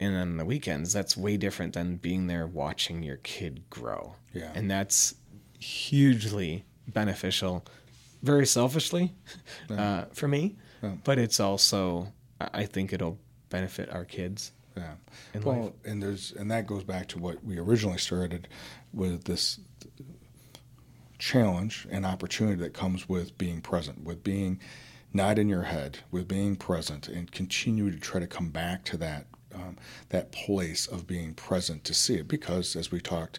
and 0.00 0.14
on 0.16 0.36
the 0.36 0.44
weekends, 0.44 0.92
that's 0.92 1.16
way 1.16 1.38
different 1.38 1.72
than 1.72 1.96
being 1.96 2.26
there 2.26 2.46
watching 2.46 3.02
your 3.02 3.16
kid 3.18 3.62
grow. 3.70 4.16
Yeah. 4.34 4.52
And 4.54 4.70
that's 4.70 5.14
hugely 5.58 6.64
beneficial, 6.86 7.64
very 8.22 8.44
selfishly 8.46 9.14
uh, 9.70 10.04
for 10.12 10.28
me, 10.28 10.56
Yeah. 10.82 10.92
but 11.04 11.18
it's 11.18 11.40
also, 11.40 12.12
I 12.38 12.66
think 12.66 12.92
it'll 12.92 13.18
benefit 13.48 13.88
our 13.90 14.04
kids. 14.04 14.52
Yeah. 14.78 14.94
in 15.34 15.42
well, 15.42 15.60
life. 15.62 15.72
and 15.84 16.02
there's 16.02 16.32
and 16.32 16.50
that 16.50 16.66
goes 16.66 16.84
back 16.84 17.08
to 17.08 17.18
what 17.18 17.44
we 17.44 17.58
originally 17.58 17.98
started 17.98 18.48
with 18.92 19.24
this 19.24 19.60
challenge 21.18 21.86
and 21.90 22.06
opportunity 22.06 22.56
that 22.62 22.72
comes 22.72 23.08
with 23.08 23.36
being 23.38 23.60
present, 23.60 24.04
with 24.04 24.22
being 24.22 24.60
not 25.12 25.38
in 25.38 25.48
your 25.48 25.62
head, 25.62 25.98
with 26.10 26.28
being 26.28 26.54
present, 26.56 27.08
and 27.08 27.32
continue 27.32 27.90
to 27.90 27.98
try 27.98 28.20
to 28.20 28.26
come 28.26 28.50
back 28.50 28.84
to 28.84 28.96
that 28.96 29.26
um, 29.54 29.76
that 30.10 30.32
place 30.32 30.86
of 30.86 31.06
being 31.06 31.34
present 31.34 31.84
to 31.84 31.94
see 31.94 32.14
it. 32.16 32.28
Because 32.28 32.76
as 32.76 32.92
we 32.92 33.00
talked, 33.00 33.38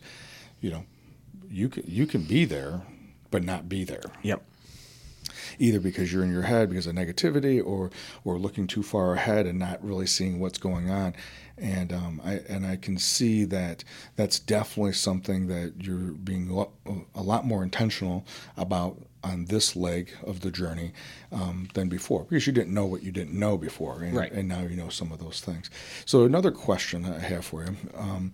you 0.60 0.70
know, 0.70 0.86
you 1.50 1.70
can 1.70 1.84
you 1.88 2.06
can 2.06 2.24
be 2.24 2.46
there 2.46 2.82
but 3.32 3.44
not 3.44 3.70
be 3.70 3.84
there. 3.84 4.02
Yep. 4.24 4.44
Either 5.58 5.80
because 5.80 6.12
you're 6.12 6.24
in 6.24 6.32
your 6.32 6.44
head 6.44 6.70
because 6.70 6.88
of 6.88 6.96
negativity, 6.96 7.64
or 7.66 7.90
or 8.24 8.38
looking 8.38 8.68
too 8.68 8.84
far 8.84 9.14
ahead 9.14 9.46
and 9.46 9.58
not 9.60 9.84
really 9.84 10.08
seeing 10.08 10.40
what's 10.40 10.58
going 10.58 10.90
on. 10.90 11.16
And 11.58 11.92
um, 11.92 12.22
I 12.24 12.36
and 12.48 12.66
I 12.66 12.78
can 12.78 12.98
see 12.98 13.44
that 13.46 13.84
that's 14.16 14.40
definitely 14.40 14.94
something 14.94 15.48
that 15.48 15.74
you're 15.80 16.14
being 16.14 16.50
a 17.16 17.22
lot 17.22 17.46
more 17.46 17.64
intentional 17.64 18.26
about 18.56 18.98
on 19.24 19.46
this 19.46 19.76
leg 19.76 20.12
of 20.24 20.42
the 20.42 20.52
journey 20.52 20.94
um, 21.32 21.68
than 21.74 21.90
before 21.90 22.24
because 22.24 22.48
you 22.48 22.54
didn't 22.54 22.74
know 22.74 22.86
what 22.86 23.04
you 23.04 23.12
didn't 23.12 23.38
know 23.38 23.58
before, 23.58 24.02
and, 24.02 24.16
right. 24.16 24.32
and 24.32 24.48
now 24.48 24.62
you 24.62 24.76
know 24.76 24.90
some 24.90 25.12
of 25.12 25.20
those 25.20 25.42
things. 25.42 25.70
So 26.06 26.24
another 26.24 26.52
question 26.52 27.06
I 27.06 27.20
have 27.20 27.46
for 27.46 27.64
you. 27.64 27.76
Um, 27.98 28.34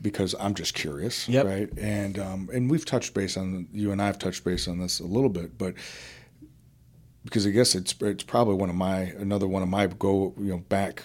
because 0.00 0.34
I'm 0.40 0.54
just 0.54 0.72
curious, 0.72 1.28
yep. 1.28 1.44
right? 1.44 1.68
And 1.76 2.18
um, 2.18 2.48
and 2.52 2.70
we've 2.70 2.84
touched 2.84 3.12
base 3.12 3.36
on 3.36 3.68
you 3.72 3.92
and 3.92 4.00
I've 4.00 4.18
touched 4.18 4.42
base 4.42 4.66
on 4.66 4.78
this 4.78 5.00
a 5.00 5.04
little 5.04 5.28
bit, 5.28 5.58
but 5.58 5.74
because 7.24 7.46
I 7.46 7.50
guess 7.50 7.74
it's 7.74 7.94
it's 8.00 8.24
probably 8.24 8.54
one 8.54 8.70
of 8.70 8.76
my 8.76 9.00
another 9.18 9.46
one 9.46 9.62
of 9.62 9.68
my 9.68 9.86
go 9.86 10.34
you 10.38 10.52
know 10.52 10.58
back 10.58 11.02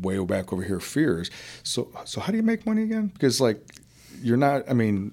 way 0.00 0.18
back 0.24 0.52
over 0.52 0.62
here 0.62 0.80
fears. 0.80 1.30
So 1.62 1.90
so 2.04 2.20
how 2.20 2.30
do 2.30 2.36
you 2.36 2.42
make 2.42 2.66
money 2.66 2.82
again? 2.82 3.08
Because 3.08 3.40
like 3.40 3.60
you're 4.22 4.36
not. 4.36 4.68
I 4.68 4.72
mean, 4.72 5.12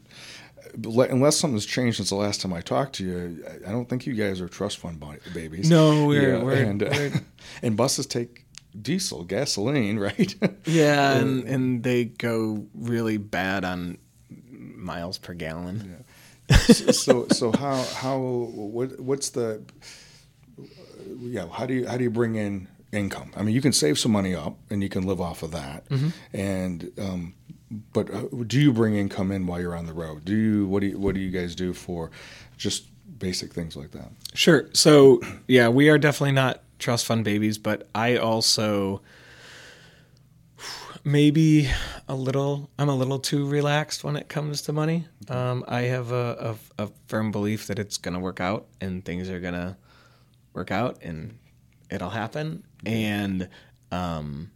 unless 0.84 1.38
something's 1.38 1.66
changed 1.66 1.98
since 1.98 2.10
the 2.10 2.16
last 2.16 2.42
time 2.42 2.54
I 2.54 2.62
talked 2.62 2.96
to 2.96 3.06
you, 3.06 3.46
I 3.68 3.72
don't 3.72 3.90
think 3.90 4.06
you 4.06 4.14
guys 4.14 4.42
are 4.42 4.48
trust 4.48 4.78
fund 4.78 5.04
babies. 5.34 5.70
No, 5.70 6.06
we're, 6.06 6.38
yeah, 6.38 6.44
we're 6.44 6.54
and 6.54 6.84
uh, 6.84 6.90
we're... 6.92 7.12
and 7.62 7.76
buses 7.76 8.06
take 8.06 8.46
diesel 8.80 9.24
gasoline, 9.24 10.00
right? 10.00 10.36
yeah, 10.66 11.18
and 11.18 11.44
and 11.46 11.84
they 11.84 12.06
go 12.06 12.66
really 12.74 13.18
bad 13.18 13.66
on 13.66 13.98
miles 14.30 15.18
per 15.18 15.34
gallon. 15.34 16.04
Yeah. 16.50 16.58
so, 16.58 16.92
so 16.92 17.28
so 17.28 17.52
how 17.52 17.84
how 17.96 18.18
what 18.18 19.00
what's 19.00 19.30
the 19.30 19.64
yeah 21.20 21.48
how 21.48 21.66
do 21.66 21.74
you 21.74 21.88
how 21.88 21.98
do 21.98 22.04
you 22.04 22.10
bring 22.10 22.36
in 22.36 22.68
income? 22.92 23.32
I 23.36 23.44
mean, 23.44 23.56
you 23.56 23.62
can 23.62 23.74
save 23.74 24.00
some 24.00 24.12
money 24.12 24.34
up 24.36 24.58
and 24.70 24.82
you 24.82 24.90
can 24.90 25.06
live 25.06 25.22
off 25.22 25.44
of 25.44 25.52
that, 25.52 25.88
mm-hmm. 25.90 26.10
and 26.34 26.92
um, 27.00 27.34
but 27.94 28.14
uh, 28.14 28.24
do 28.48 28.60
you 28.60 28.74
bring 28.74 28.96
income 28.96 29.32
in 29.32 29.46
while 29.46 29.62
you're 29.62 29.76
on 29.76 29.86
the 29.86 29.94
road? 29.94 30.26
Do 30.26 30.36
you 30.36 30.68
what 30.68 30.82
do 30.82 30.88
you, 30.88 31.00
what 31.00 31.16
do 31.16 31.22
you 31.22 31.30
guys 31.30 31.56
do 31.56 31.74
for 31.74 32.12
just 32.58 32.86
basic 33.20 33.54
things 33.54 33.76
like 33.76 33.92
that? 33.92 34.10
Sure. 34.34 34.70
So 34.74 35.22
yeah, 35.48 35.70
we 35.70 35.90
are 35.90 35.98
definitely 35.98 36.34
not 36.34 36.64
trust 36.80 37.06
fund 37.06 37.24
babies, 37.24 37.58
but 37.58 37.88
I 37.94 38.18
also 38.18 39.02
maybe 41.04 41.70
a 42.08 42.16
little 42.16 42.70
I'm 42.78 42.90
a 42.90 42.96
little 42.96 43.20
too 43.20 43.48
relaxed 43.48 44.04
when 44.04 44.16
it 44.16 44.30
comes 44.30 44.62
to 44.64 44.74
money. 44.74 45.08
Um, 45.28 45.64
I 45.68 45.82
have 45.82 46.12
a, 46.12 46.58
a, 46.78 46.84
a 46.84 46.90
firm 47.08 47.32
belief 47.32 47.68
that 47.68 47.80
it's 47.80 47.98
going 47.98 48.16
to 48.16 48.20
work 48.20 48.40
out 48.40 48.68
and 48.82 49.06
things 49.06 49.30
are 49.30 49.40
going 49.40 49.54
to 49.54 49.78
work 50.60 50.72
out 50.72 51.00
and 51.02 51.38
it'll 51.90 52.10
happen. 52.10 52.64
And 52.86 53.48
um, 53.92 54.52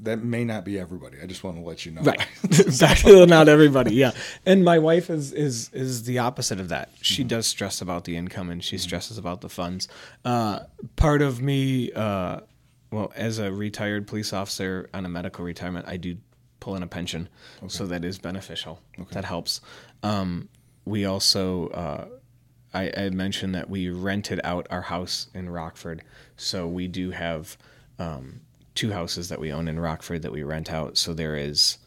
that 0.00 0.22
may 0.24 0.44
not 0.44 0.64
be 0.64 0.78
everybody. 0.78 1.18
I 1.22 1.26
just 1.26 1.44
want 1.44 1.56
to 1.56 1.62
let 1.62 1.86
you 1.86 1.92
know. 1.92 2.02
Right. 2.02 2.26
exactly. 2.44 3.24
not 3.26 3.48
everybody. 3.48 3.94
Yeah. 3.94 4.10
And 4.44 4.64
my 4.64 4.78
wife 4.80 5.08
is 5.08 5.32
is 5.32 5.70
is 5.72 6.02
the 6.02 6.18
opposite 6.18 6.58
of 6.58 6.68
that. 6.70 6.90
She 7.00 7.22
mm-hmm. 7.22 7.28
does 7.28 7.46
stress 7.46 7.80
about 7.80 8.04
the 8.04 8.16
income 8.16 8.50
and 8.50 8.62
she 8.62 8.76
stresses 8.76 9.18
about 9.18 9.40
the 9.40 9.48
funds. 9.48 9.86
Uh, 10.24 10.60
part 10.96 11.22
of 11.22 11.40
me, 11.40 11.92
uh, 11.92 12.40
well, 12.90 13.12
as 13.14 13.38
a 13.38 13.52
retired 13.52 14.08
police 14.08 14.32
officer 14.32 14.90
on 14.92 15.06
a 15.06 15.08
medical 15.08 15.44
retirement, 15.44 15.86
I 15.88 15.96
do 15.96 16.16
pull 16.58 16.74
in 16.74 16.82
a 16.82 16.88
pension, 16.88 17.28
okay. 17.58 17.68
so 17.68 17.86
that 17.86 18.04
is 18.04 18.18
beneficial. 18.18 18.80
Okay. 18.98 19.08
That 19.12 19.24
helps. 19.24 19.60
Um, 20.02 20.48
we 20.84 21.04
also. 21.04 21.68
Uh, 21.68 22.04
I, 22.74 22.92
I 22.96 23.10
mentioned 23.10 23.54
that 23.54 23.68
we 23.68 23.90
rented 23.90 24.40
out 24.44 24.66
our 24.70 24.82
house 24.82 25.28
in 25.34 25.50
Rockford, 25.50 26.02
so 26.36 26.66
we 26.66 26.88
do 26.88 27.10
have 27.10 27.56
um, 27.98 28.40
two 28.74 28.92
houses 28.92 29.28
that 29.28 29.40
we 29.40 29.52
own 29.52 29.68
in 29.68 29.78
Rockford 29.78 30.22
that 30.22 30.32
we 30.32 30.42
rent 30.42 30.72
out. 30.72 30.96
So 30.96 31.12
there 31.12 31.36
is 31.36 31.78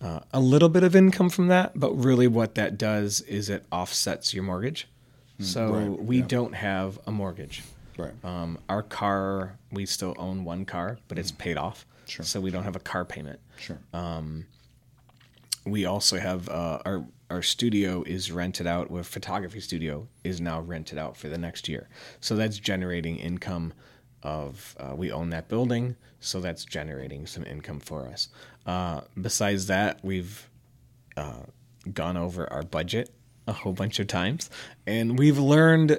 uh, 0.00 0.20
a 0.32 0.40
little 0.40 0.68
bit 0.68 0.82
of 0.82 0.96
income 0.96 1.30
from 1.30 1.48
that, 1.48 1.78
but 1.78 1.92
really 1.92 2.26
what 2.26 2.54
that 2.56 2.76
does 2.76 3.20
is 3.22 3.48
it 3.48 3.64
offsets 3.70 4.34
your 4.34 4.42
mortgage. 4.42 4.88
Hmm, 5.36 5.44
so 5.44 5.72
right. 5.72 6.02
we 6.02 6.18
yeah. 6.18 6.24
don't 6.26 6.54
have 6.54 6.98
a 7.06 7.12
mortgage. 7.12 7.62
Right. 7.96 8.12
Um, 8.24 8.58
our 8.68 8.82
car, 8.82 9.58
we 9.70 9.86
still 9.86 10.14
own 10.18 10.44
one 10.44 10.64
car, 10.64 10.98
but 11.08 11.18
it's 11.18 11.30
paid 11.30 11.56
off. 11.56 11.86
Sure. 12.06 12.24
So 12.24 12.40
we 12.40 12.50
don't 12.50 12.64
have 12.64 12.76
a 12.76 12.80
car 12.80 13.04
payment. 13.04 13.38
Sure. 13.58 13.78
Um, 13.92 14.46
we 15.64 15.84
also 15.84 16.18
have 16.18 16.48
uh, 16.48 16.80
our 16.84 17.04
our 17.32 17.42
studio 17.42 18.02
is 18.06 18.30
rented 18.30 18.66
out. 18.66 18.90
Our 18.90 19.02
photography 19.02 19.60
studio 19.60 20.06
is 20.22 20.38
now 20.40 20.60
rented 20.60 20.98
out 20.98 21.16
for 21.16 21.28
the 21.28 21.38
next 21.38 21.66
year. 21.66 21.88
So 22.20 22.36
that's 22.36 22.58
generating 22.58 23.16
income 23.16 23.72
of 24.22 24.76
uh, 24.78 24.94
we 24.94 25.10
own 25.10 25.30
that 25.30 25.48
building, 25.48 25.96
so 26.20 26.40
that's 26.40 26.64
generating 26.64 27.26
some 27.26 27.44
income 27.44 27.80
for 27.80 28.06
us. 28.06 28.28
Uh, 28.66 29.00
besides 29.20 29.66
that, 29.66 29.98
we've 30.02 30.48
uh, 31.16 31.44
gone 31.92 32.18
over 32.18 32.52
our 32.52 32.62
budget 32.62 33.10
a 33.48 33.52
whole 33.52 33.72
bunch 33.72 33.98
of 33.98 34.06
times, 34.06 34.50
and 34.86 35.18
we've 35.18 35.38
learned 35.38 35.98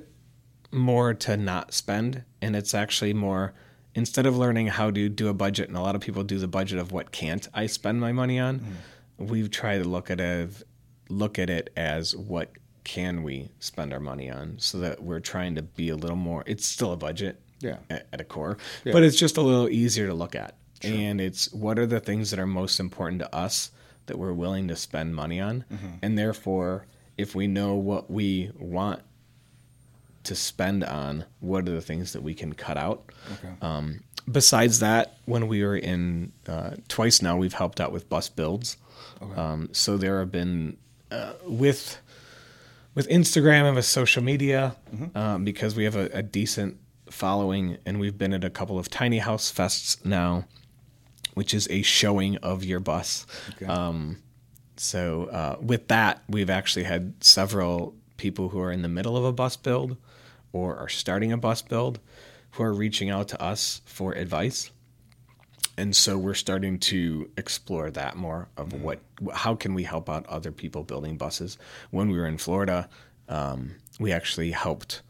more 0.72 1.14
to 1.16 1.36
not 1.36 1.74
spend. 1.74 2.24
And 2.42 2.56
it's 2.56 2.74
actually 2.74 3.14
more 3.14 3.54
instead 3.96 4.26
of 4.26 4.38
learning 4.38 4.68
how 4.68 4.92
to 4.92 5.10
do 5.10 5.28
a 5.30 5.34
budget, 5.34 5.68
and 5.68 5.78
a 5.78 5.82
lot 5.82 5.96
of 5.96 6.02
people 6.02 6.24
do 6.24 6.38
the 6.38 6.48
budget 6.48 6.78
of 6.80 6.92
what 6.92 7.12
can't 7.12 7.48
I 7.54 7.66
spend 7.66 8.00
my 8.00 8.12
money 8.12 8.40
on. 8.40 8.60
Mm. 8.60 9.30
We've 9.30 9.52
tried 9.52 9.80
to 9.80 9.90
look 9.90 10.10
at 10.10 10.20
it, 10.20 10.64
look 11.14 11.40
at 11.40 11.50
it 11.50 11.72
as 11.76 12.16
what 12.16 12.52
can 12.84 13.24
we 13.24 13.50
spend 13.60 13.94
our 13.94 14.00
money 14.00 14.30
on, 14.30 14.56
so 14.60 14.80
that 14.80 15.02
we're 15.02 15.22
trying 15.22 15.56
to 15.56 15.62
be 15.62 15.90
a 15.90 15.96
little 15.96 16.18
more. 16.18 16.44
It's 16.46 16.66
still 16.66 16.92
a 16.92 16.98
budget, 16.98 17.40
yeah. 17.60 17.78
at, 17.90 18.08
at 18.12 18.20
a 18.20 18.26
core, 18.26 18.58
yeah. 18.84 18.92
but 18.94 19.04
it's 19.04 19.18
just 19.18 19.38
a 19.38 19.42
little 19.42 19.70
easier 19.70 20.08
to 20.08 20.14
look 20.14 20.36
at. 20.36 20.56
And 20.82 21.22
it's 21.22 21.54
what 21.54 21.80
are 21.80 21.86
the 21.86 22.02
things 22.02 22.30
that 22.32 22.40
are 22.40 22.46
most 22.46 22.80
important 22.80 23.22
to 23.22 23.34
us 23.34 23.72
that 24.08 24.20
we're 24.20 24.34
willing 24.34 24.68
to 24.68 24.76
spend 24.76 25.16
money 25.16 25.40
on, 25.40 25.64
mm-hmm. 25.72 25.88
and 26.02 26.18
therefore, 26.18 26.86
if 27.18 27.36
we 27.36 27.48
know 27.48 27.76
what 27.76 28.12
we 28.12 28.52
want 28.60 29.02
to 30.24 30.36
spend 30.36 30.84
on, 30.84 31.26
what 31.40 31.68
are 31.70 31.72
the 31.72 31.82
things 31.82 32.12
that 32.12 32.22
we 32.22 32.34
can 32.34 32.52
cut 32.52 32.78
out? 32.78 33.12
Okay. 33.34 33.54
Um, 33.62 34.02
besides 34.30 34.80
that, 34.80 35.18
when 35.26 35.48
we 35.48 35.64
were 35.64 35.78
in 35.78 36.34
uh, 36.48 36.72
twice 36.90 37.22
now, 37.22 37.38
we've 37.38 37.54
helped 37.54 37.80
out 37.80 37.94
with 37.94 38.10
bus 38.10 38.28
builds. 38.28 38.76
Okay. 39.22 39.40
Um, 39.40 39.70
so 39.72 39.96
there 39.96 40.20
have 40.20 40.32
been 40.32 40.78
uh, 41.14 41.34
with 41.46 42.00
with 42.96 43.08
Instagram 43.10 43.66
and 43.66 43.76
with 43.76 43.86
social 43.86 44.24
media 44.24 44.76
mm-hmm. 44.94 45.18
um, 45.18 45.44
because 45.44 45.76
we 45.76 45.84
have 45.84 45.96
a, 45.96 46.10
a, 46.14 46.22
decent 46.22 46.78
following, 47.10 47.78
and 47.86 48.00
we've 48.00 48.18
been 48.18 48.34
at 48.34 48.44
a 48.44 48.50
couple 48.50 48.78
of 48.78 48.88
tiny 48.90 49.20
house 49.20 49.52
fests 49.52 50.04
now, 50.06 50.46
which 51.34 51.54
is 51.54 51.68
a 51.72 51.82
showing 51.82 52.38
of 52.38 52.64
your 52.64 52.80
bus. 52.80 53.26
Okay. 53.56 53.66
Um, 53.66 54.22
so 54.78 55.26
uh, 55.26 55.58
with 55.60 55.88
that, 55.88 56.24
we've 56.28 56.50
actually 56.50 56.84
had 56.84 57.24
several 57.24 57.96
people 58.18 58.50
who 58.50 58.60
are 58.60 58.72
in 58.72 58.82
the 58.82 58.90
middle 58.90 59.18
of 59.18 59.24
a 59.24 59.32
bus 59.32 59.56
build 59.56 59.98
or 60.52 60.76
are 60.78 60.90
starting 60.90 61.32
a 61.32 61.38
bus 61.38 61.62
build 61.62 62.00
who 62.52 62.64
are 62.64 62.74
reaching 62.74 63.10
out 63.10 63.28
to 63.30 63.42
us 63.42 63.82
for 63.86 64.14
advice. 64.14 64.72
And 65.78 65.96
so 65.96 66.18
we're 66.18 66.36
starting 66.36 66.78
to 66.80 67.30
explore 67.36 67.90
that 67.92 68.16
more 68.16 68.48
of 68.58 68.70
mm-hmm. 68.70 68.84
what, 68.84 69.00
how 69.34 69.56
can 69.56 69.74
we 69.74 69.84
help 69.84 70.10
out 70.10 70.26
other 70.28 70.52
people 70.52 70.84
building 70.84 71.18
buses? 71.18 71.58
When 71.90 72.10
we 72.10 72.18
were 72.18 72.28
in 72.28 72.38
Florida, 72.38 72.90
um, 73.28 73.76
we 74.00 74.12
actually 74.12 74.52
helped 74.52 75.02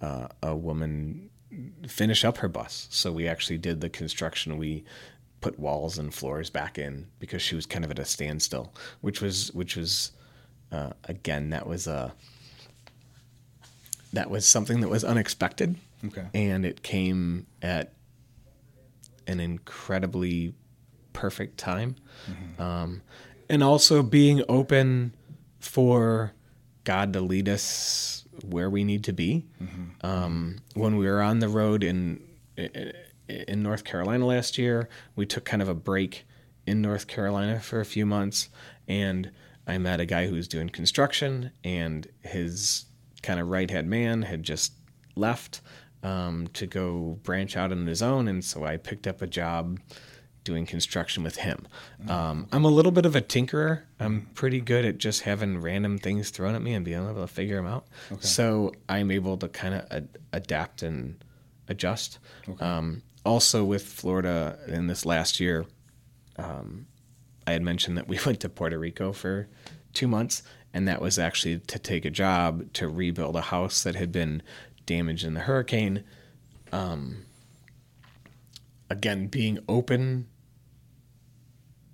uh, 0.00 0.28
a 0.42 0.56
woman 0.56 1.30
finish 1.86 2.24
up 2.24 2.38
her 2.38 2.48
bus. 2.48 2.88
So 2.90 3.12
we 3.12 3.28
actually 3.28 3.58
did 3.58 3.80
the 3.80 3.88
construction. 3.88 4.58
We 4.58 4.84
put 5.40 5.58
walls 5.58 5.98
and 5.98 6.12
floors 6.12 6.50
back 6.50 6.78
in 6.78 7.06
because 7.20 7.42
she 7.42 7.54
was 7.54 7.66
kind 7.66 7.84
of 7.84 7.90
at 7.90 7.98
a 7.98 8.04
standstill, 8.04 8.72
which 9.00 9.20
was 9.20 9.52
which 9.52 9.76
was 9.76 10.12
uh, 10.72 10.90
again 11.04 11.50
that 11.50 11.66
was 11.66 11.86
a 11.86 12.12
that 14.12 14.30
was 14.30 14.46
something 14.46 14.80
that 14.80 14.88
was 14.88 15.04
unexpected. 15.04 15.76
Okay. 16.04 16.26
And 16.34 16.64
it 16.64 16.82
came 16.82 17.46
at 17.62 17.92
an 19.28 19.38
incredibly 19.38 20.54
perfect 21.12 21.58
time. 21.58 21.96
Mm-hmm. 22.28 22.62
Um, 22.62 23.02
and 23.48 23.62
also 23.62 24.02
being 24.02 24.42
open 24.48 25.14
for 25.60 26.32
God 26.84 27.12
to 27.12 27.20
lead 27.20 27.48
us 27.48 28.24
where 28.44 28.70
we 28.70 28.84
need 28.84 29.04
to 29.04 29.12
be. 29.12 29.46
Mm-hmm. 29.62 30.06
Um, 30.06 30.58
when 30.74 30.96
we 30.96 31.06
were 31.06 31.22
on 31.22 31.38
the 31.38 31.48
road 31.48 31.84
in 31.84 32.20
in 33.28 33.62
North 33.62 33.84
Carolina 33.84 34.26
last 34.26 34.58
year, 34.58 34.88
we 35.14 35.26
took 35.26 35.44
kind 35.44 35.62
of 35.62 35.68
a 35.68 35.74
break 35.74 36.26
in 36.66 36.80
North 36.80 37.06
Carolina 37.06 37.60
for 37.60 37.80
a 37.80 37.84
few 37.84 38.06
months, 38.06 38.48
and 38.86 39.30
I 39.66 39.78
met 39.78 40.00
a 40.00 40.06
guy 40.06 40.26
who 40.26 40.34
was 40.34 40.48
doing 40.48 40.68
construction, 40.70 41.50
and 41.62 42.06
his 42.22 42.86
kind 43.22 43.38
of 43.38 43.48
right 43.48 43.70
hand 43.70 43.90
man 43.90 44.22
had 44.22 44.42
just 44.42 44.72
left 45.14 45.60
um, 46.02 46.48
to 46.54 46.66
go 46.66 47.18
branch 47.22 47.56
out 47.56 47.72
on 47.72 47.86
his 47.86 48.02
own, 48.02 48.28
and 48.28 48.44
so 48.44 48.64
I 48.64 48.76
picked 48.76 49.06
up 49.06 49.22
a 49.22 49.26
job 49.26 49.78
doing 50.44 50.64
construction 50.64 51.22
with 51.22 51.36
him. 51.36 51.66
Um, 52.08 52.46
I'm 52.52 52.64
a 52.64 52.68
little 52.68 52.92
bit 52.92 53.04
of 53.04 53.14
a 53.14 53.20
tinkerer. 53.20 53.82
I'm 54.00 54.28
pretty 54.34 54.60
good 54.62 54.86
at 54.86 54.96
just 54.96 55.22
having 55.22 55.60
random 55.60 55.98
things 55.98 56.30
thrown 56.30 56.54
at 56.54 56.62
me 56.62 56.72
and 56.72 56.84
being 56.84 57.06
able 57.06 57.20
to 57.20 57.26
figure 57.26 57.56
them 57.56 57.66
out. 57.66 57.86
So 58.20 58.72
I'm 58.88 59.10
able 59.10 59.36
to 59.38 59.48
kind 59.48 59.74
of 59.74 59.86
ad- 59.90 60.08
adapt 60.32 60.82
and 60.82 61.22
adjust. 61.68 62.18
Um, 62.60 63.02
also, 63.26 63.62
with 63.62 63.82
Florida 63.82 64.58
in 64.68 64.86
this 64.86 65.04
last 65.04 65.38
year, 65.38 65.66
um, 66.38 66.86
I 67.46 67.52
had 67.52 67.62
mentioned 67.62 67.98
that 67.98 68.08
we 68.08 68.18
went 68.26 68.40
to 68.40 68.48
Puerto 68.48 68.78
Rico 68.78 69.12
for 69.12 69.48
two 69.92 70.08
months, 70.08 70.42
and 70.72 70.88
that 70.88 71.02
was 71.02 71.18
actually 71.18 71.58
to 71.58 71.78
take 71.78 72.06
a 72.06 72.10
job 72.10 72.72
to 72.74 72.88
rebuild 72.88 73.36
a 73.36 73.42
house 73.42 73.82
that 73.82 73.96
had 73.96 74.12
been 74.12 74.42
damaged 74.88 75.24
in 75.24 75.34
the 75.34 75.40
hurricane. 75.40 76.02
Um, 76.72 77.26
again, 78.90 79.28
being 79.28 79.60
open 79.68 80.26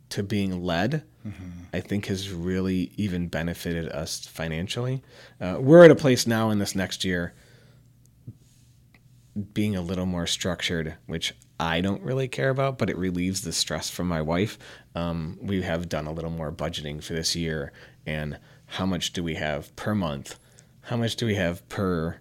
to 0.09 0.22
being 0.22 0.62
led, 0.62 1.03
I 1.72 1.80
think 1.80 2.07
has 2.07 2.30
really 2.30 2.92
even 2.97 3.28
benefited 3.28 3.88
us 3.88 4.26
financially. 4.26 5.03
Uh, 5.40 5.57
we're 5.61 5.84
at 5.84 5.90
a 5.90 5.97
place 5.97 6.26
now 6.26 6.51
in 6.51 6.59
this 6.59 6.74
next 6.74 7.05
year 7.05 7.34
being 9.53 9.74
a 9.74 9.82
little 9.82 10.07
more 10.07 10.26
structured, 10.26 10.95
which 11.07 11.34
I 11.59 11.80
don't 11.80 12.03
really 12.03 12.28
care 12.28 12.51
about, 12.51 12.78
but 12.78 12.88
it 12.88 12.97
relieves 12.97 13.40
the 13.40 13.53
stress 13.53 13.90
from 13.90 14.07
my 14.07 14.22
wife. 14.22 14.59
Um, 14.95 15.38
we 15.42 15.62
have 15.62 15.88
done 15.88 16.07
a 16.07 16.12
little 16.12 16.30
more 16.30 16.53
budgeting 16.53 17.03
for 17.03 17.14
this 17.14 17.34
year, 17.34 17.72
and 18.07 18.38
how 18.66 18.86
much 18.86 19.12
do 19.12 19.24
we 19.24 19.34
have 19.34 19.74
per 19.76 19.95
month? 19.95 20.38
How 20.82 20.97
much 20.97 21.16
do 21.16 21.26
we 21.26 21.34
have 21.34 21.68
per 21.68 22.20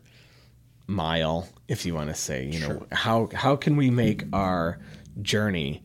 mile, 0.87 1.47
if 1.67 1.85
you 1.85 1.93
want 1.95 2.09
to 2.09 2.15
say? 2.15 2.45
You 2.45 2.59
know, 2.59 2.85
how 2.91 3.29
how 3.33 3.55
can 3.55 3.75
we 3.75 3.89
make 3.89 4.23
our 4.33 4.79
journey 5.21 5.83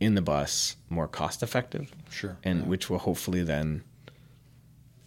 in 0.00 0.14
the 0.14 0.22
bus 0.22 0.76
more 0.88 1.08
cost 1.08 1.42
effective? 1.42 1.92
Sure, 2.10 2.36
and 2.44 2.66
which 2.66 2.88
will 2.90 2.98
hopefully 2.98 3.42
then 3.42 3.82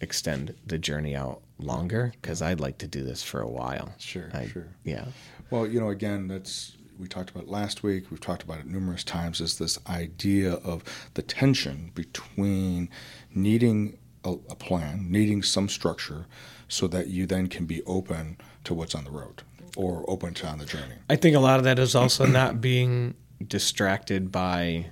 extend 0.00 0.54
the 0.66 0.78
journey 0.78 1.14
out 1.14 1.42
longer 1.58 2.12
because 2.20 2.42
I'd 2.42 2.60
like 2.60 2.78
to 2.78 2.88
do 2.88 3.02
this 3.04 3.22
for 3.22 3.40
a 3.40 3.48
while. 3.48 3.94
Sure, 3.98 4.30
I- 4.34 4.46
sure. 4.48 4.68
Yeah. 4.84 5.06
Well, 5.50 5.66
you 5.66 5.80
know, 5.80 5.90
again, 5.90 6.28
that's 6.28 6.76
we 6.98 7.08
talked 7.08 7.30
about 7.30 7.48
last 7.48 7.82
week. 7.82 8.10
We've 8.10 8.20
talked 8.20 8.42
about 8.42 8.58
it 8.60 8.66
numerous 8.66 9.04
times. 9.04 9.40
Is 9.40 9.58
this 9.58 9.78
idea 9.88 10.54
of 10.54 10.82
the 11.14 11.22
tension 11.22 11.90
between 11.94 12.88
needing 13.34 13.98
a, 14.24 14.30
a 14.50 14.54
plan, 14.54 15.10
needing 15.10 15.42
some 15.42 15.68
structure, 15.68 16.26
so 16.68 16.86
that 16.88 17.08
you 17.08 17.26
then 17.26 17.48
can 17.48 17.66
be 17.66 17.82
open 17.84 18.38
to 18.64 18.74
what's 18.74 18.94
on 18.94 19.04
the 19.04 19.10
road 19.10 19.42
or 19.76 20.04
open 20.08 20.34
to 20.34 20.46
on 20.46 20.58
the 20.58 20.66
journey. 20.66 20.94
I 21.08 21.16
think 21.16 21.36
a 21.36 21.40
lot 21.40 21.58
of 21.58 21.64
that 21.64 21.78
is 21.78 21.94
also 21.94 22.26
not 22.26 22.60
being 22.60 23.14
distracted 23.46 24.30
by 24.30 24.86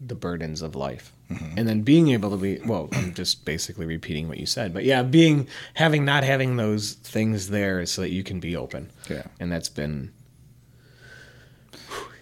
the 0.00 0.14
burdens 0.14 0.62
of 0.62 0.74
life. 0.74 1.12
And 1.30 1.68
then 1.68 1.82
being 1.82 2.08
able 2.08 2.30
to 2.30 2.38
be 2.38 2.58
well, 2.64 2.88
I'm 2.92 3.12
just 3.12 3.44
basically 3.44 3.84
repeating 3.84 4.28
what 4.28 4.38
you 4.38 4.46
said. 4.46 4.72
But 4.72 4.84
yeah, 4.84 5.02
being 5.02 5.46
having 5.74 6.06
not 6.06 6.24
having 6.24 6.56
those 6.56 6.94
things 6.94 7.50
there 7.50 7.84
so 7.84 8.00
that 8.00 8.08
you 8.08 8.22
can 8.22 8.40
be 8.40 8.56
open. 8.56 8.90
Yeah. 9.10 9.24
And 9.38 9.52
that's 9.52 9.68
been 9.68 10.10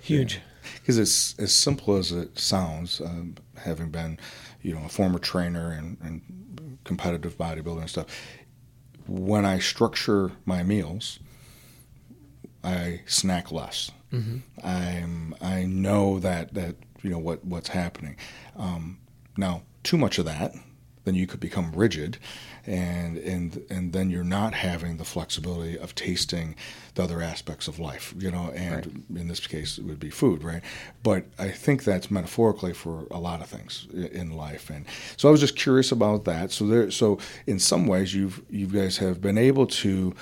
huge. 0.01 0.41
Because 0.75 0.99
it's 0.99 1.39
as 1.39 1.55
simple 1.55 1.97
as 1.97 2.11
it 2.11 2.37
sounds, 2.37 3.01
um, 3.01 3.37
having 3.57 3.91
been, 3.91 4.19
you 4.63 4.75
know, 4.75 4.85
a 4.85 4.89
former 4.89 5.21
trainer 5.21 5.71
and, 5.71 5.97
and 6.03 6.79
competitive 6.83 7.39
bodybuilder 7.39 7.83
and 7.83 7.91
stuff. 7.91 8.07
When 9.09 9.45
I 9.45 9.59
structure 9.59 10.33
my 10.45 10.63
meals, 10.63 11.19
I 12.65 13.03
snack 13.07 13.53
less. 13.53 13.91
I'm 14.65 15.35
I 15.41 15.65
know 15.65 16.19
that 16.21 16.55
that 16.55 16.77
you 17.03 17.11
know 17.11 17.19
what 17.19 17.45
what's 17.45 17.69
happening. 17.69 18.17
Um, 18.57 18.99
now, 19.37 19.63
too 19.83 19.97
much 19.99 20.19
of 20.19 20.25
that, 20.25 20.55
then 21.07 21.15
you 21.15 21.27
could 21.27 21.41
become 21.41 21.73
rigid, 21.73 22.19
and 22.67 23.17
and 23.17 23.65
and 23.71 23.93
then 23.93 24.11
you're 24.11 24.25
not 24.25 24.53
having 24.53 24.97
the 24.97 25.05
flexibility 25.05 25.79
of 25.79 25.95
tasting 25.95 26.57
the 26.97 27.05
other 27.05 27.23
aspects 27.23 27.69
of 27.69 27.79
life. 27.79 28.13
You 28.19 28.33
know, 28.33 28.51
and 28.51 29.05
in 29.15 29.29
this 29.29 29.47
case, 29.47 29.79
it 29.79 29.85
would 29.85 30.01
be 30.01 30.11
food, 30.11 30.43
right? 30.43 30.63
But 31.05 31.25
I 31.39 31.49
think 31.51 31.85
that's 31.85 32.11
metaphorically 32.11 32.75
for 32.75 33.07
a 33.13 33.21
lot 33.21 33.41
of 33.41 33.49
things 33.49 33.87
in 33.95 34.37
life, 34.37 34.69
and 34.69 34.85
so 35.17 35.29
I 35.29 35.31
was 35.31 35.41
just 35.41 35.57
curious 35.57 35.93
about 35.93 36.25
that. 36.25 36.51
So 36.51 36.67
there, 36.67 36.91
so 36.91 37.19
in 37.47 37.61
some 37.61 37.87
ways, 37.87 38.13
you've 38.13 38.43
you 38.51 38.67
guys 38.67 38.99
have 38.99 39.21
been 39.21 39.39
able 39.39 39.67
to 39.69 40.13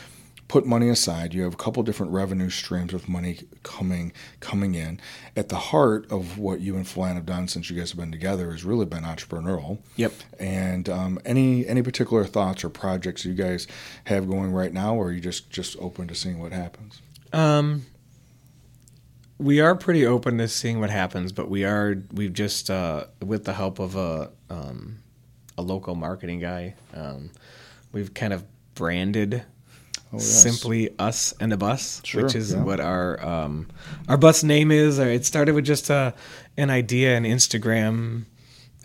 put 0.54 0.64
money 0.64 0.88
aside. 0.88 1.34
You 1.34 1.42
have 1.42 1.54
a 1.54 1.56
couple 1.56 1.82
different 1.82 2.12
revenue 2.12 2.48
streams 2.48 2.94
of 2.94 3.08
money 3.08 3.40
coming 3.64 4.12
coming 4.38 4.76
in. 4.76 5.00
At 5.34 5.48
the 5.48 5.56
heart 5.56 6.08
of 6.12 6.38
what 6.38 6.60
you 6.60 6.76
and 6.76 6.86
Flan 6.86 7.16
have 7.16 7.26
done 7.26 7.48
since 7.48 7.68
you 7.68 7.76
guys 7.76 7.90
have 7.90 7.98
been 7.98 8.12
together 8.12 8.52
has 8.52 8.62
really 8.62 8.86
been 8.86 9.02
entrepreneurial. 9.02 9.80
Yep. 9.96 10.12
And 10.38 10.88
um, 10.88 11.18
any 11.24 11.66
any 11.66 11.82
particular 11.82 12.24
thoughts 12.24 12.62
or 12.62 12.68
projects 12.68 13.24
you 13.24 13.34
guys 13.34 13.66
have 14.04 14.28
going 14.28 14.52
right 14.52 14.72
now, 14.72 14.94
or 14.94 15.06
are 15.06 15.12
you 15.12 15.20
just 15.20 15.50
just 15.50 15.76
open 15.80 16.06
to 16.06 16.14
seeing 16.14 16.38
what 16.38 16.52
happens? 16.52 17.02
Um, 17.32 17.86
we 19.36 19.58
are 19.58 19.74
pretty 19.74 20.06
open 20.06 20.38
to 20.38 20.46
seeing 20.46 20.78
what 20.78 20.90
happens, 20.90 21.32
but 21.32 21.50
we 21.50 21.64
are 21.64 22.00
we've 22.12 22.32
just 22.32 22.70
uh, 22.70 23.06
with 23.20 23.42
the 23.42 23.54
help 23.54 23.80
of 23.80 23.96
a 23.96 24.30
um, 24.48 25.00
a 25.58 25.62
local 25.62 25.96
marketing 25.96 26.38
guy, 26.38 26.76
um, 26.94 27.32
we've 27.90 28.14
kind 28.14 28.32
of 28.32 28.44
branded 28.76 29.42
Oh, 30.14 30.18
yes. 30.18 30.42
simply 30.42 30.90
us 30.98 31.34
and 31.40 31.50
the 31.52 31.56
bus, 31.56 32.00
Sure, 32.04 32.22
which 32.22 32.34
is 32.34 32.52
yeah. 32.52 32.62
what 32.62 32.80
our 32.80 33.24
um, 33.24 33.68
our 34.08 34.16
bus 34.16 34.42
name 34.42 34.70
is. 34.70 34.98
It 34.98 35.24
started 35.26 35.54
with 35.54 35.64
just 35.64 35.90
a 35.90 36.14
an 36.56 36.70
idea, 36.70 37.16
an 37.16 37.24
Instagram 37.24 38.24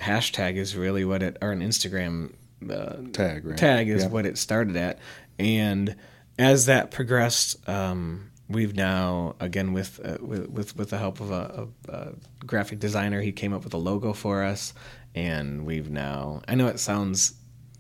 hashtag 0.01 0.55
is 0.55 0.75
really 0.75 1.03
what 1.05 1.21
it 1.23 1.38
or 1.41 1.51
an 1.51 1.61
Instagram 1.61 2.34
uh, 2.69 2.97
Tag, 3.13 3.45
right? 3.45 3.57
tag 3.57 3.89
is 3.89 4.03
Yeah. 4.03 4.09
what 4.09 4.25
it 4.25 4.38
started 4.38 4.75
at 4.75 4.99
and 5.38 5.95
as 6.38 6.65
that 6.67 6.89
progressed 6.91 7.67
um, 7.69 8.32
we've 8.49 8.75
now 8.75 9.36
again 9.39 9.73
with, 9.73 9.99
uh, 10.03 10.17
with 10.21 10.49
with 10.49 10.75
with 10.77 10.89
the 10.89 10.97
help 10.97 11.19
of 11.21 11.32
a, 11.32 11.67
a, 11.89 11.91
a 11.93 12.13
graphic 12.45 12.80
designer 12.80 13.21
he 13.21 13.32
came 13.32 13.53
up 13.53 13.63
with 13.63 13.73
a 13.73 13.77
logo 13.77 14.11
for 14.13 14.43
us 14.43 14.73
and 15.15 15.65
we've 15.65 15.89
now 15.89 16.41
i 16.47 16.55
know 16.55 16.67
it 16.67 16.80
sounds 16.80 17.34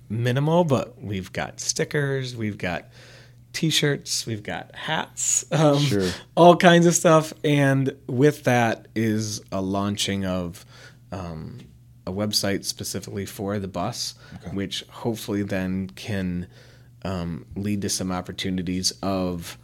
minimal 0.09 0.63
but 0.63 1.01
we've 1.01 1.31
got 1.33 1.59
stickers 1.59 2.35
we've 2.35 2.57
got 2.57 2.85
t-shirts 3.53 4.25
we've 4.25 4.43
got 4.43 4.73
hats 4.75 5.43
um, 5.51 5.79
Sure. 5.79 6.09
all 6.35 6.55
kinds 6.55 6.85
of 6.85 6.95
stuff 6.95 7.33
and 7.43 7.95
with 8.07 8.43
that 8.43 8.87
is 8.95 9.41
a 9.51 9.61
launching 9.61 10.25
of 10.25 10.65
um, 11.11 11.59
a 12.05 12.11
website 12.11 12.63
specifically 12.65 13.25
for 13.25 13.57
the 13.59 13.67
bus 13.67 14.13
which 14.53 14.83
hopefully 14.89 15.41
then 15.43 15.89
can 15.91 16.47
um, 17.03 17.45
lead 17.55 17.81
to 17.81 17.89
some 17.89 18.11
opportunities 18.11 18.91
of 19.01 19.57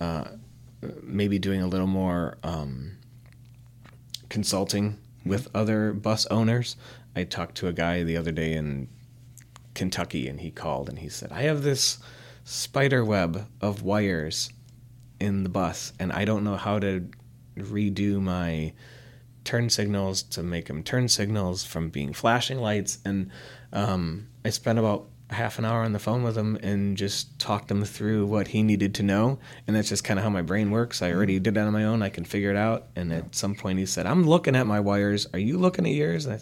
uh, 0.00 0.24
maybe 1.02 1.38
doing 1.38 1.60
a 1.60 1.66
little 1.66 1.86
more 1.88 2.38
um, 2.42 2.92
consulting 4.28 4.98
with 5.24 5.48
other 5.54 5.92
bus 5.92 6.24
owners. 6.26 6.76
I 7.16 7.24
talked 7.24 7.56
to 7.56 7.66
a 7.68 7.72
guy 7.72 8.02
the 8.04 8.16
other 8.16 8.30
day 8.30 8.52
in 8.52 8.88
Kentucky, 9.74 10.28
and 10.28 10.40
he 10.40 10.50
called 10.50 10.88
and 10.88 10.98
he 11.00 11.08
said, 11.08 11.32
"I 11.32 11.42
have 11.42 11.62
this 11.62 11.98
spider 12.48 13.04
web 13.04 13.46
of 13.60 13.82
wires 13.82 14.50
in 15.20 15.42
the 15.42 15.50
bus, 15.50 15.92
and 16.00 16.10
I 16.10 16.24
don't 16.24 16.44
know 16.44 16.56
how 16.56 16.78
to 16.78 17.06
redo 17.58 18.20
my 18.22 18.72
turn 19.44 19.68
signals 19.68 20.22
to 20.22 20.42
make 20.42 20.66
them 20.66 20.82
turn 20.82 21.08
signals 21.08 21.64
from 21.64 21.90
being 21.90 22.14
flashing 22.14 22.58
lights." 22.58 23.00
And 23.04 23.30
um, 23.72 24.28
I 24.46 24.50
spent 24.50 24.78
about 24.78 25.08
half 25.28 25.58
an 25.58 25.66
hour 25.66 25.82
on 25.82 25.92
the 25.92 25.98
phone 25.98 26.22
with 26.22 26.38
him 26.38 26.56
and 26.62 26.96
just 26.96 27.38
talked 27.38 27.70
him 27.70 27.84
through 27.84 28.24
what 28.24 28.48
he 28.48 28.62
needed 28.62 28.94
to 28.94 29.02
know. 29.02 29.38
And 29.66 29.76
that's 29.76 29.90
just 29.90 30.02
kind 30.02 30.18
of 30.18 30.24
how 30.24 30.30
my 30.30 30.40
brain 30.40 30.70
works. 30.70 31.02
I 31.02 31.12
already 31.12 31.38
did 31.38 31.52
that 31.52 31.66
on 31.66 31.74
my 31.74 31.84
own. 31.84 32.02
I 32.02 32.08
can 32.08 32.24
figure 32.24 32.50
it 32.50 32.56
out. 32.56 32.86
And 32.96 33.12
at 33.12 33.34
some 33.34 33.54
point, 33.54 33.78
he 33.78 33.84
said, 33.84 34.06
"I'm 34.06 34.26
looking 34.26 34.56
at 34.56 34.66
my 34.66 34.80
wires. 34.80 35.26
Are 35.34 35.38
you 35.38 35.58
looking 35.58 35.86
at 35.86 35.92
yours?" 35.92 36.24
And 36.24 36.36
I, 36.36 36.40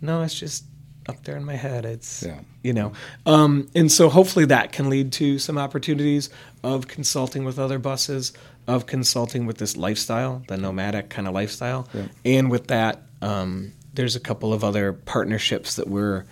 no, 0.00 0.22
it's 0.22 0.38
just 0.38 0.66
up 1.08 1.24
there 1.24 1.36
in 1.36 1.44
my 1.44 1.56
head. 1.56 1.84
It's 1.84 2.22
Yeah. 2.22 2.40
you 2.62 2.72
know, 2.72 2.92
um, 3.26 3.68
and 3.74 3.90
so 3.90 4.08
hopefully 4.08 4.44
that 4.46 4.72
can 4.72 4.90
lead 4.90 5.12
to 5.12 5.38
some 5.38 5.56
opportunities 5.58 6.28
of 6.62 6.86
consulting 6.88 7.44
with 7.44 7.58
other 7.58 7.78
buses, 7.78 8.32
of 8.66 8.86
consulting 8.86 9.46
with 9.46 9.58
this 9.58 9.76
lifestyle, 9.76 10.42
the 10.48 10.56
nomadic 10.56 11.08
kind 11.08 11.26
of 11.26 11.34
lifestyle, 11.34 11.88
and 12.24 12.50
with 12.50 12.66
that, 12.68 13.02
um, 13.22 13.72
there's 13.94 14.16
a 14.16 14.20
couple 14.20 14.52
of 14.52 14.62
other 14.62 14.92
partnerships 14.92 15.76
that 15.76 15.88
we're 15.88 16.24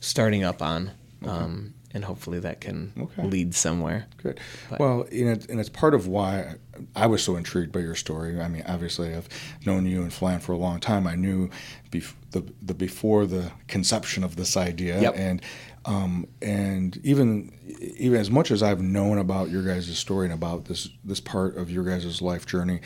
starting 0.00 0.44
up 0.44 0.60
on, 0.60 0.90
um, 1.24 1.72
and 1.94 2.04
hopefully 2.04 2.38
that 2.40 2.60
can 2.60 2.92
Okay. 3.00 3.24
lead 3.26 3.54
somewhere. 3.54 4.06
Good. 4.22 4.38
But- 4.68 4.78
well, 4.80 5.06
you 5.10 5.24
know, 5.24 5.36
and 5.48 5.58
it's 5.58 5.68
part 5.70 5.94
of 5.94 6.06
why 6.06 6.56
I 6.96 7.06
was 7.06 7.22
so 7.22 7.36
intrigued 7.36 7.72
by 7.72 7.80
your 7.80 7.94
story. 7.94 8.40
I 8.40 8.48
mean, 8.48 8.64
obviously, 8.66 9.14
I've 9.14 9.28
known 9.66 9.86
you 9.86 10.02
and 10.02 10.12
Flan 10.12 10.40
for 10.40 10.52
a 10.52 10.56
long 10.56 10.80
time. 10.80 11.06
I 11.06 11.14
knew 11.14 11.50
bef- 11.90 12.14
the 12.30 12.44
the 12.62 12.74
before 12.74 13.26
the 13.26 13.52
conception 13.68 14.24
of 14.24 14.36
this 14.36 14.56
idea, 14.56 15.00
Yep. 15.00 15.14
and 15.16 15.42
um, 15.84 16.26
and 16.40 16.98
even 17.04 17.52
even 17.98 18.18
as 18.20 18.30
much 18.30 18.50
as 18.50 18.62
I've 18.62 18.80
known 18.82 19.18
about 19.18 19.50
your 19.50 19.62
guys' 19.62 19.96
story 19.98 20.26
and 20.26 20.34
about 20.34 20.66
this 20.66 20.88
this 21.04 21.20
part 21.20 21.56
of 21.56 21.70
your 21.70 21.84
guys' 21.84 22.22
life 22.22 22.46
journey. 22.46 22.80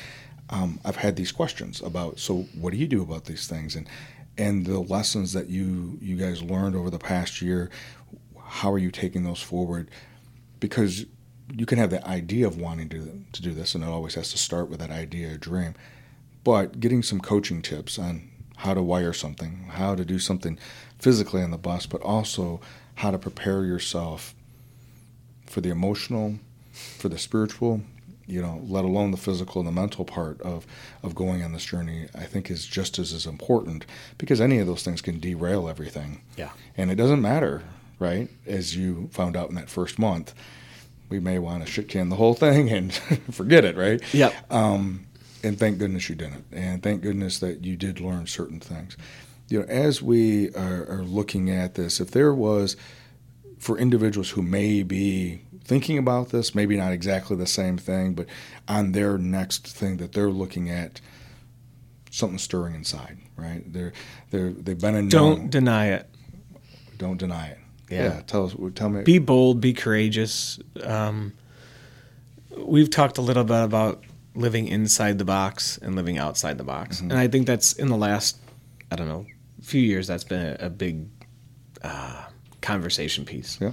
um, 0.50 0.78
I've 0.84 0.96
had 0.96 1.16
these 1.16 1.32
questions 1.32 1.80
about. 1.82 2.18
So, 2.20 2.46
what 2.60 2.72
do 2.72 2.78
you 2.78 2.86
do 2.88 3.02
about 3.02 3.24
these 3.24 3.46
things? 3.48 3.76
And 3.76 3.88
and 4.38 4.64
the 4.66 4.78
lessons 4.80 5.32
that 5.32 5.48
you 5.48 5.98
you 6.00 6.16
guys 6.16 6.42
learned 6.42 6.76
over 6.76 6.90
the 6.90 6.98
past 6.98 7.40
year. 7.42 7.70
How 8.48 8.72
are 8.72 8.78
you 8.78 8.90
taking 8.92 9.24
those 9.24 9.42
forward? 9.42 9.90
Because 10.60 11.04
you 11.52 11.66
can 11.66 11.78
have 11.78 11.90
the 11.90 12.06
idea 12.06 12.46
of 12.46 12.58
wanting 12.58 12.88
to 12.90 13.24
to 13.32 13.42
do 13.42 13.52
this, 13.52 13.74
and 13.74 13.84
it 13.84 13.88
always 13.88 14.14
has 14.14 14.30
to 14.32 14.38
start 14.38 14.68
with 14.68 14.80
that 14.80 14.90
idea 14.90 15.34
or 15.34 15.36
dream. 15.36 15.74
But 16.44 16.78
getting 16.80 17.02
some 17.02 17.20
coaching 17.20 17.62
tips 17.62 17.98
on 17.98 18.30
how 18.56 18.74
to 18.74 18.82
wire 18.82 19.12
something, 19.12 19.68
how 19.72 19.94
to 19.94 20.04
do 20.04 20.18
something 20.18 20.58
physically 20.98 21.42
on 21.42 21.50
the 21.50 21.58
bus, 21.58 21.86
but 21.86 22.00
also 22.02 22.60
how 22.96 23.10
to 23.10 23.18
prepare 23.18 23.64
yourself 23.64 24.34
for 25.44 25.60
the 25.60 25.70
emotional, 25.70 26.38
for 26.72 27.08
the 27.08 27.18
spiritual, 27.18 27.82
you 28.26 28.42
know, 28.42 28.60
let 28.64 28.84
alone 28.84 29.10
the 29.10 29.16
physical 29.16 29.60
and 29.60 29.68
the 29.68 29.72
mental 29.72 30.04
part 30.04 30.40
of, 30.42 30.66
of 31.02 31.14
going 31.14 31.42
on 31.42 31.52
this 31.52 31.64
journey, 31.64 32.08
I 32.14 32.24
think 32.24 32.50
is 32.50 32.66
just 32.66 32.98
as, 32.98 33.12
as 33.12 33.26
important 33.26 33.86
because 34.18 34.40
any 34.40 34.58
of 34.58 34.66
those 34.66 34.82
things 34.82 35.00
can 35.00 35.20
derail 35.20 35.68
everything. 35.68 36.22
Yeah. 36.36 36.50
And 36.76 36.90
it 36.90 36.96
doesn't 36.96 37.22
matter, 37.22 37.62
right? 37.98 38.28
As 38.46 38.76
you 38.76 39.08
found 39.12 39.36
out 39.36 39.48
in 39.48 39.54
that 39.54 39.70
first 39.70 39.98
month, 39.98 40.34
we 41.08 41.20
may 41.20 41.38
want 41.38 41.64
to 41.64 41.70
shit 41.70 41.88
can 41.88 42.08
the 42.08 42.16
whole 42.16 42.34
thing 42.34 42.70
and 42.70 42.94
forget 43.30 43.64
it, 43.64 43.76
right? 43.76 44.02
Yep. 44.14 44.52
Um, 44.52 45.06
and 45.42 45.58
thank 45.58 45.78
goodness 45.78 46.08
you 46.08 46.14
didn't. 46.14 46.44
And 46.52 46.82
thank 46.82 47.02
goodness 47.02 47.38
that 47.40 47.64
you 47.64 47.76
did 47.76 48.00
learn 48.00 48.26
certain 48.26 48.60
things. 48.60 48.96
You 49.48 49.60
know, 49.60 49.66
as 49.66 50.02
we 50.02 50.52
are, 50.54 50.86
are 50.88 51.04
looking 51.04 51.50
at 51.50 51.74
this, 51.74 52.00
if 52.00 52.10
there 52.10 52.34
was, 52.34 52.76
for 53.58 53.78
individuals 53.78 54.30
who 54.30 54.42
may 54.42 54.82
be 54.82 55.42
thinking 55.62 55.98
about 55.98 56.30
this, 56.30 56.54
maybe 56.54 56.76
not 56.76 56.92
exactly 56.92 57.36
the 57.36 57.46
same 57.46 57.78
thing, 57.78 58.14
but 58.14 58.26
on 58.66 58.92
their 58.92 59.18
next 59.18 59.66
thing 59.68 59.98
that 59.98 60.12
they're 60.12 60.30
looking 60.30 60.68
at, 60.68 61.00
something 62.10 62.38
stirring 62.38 62.74
inside, 62.74 63.18
right? 63.36 63.62
They're 63.72 63.92
they're 64.30 64.50
they've 64.50 64.80
been 64.80 64.94
in. 64.94 65.08
Don't 65.08 65.50
deny 65.50 65.88
it. 65.88 66.08
Don't 66.96 67.18
deny 67.18 67.48
it. 67.48 67.58
Yeah. 67.90 68.04
yeah. 68.16 68.20
Tell 68.26 68.46
us. 68.46 68.54
Tell 68.74 68.88
me. 68.88 69.02
Be 69.02 69.18
bold. 69.18 69.60
Be 69.60 69.72
courageous. 69.72 70.58
Um, 70.82 71.32
we've 72.58 72.90
talked 72.90 73.18
a 73.18 73.22
little 73.22 73.44
bit 73.44 73.62
about 73.62 74.02
living 74.34 74.68
inside 74.68 75.18
the 75.18 75.24
box 75.24 75.78
and 75.78 75.94
living 75.94 76.18
outside 76.18 76.58
the 76.58 76.64
box, 76.64 76.98
Mm-hmm. 76.98 77.10
and 77.10 77.20
I 77.20 77.28
think 77.28 77.46
that's 77.46 77.72
in 77.74 77.88
the 77.88 77.96
last, 77.96 78.36
I 78.90 78.96
don't 78.96 79.08
know, 79.08 79.26
few 79.62 79.80
years. 79.80 80.06
That's 80.06 80.24
been 80.24 80.56
a, 80.60 80.66
a 80.66 80.70
big 80.70 81.06
uh, 81.82 82.24
conversation 82.60 83.24
piece. 83.24 83.58
Yeah. 83.60 83.72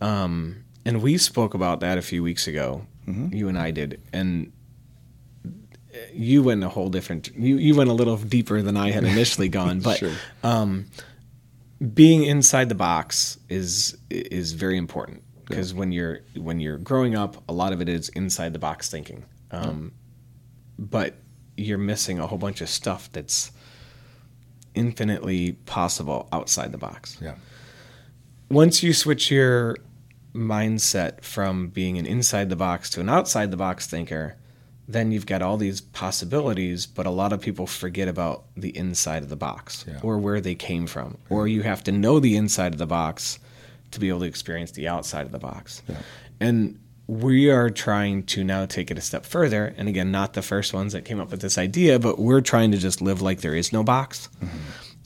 Um, 0.00 0.64
and 0.84 1.02
we 1.02 1.18
spoke 1.18 1.54
about 1.54 1.80
that 1.80 1.98
a 1.98 2.02
few 2.02 2.22
weeks 2.22 2.46
ago. 2.46 2.86
Mm-hmm. 3.06 3.34
You 3.34 3.48
and 3.48 3.58
I 3.58 3.70
did, 3.70 4.00
and 4.12 4.52
you 6.14 6.42
went 6.42 6.62
a 6.64 6.68
whole 6.68 6.88
different. 6.88 7.30
You 7.36 7.56
you 7.56 7.74
went 7.74 7.90
a 7.90 7.92
little 7.94 8.16
deeper 8.16 8.62
than 8.62 8.76
I 8.76 8.90
had 8.92 9.04
initially 9.04 9.48
gone, 9.48 9.80
but 9.88 9.98
Sure. 9.98 10.12
um, 10.42 10.86
being 11.94 12.24
inside 12.24 12.68
the 12.68 12.74
box 12.74 13.38
is 13.48 13.96
is 14.10 14.52
very 14.52 14.76
important 14.76 15.22
because 15.48 15.72
when 15.72 15.92
you're 15.92 16.20
when 16.36 16.60
you're 16.60 16.78
growing 16.78 17.14
up, 17.16 17.42
a 17.48 17.52
lot 17.52 17.72
of 17.72 17.80
it 17.80 17.88
is 17.88 18.08
inside 18.10 18.52
the 18.52 18.58
box 18.58 18.88
thinking. 18.90 19.24
Um, 19.50 19.92
But 20.78 21.16
you're 21.56 21.78
missing 21.78 22.18
a 22.18 22.26
whole 22.26 22.38
bunch 22.38 22.60
of 22.60 22.68
stuff 22.68 23.10
that's 23.12 23.50
infinitely 24.74 25.52
possible 25.66 26.28
outside 26.32 26.70
the 26.72 26.78
box 26.78 27.18
Yeah. 27.20 27.34
once 28.50 28.82
you 28.82 28.92
switch 28.94 29.30
your 29.30 29.76
mindset 30.34 31.22
from 31.22 31.68
being 31.68 31.98
an 31.98 32.06
inside 32.06 32.48
the 32.50 32.56
box 32.56 32.88
to 32.90 33.00
an 33.00 33.08
outside 33.08 33.50
the 33.50 33.56
box 33.56 33.86
thinker, 33.88 34.36
then 34.92 35.12
you've 35.12 35.26
got 35.26 35.42
all 35.42 35.56
these 35.56 35.80
possibilities, 35.80 36.86
but 36.86 37.06
a 37.06 37.10
lot 37.10 37.32
of 37.32 37.40
people 37.40 37.66
forget 37.66 38.08
about 38.08 38.44
the 38.56 38.76
inside 38.76 39.22
of 39.22 39.28
the 39.28 39.36
box 39.36 39.84
Yeah. 39.86 40.00
or 40.02 40.18
where 40.18 40.40
they 40.40 40.54
came 40.54 40.86
from. 40.86 41.18
Or 41.28 41.46
you 41.46 41.62
have 41.62 41.84
to 41.84 41.92
know 41.92 42.20
the 42.20 42.36
inside 42.36 42.72
of 42.72 42.78
the 42.78 42.86
box 42.86 43.38
to 43.92 44.00
be 44.00 44.08
able 44.08 44.20
to 44.20 44.26
experience 44.26 44.72
the 44.72 44.88
outside 44.88 45.26
of 45.26 45.32
the 45.32 45.38
box. 45.38 45.82
Yeah. 45.88 45.96
And 46.40 46.78
we 47.06 47.50
are 47.50 47.70
trying 47.70 48.22
to 48.22 48.44
now 48.44 48.66
take 48.66 48.90
it 48.90 48.98
a 48.98 49.00
step 49.00 49.26
further. 49.26 49.74
And 49.76 49.88
again, 49.88 50.12
not 50.12 50.34
the 50.34 50.42
first 50.42 50.72
ones 50.72 50.92
that 50.92 51.04
came 51.04 51.18
up 51.18 51.30
with 51.30 51.40
this 51.40 51.58
idea, 51.58 51.98
but 51.98 52.18
we're 52.18 52.40
trying 52.40 52.70
to 52.70 52.78
just 52.78 53.00
live 53.00 53.20
like 53.20 53.40
there 53.40 53.54
is 53.54 53.72
no 53.72 53.82
box, 53.82 54.28
mm-hmm. 54.36 54.58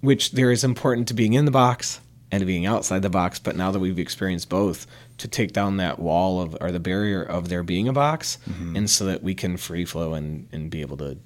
which 0.03 0.33
there 0.33 0.51
is 0.51 0.65
important 0.65 1.09
to 1.09 1.15
being 1.15 1.33
in 1.33 1.47
the 1.47 1.51
box 1.51 2.01
and 2.31 2.41
to 2.41 2.47
being 2.47 2.67
outside 2.67 3.01
the 3.01 3.11
box. 3.11 3.39
But 3.39 3.57
now 3.57 3.71
that 3.71 3.79
we've 3.79 3.99
experienced 3.99 4.51
both, 4.51 4.87
to 5.25 5.29
take 5.29 5.55
down 5.55 5.79
that 5.79 5.99
wall 5.99 6.43
of 6.43 6.55
or 6.61 6.71
the 6.71 6.79
barrier 6.79 7.23
of 7.23 7.49
there 7.49 7.63
being 7.63 7.89
a 7.89 7.95
box, 7.95 8.37
and 8.77 8.91
so 8.91 9.07
that 9.07 9.23
we 9.23 9.35
can 9.35 9.57
free 9.57 9.87
flow 9.87 10.13
and, 10.13 10.47
and 10.53 10.69
be 10.71 10.83
able 10.83 10.99
to 10.99 11.17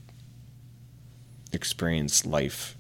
experience 1.53 2.25
life 2.25 2.77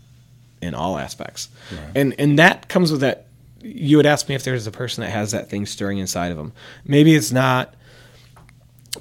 in 0.62 0.74
all 0.74 0.96
aspects. 0.96 1.48
Right. 1.72 1.90
And 1.96 2.14
and 2.20 2.38
that 2.38 2.68
comes 2.68 2.92
with 2.92 3.00
that 3.00 3.26
you 3.60 3.96
would 3.96 4.06
ask 4.06 4.28
me 4.28 4.36
if 4.36 4.44
there's 4.44 4.68
a 4.68 4.70
person 4.70 5.02
that 5.02 5.10
has 5.10 5.32
that 5.32 5.50
thing 5.50 5.66
stirring 5.66 5.98
inside 5.98 6.30
of 6.30 6.36
them. 6.38 6.52
Maybe 6.84 7.16
it's 7.16 7.32
not 7.32 7.74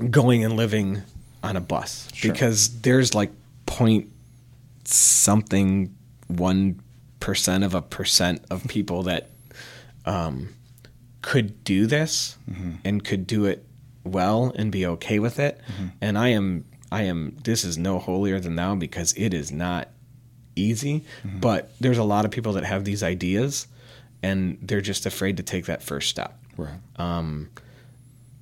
going 0.09 0.43
and 0.43 0.55
living 0.55 1.03
on 1.43 1.55
a 1.55 1.61
bus 1.61 2.09
Sure. 2.13 2.31
because 2.31 2.81
there's 2.81 3.13
like 3.13 3.31
point 3.67 4.09
something 4.85 5.95
one 6.27 6.81
percent 7.19 7.63
of 7.63 7.75
a 7.75 7.81
percent 7.83 8.43
of 8.49 8.67
people 8.67 9.03
that 9.03 9.29
um, 10.05 10.49
could 11.27 11.63
do 11.63 11.85
this 11.85 12.37
mm-hmm. 12.49 12.71
and 12.85 13.03
could 13.03 13.27
do 13.27 13.45
it 13.45 13.65
well 14.03 14.53
and 14.55 14.71
be 14.71 14.85
okay 14.85 15.19
with 15.19 15.39
it. 15.39 15.59
Mm-hmm. 15.67 15.87
And 15.99 16.17
I 16.17 16.29
am 16.29 16.65
I 16.91 17.03
am 17.03 17.35
this 17.43 17.65
is 17.65 17.77
no 17.77 17.99
holier 17.99 18.39
than 18.39 18.55
thou 18.55 18.75
because 18.75 19.13
it 19.17 19.33
is 19.33 19.51
not 19.51 19.89
easy. 20.55 21.03
Mm-hmm. 21.25 21.39
But 21.39 21.71
there's 21.81 21.97
a 21.97 22.03
lot 22.03 22.23
of 22.23 22.31
people 22.31 22.53
that 22.53 22.63
have 22.63 22.85
these 22.85 23.03
ideas 23.03 23.67
and 24.23 24.57
they're 24.61 24.81
just 24.81 25.05
afraid 25.05 25.37
to 25.37 25.43
take 25.43 25.65
that 25.65 25.83
first 25.83 26.09
step 26.09 26.39
Right. 26.57 26.79
Um, 26.97 27.49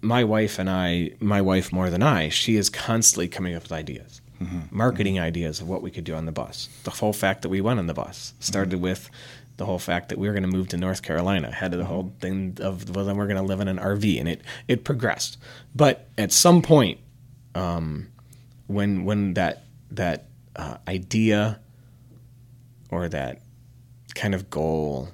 my 0.02 0.24
wife 0.24 0.60
and 0.60 0.70
I, 0.70 1.12
my 1.20 1.42
wife 1.42 1.72
more 1.72 1.90
than 1.90 2.02
I, 2.04 2.30
she 2.30 2.56
is 2.56 2.70
constantly 2.70 3.28
coming 3.28 3.56
up 3.56 3.64
with 3.64 3.72
ideas, 3.72 4.22
marketing 4.70 5.20
ideas 5.20 5.62
of 5.62 5.68
what 5.68 5.82
we 5.82 5.90
could 5.90 6.04
do 6.04 6.14
on 6.14 6.26
the 6.26 6.32
bus. 6.32 6.70
The 6.84 6.92
whole 6.92 7.14
fact 7.14 7.42
that 7.42 7.50
we 7.50 7.62
went 7.62 7.80
on 7.80 7.88
the 7.88 7.94
bus 7.94 8.34
started 8.40 8.82
with 8.82 9.10
the 9.58 9.66
whole 9.66 9.80
fact 9.80 10.10
that 10.10 10.18
we 10.18 10.28
were 10.28 10.34
going 10.34 10.44
to 10.44 10.50
move 10.50 10.68
to 10.70 10.78
North 10.78 11.02
Carolina, 11.02 11.52
had 11.52 11.72
the 11.72 11.86
whole 11.86 12.14
thing 12.20 12.58
of 12.62 12.94
well, 12.96 13.06
then 13.06 13.18
we're 13.18 13.28
going 13.28 13.38
to 13.38 13.44
live 13.44 13.60
in 13.60 13.68
an 13.68 13.78
RV, 13.78 14.20
and 14.20 14.28
it 14.28 14.42
it 14.68 14.84
progressed. 14.84 15.38
But 15.74 16.08
at 16.18 16.32
some 16.32 16.62
point, 16.62 17.00
um, 17.54 18.10
when 18.68 19.06
when 19.06 19.34
that 19.36 19.64
that 19.92 20.26
uh, 20.56 20.78
idea 20.88 21.60
or 22.90 23.08
that 23.10 23.42
kind 24.14 24.36
of 24.36 24.50
goal 24.50 25.10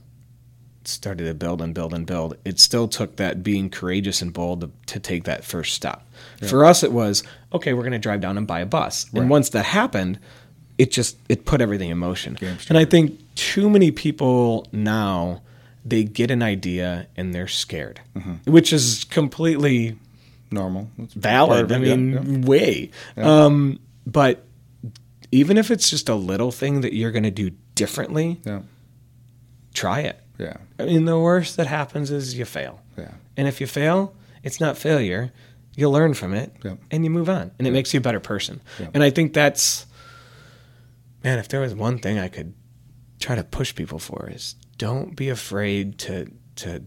started 0.84 1.26
to 1.26 1.34
build 1.36 1.62
and 1.62 1.76
build 1.76 1.94
and 1.94 2.08
build, 2.08 2.36
it 2.44 2.60
still 2.60 2.88
took 2.88 3.18
that 3.18 3.44
being 3.44 3.70
courageous 3.70 4.22
and 4.22 4.34
bold 4.34 4.62
to, 4.62 4.72
to 4.88 5.00
take 5.00 5.26
that 5.26 5.44
first 5.44 5.76
step. 5.76 6.02
For 6.48 6.66
us, 6.66 6.84
it 6.84 6.92
was 6.92 7.24
okay. 7.54 7.74
We're 7.74 7.84
going 7.84 7.92
to 7.94 8.00
drive 8.00 8.22
down 8.22 8.38
and 8.38 8.48
buy 8.48 8.62
a 8.62 8.66
bus, 8.66 9.06
and 9.14 9.30
once 9.30 9.50
that 9.50 9.66
happened, 9.66 10.20
it 10.82 10.90
just 10.92 11.18
it 11.30 11.46
put 11.46 11.62
everything 11.62 11.90
in 11.92 11.98
motion. 11.98 12.38
And 12.70 12.78
I 12.78 12.86
think 12.86 13.20
too 13.36 13.70
many 13.70 13.92
people 13.92 14.68
now 14.72 15.42
they 15.86 16.04
get 16.04 16.30
an 16.32 16.42
idea 16.44 17.08
and 17.18 17.34
they're 17.34 17.48
scared, 17.48 18.00
which 18.46 18.72
is 18.74 19.04
completely 19.06 19.98
Normal. 20.54 20.90
Part 20.98 21.12
valid. 21.14 21.72
I 21.72 21.76
it. 21.78 21.82
Yeah, 21.88 21.96
mean, 21.96 22.12
yeah. 22.44 22.48
way. 22.48 22.92
Um, 23.16 23.80
but 24.06 24.44
even 25.32 25.58
if 25.58 25.72
it's 25.72 25.90
just 25.90 26.10
a 26.10 26.16
little 26.16 26.52
thing 26.52 26.82
that 26.82 26.94
you're 26.94 27.12
going 27.12 27.24
to 27.24 27.32
do 27.32 27.52
differently, 27.76 28.40
Yeah. 28.46 28.62
try 29.74 30.02
it. 30.02 30.20
Yeah. 30.38 30.58
I 30.80 30.86
mean, 30.86 31.06
the 31.06 31.18
worst 31.20 31.56
that 31.58 31.68
happens 31.68 32.12
is 32.12 32.38
you 32.38 32.46
fail. 32.46 32.82
Yeah. 32.98 33.12
And 33.38 33.48
if 33.48 33.62
you 33.62 33.68
fail, 33.68 34.14
it's 34.44 34.60
not 34.60 34.78
failure. 34.78 35.32
You 35.78 35.90
learn 35.90 36.14
from 36.16 36.34
it 36.34 36.52
and 36.92 37.04
you 37.06 37.10
move 37.10 37.30
on. 37.30 37.52
And 37.58 37.66
it 37.68 37.72
makes 37.72 37.94
you 37.94 38.00
a 38.00 38.02
better 38.02 38.20
person. 38.20 38.60
And 38.94 39.04
I 39.04 39.10
think 39.10 39.34
that's, 39.34 39.86
man, 41.24 41.40
if 41.40 41.48
there 41.48 41.60
was 41.62 41.74
one 41.76 41.98
thing 42.00 42.18
I 42.20 42.28
could 42.28 42.54
try 43.20 43.36
to 43.36 43.44
push 43.44 43.74
people 43.76 44.00
for 44.00 44.30
is 44.30 44.56
don't 44.78 45.16
be 45.16 45.30
afraid 45.30 45.98
to, 46.00 46.32
to 46.58 46.84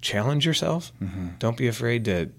challenge 0.00 0.46
yourself. 0.46 0.92
Mm-hmm. 1.02 1.28
Don't 1.38 1.56
be 1.56 1.66
afraid 1.68 2.04
to 2.06 2.30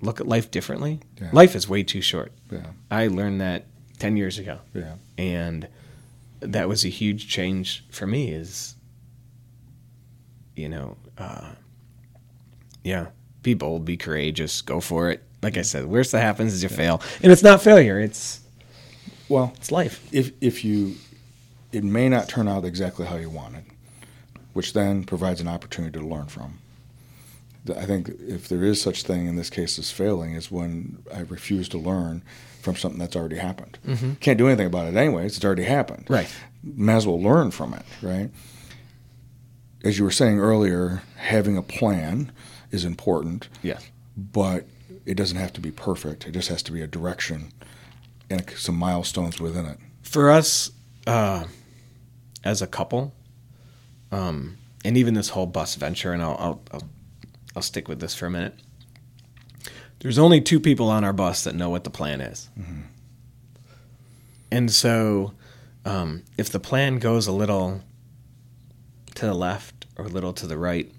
look 0.00 0.20
at 0.20 0.26
life 0.26 0.50
differently. 0.50 1.00
Yeah. 1.20 1.30
Life 1.32 1.54
is 1.54 1.68
way 1.68 1.82
too 1.82 2.00
short. 2.00 2.32
Yeah. 2.50 2.66
I 2.90 3.08
learned 3.08 3.40
that 3.40 3.66
10 3.98 4.16
years 4.16 4.38
ago 4.38 4.58
Yeah. 4.74 4.94
and 5.16 5.68
that 6.40 6.68
was 6.68 6.84
a 6.84 6.88
huge 6.88 7.28
change 7.28 7.84
for 7.90 8.06
me 8.06 8.30
is 8.32 8.74
you 10.56 10.68
know 10.68 10.96
uh, 11.16 11.52
yeah 12.82 13.06
be 13.42 13.54
bold 13.54 13.84
be 13.84 13.96
courageous 13.96 14.60
go 14.60 14.80
for 14.80 15.10
it 15.10 15.22
like 15.44 15.56
i 15.56 15.62
said 15.62 15.84
worst 15.86 16.10
that 16.12 16.20
happens 16.20 16.52
is 16.52 16.62
you 16.62 16.68
fail 16.68 17.00
and 17.22 17.30
it's 17.30 17.42
not 17.42 17.62
failure 17.62 18.00
it's 18.00 18.40
Well, 19.28 19.52
it's 19.56 19.70
life 19.70 19.96
if 20.12 20.32
if 20.40 20.64
you 20.64 20.96
it 21.72 21.82
may 21.84 22.08
not 22.08 22.28
turn 22.28 22.46
out 22.48 22.64
exactly 22.64 23.04
how 23.06 23.16
you 23.16 23.28
want 23.30 23.56
it, 23.56 23.64
which 24.52 24.74
then 24.74 25.02
provides 25.04 25.40
an 25.40 25.48
opportunity 25.48 25.98
to 25.98 26.06
learn 26.06 26.26
from. 26.26 26.58
I 27.76 27.84
think 27.86 28.10
if 28.20 28.48
there 28.48 28.62
is 28.62 28.80
such 28.80 29.02
thing 29.02 29.26
in 29.26 29.34
this 29.36 29.50
case 29.50 29.78
as 29.78 29.90
failing, 29.90 30.34
is 30.34 30.50
when 30.52 30.98
I 31.12 31.20
refuse 31.20 31.68
to 31.70 31.78
learn 31.78 32.22
from 32.60 32.76
something 32.76 33.00
that's 33.00 33.16
already 33.16 33.38
happened. 33.38 33.78
Mm-hmm. 33.86 34.12
Can't 34.20 34.38
do 34.38 34.46
anything 34.46 34.66
about 34.66 34.86
it 34.86 34.94
anyways. 34.94 35.36
It's 35.36 35.44
already 35.44 35.64
happened. 35.64 36.04
Right. 36.08 36.28
Might 36.62 36.96
as 36.96 37.06
well 37.06 37.20
learn 37.20 37.50
from 37.50 37.74
it. 37.74 37.84
Right. 38.02 38.30
As 39.82 39.98
you 39.98 40.04
were 40.04 40.10
saying 40.12 40.38
earlier, 40.38 41.02
having 41.16 41.56
a 41.56 41.62
plan 41.62 42.30
is 42.70 42.84
important. 42.84 43.48
Yes. 43.62 43.84
But 44.16 44.66
it 45.06 45.14
doesn't 45.14 45.36
have 45.36 45.52
to 45.54 45.60
be 45.60 45.70
perfect. 45.70 46.26
It 46.26 46.32
just 46.32 46.48
has 46.48 46.62
to 46.64 46.72
be 46.72 46.80
a 46.82 46.86
direction 46.86 47.52
and 48.30 48.48
some 48.56 48.76
milestones 48.76 49.40
within 49.40 49.66
it. 49.66 49.78
For 50.02 50.30
us, 50.30 50.70
uh, 51.06 51.44
as 52.42 52.62
a 52.62 52.66
couple, 52.66 53.14
um, 54.12 54.58
and 54.84 54.96
even 54.96 55.14
this 55.14 55.30
whole 55.30 55.46
bus 55.46 55.74
venture, 55.74 56.12
and 56.12 56.22
I'll, 56.22 56.36
I'll, 56.38 56.62
I'll 56.72 56.82
I'll 57.56 57.62
stick 57.62 57.88
with 57.88 58.00
this 58.00 58.14
for 58.14 58.26
a 58.26 58.30
minute. 58.30 58.54
There's 60.00 60.18
only 60.18 60.40
two 60.40 60.60
people 60.60 60.90
on 60.90 61.04
our 61.04 61.12
bus 61.12 61.44
that 61.44 61.54
know 61.54 61.70
what 61.70 61.84
the 61.84 61.90
plan 61.90 62.20
is, 62.20 62.48
mm-hmm. 62.58 62.82
and 64.50 64.70
so 64.70 65.32
um, 65.84 66.24
if 66.36 66.50
the 66.50 66.60
plan 66.60 66.98
goes 66.98 67.26
a 67.26 67.32
little 67.32 67.80
to 69.14 69.26
the 69.26 69.34
left 69.34 69.86
or 69.96 70.04
a 70.06 70.08
little 70.08 70.32
to 70.34 70.46
the 70.46 70.58
right, 70.58 70.92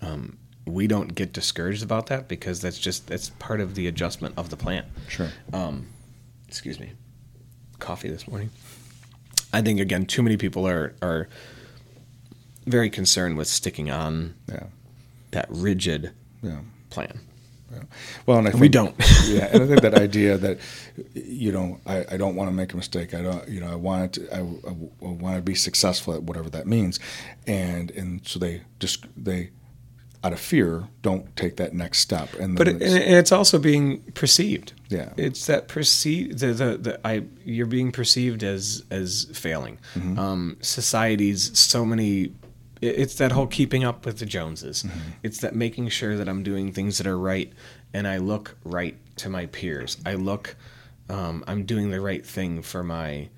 um, 0.00 0.37
we 0.68 0.86
don't 0.86 1.14
get 1.14 1.32
discouraged 1.32 1.82
about 1.82 2.06
that 2.06 2.28
because 2.28 2.60
that's 2.60 2.78
just 2.78 3.06
that's 3.06 3.30
part 3.30 3.60
of 3.60 3.74
the 3.74 3.86
adjustment 3.86 4.34
of 4.36 4.50
the 4.50 4.56
plan. 4.56 4.84
Sure. 5.08 5.30
Um, 5.52 5.88
excuse 6.46 6.78
me. 6.78 6.92
Coffee 7.78 8.08
this 8.08 8.26
morning. 8.26 8.50
I 9.52 9.62
think 9.62 9.80
again, 9.80 10.06
too 10.06 10.22
many 10.22 10.36
people 10.36 10.66
are 10.66 10.94
are 11.00 11.28
very 12.66 12.90
concerned 12.90 13.36
with 13.36 13.48
sticking 13.48 13.90
on 13.90 14.34
yeah. 14.48 14.64
that 15.30 15.46
rigid 15.48 16.12
yeah. 16.42 16.60
plan. 16.90 17.20
Yeah. 17.72 17.82
Well, 18.24 18.38
and 18.38 18.48
I 18.48 18.50
think, 18.52 18.60
we 18.62 18.68
don't. 18.68 18.94
yeah, 19.26 19.48
and 19.52 19.62
I 19.62 19.66
think 19.66 19.82
that 19.82 19.94
idea 19.94 20.38
that 20.38 20.58
you 21.14 21.52
know 21.52 21.80
I, 21.86 22.04
I 22.12 22.16
don't 22.16 22.34
want 22.34 22.48
to 22.48 22.54
make 22.54 22.72
a 22.72 22.76
mistake. 22.76 23.12
I 23.14 23.22
don't 23.22 23.46
you 23.48 23.60
know 23.60 23.70
I 23.70 23.74
want 23.74 24.14
to 24.14 24.34
I, 24.34 24.40
I, 24.40 24.70
I 24.70 25.12
want 25.12 25.36
to 25.36 25.42
be 25.42 25.54
successful 25.54 26.14
at 26.14 26.22
whatever 26.22 26.48
that 26.50 26.66
means, 26.66 26.98
and 27.46 27.90
and 27.90 28.26
so 28.26 28.38
they 28.38 28.62
just 28.78 29.06
they 29.16 29.50
out 30.24 30.32
of 30.32 30.40
fear 30.40 30.88
don't 31.02 31.34
take 31.36 31.56
that 31.56 31.74
next 31.74 31.98
step. 32.00 32.34
And 32.34 32.56
but 32.56 32.68
it, 32.68 32.82
and 32.82 33.14
it's 33.14 33.32
also 33.32 33.58
being 33.58 34.00
perceived. 34.14 34.72
Yeah, 34.88 35.12
it's 35.16 35.46
that 35.46 35.68
perceive 35.68 36.38
the, 36.38 36.48
the, 36.48 36.76
the 36.78 37.06
I 37.06 37.24
you're 37.44 37.66
being 37.66 37.92
perceived 37.92 38.42
as 38.42 38.84
as 38.90 39.26
failing. 39.32 39.78
Mm-hmm. 39.94 40.18
Um, 40.18 40.56
society's 40.60 41.56
so 41.58 41.84
many 41.84 42.32
it's 42.80 43.16
that 43.16 43.32
whole 43.32 43.46
keeping 43.46 43.84
up 43.84 44.06
with 44.06 44.18
the 44.18 44.26
Joneses. 44.26 44.84
Mm-hmm. 44.84 44.98
It's 45.22 45.38
that 45.38 45.54
making 45.54 45.88
sure 45.88 46.16
that 46.16 46.28
I'm 46.28 46.42
doing 46.42 46.72
things 46.72 46.98
that 46.98 47.06
are 47.06 47.18
right 47.18 47.52
and 47.92 48.06
I 48.06 48.18
look 48.18 48.56
right 48.64 48.96
to 49.16 49.28
my 49.28 49.46
peers. 49.46 49.96
I 50.04 50.14
look, 50.14 50.56
um, 51.08 51.44
I'm 51.46 51.64
doing 51.64 51.90
the 51.90 52.00
right 52.00 52.24
thing 52.24 52.62
for 52.62 52.82
my. 52.82 53.28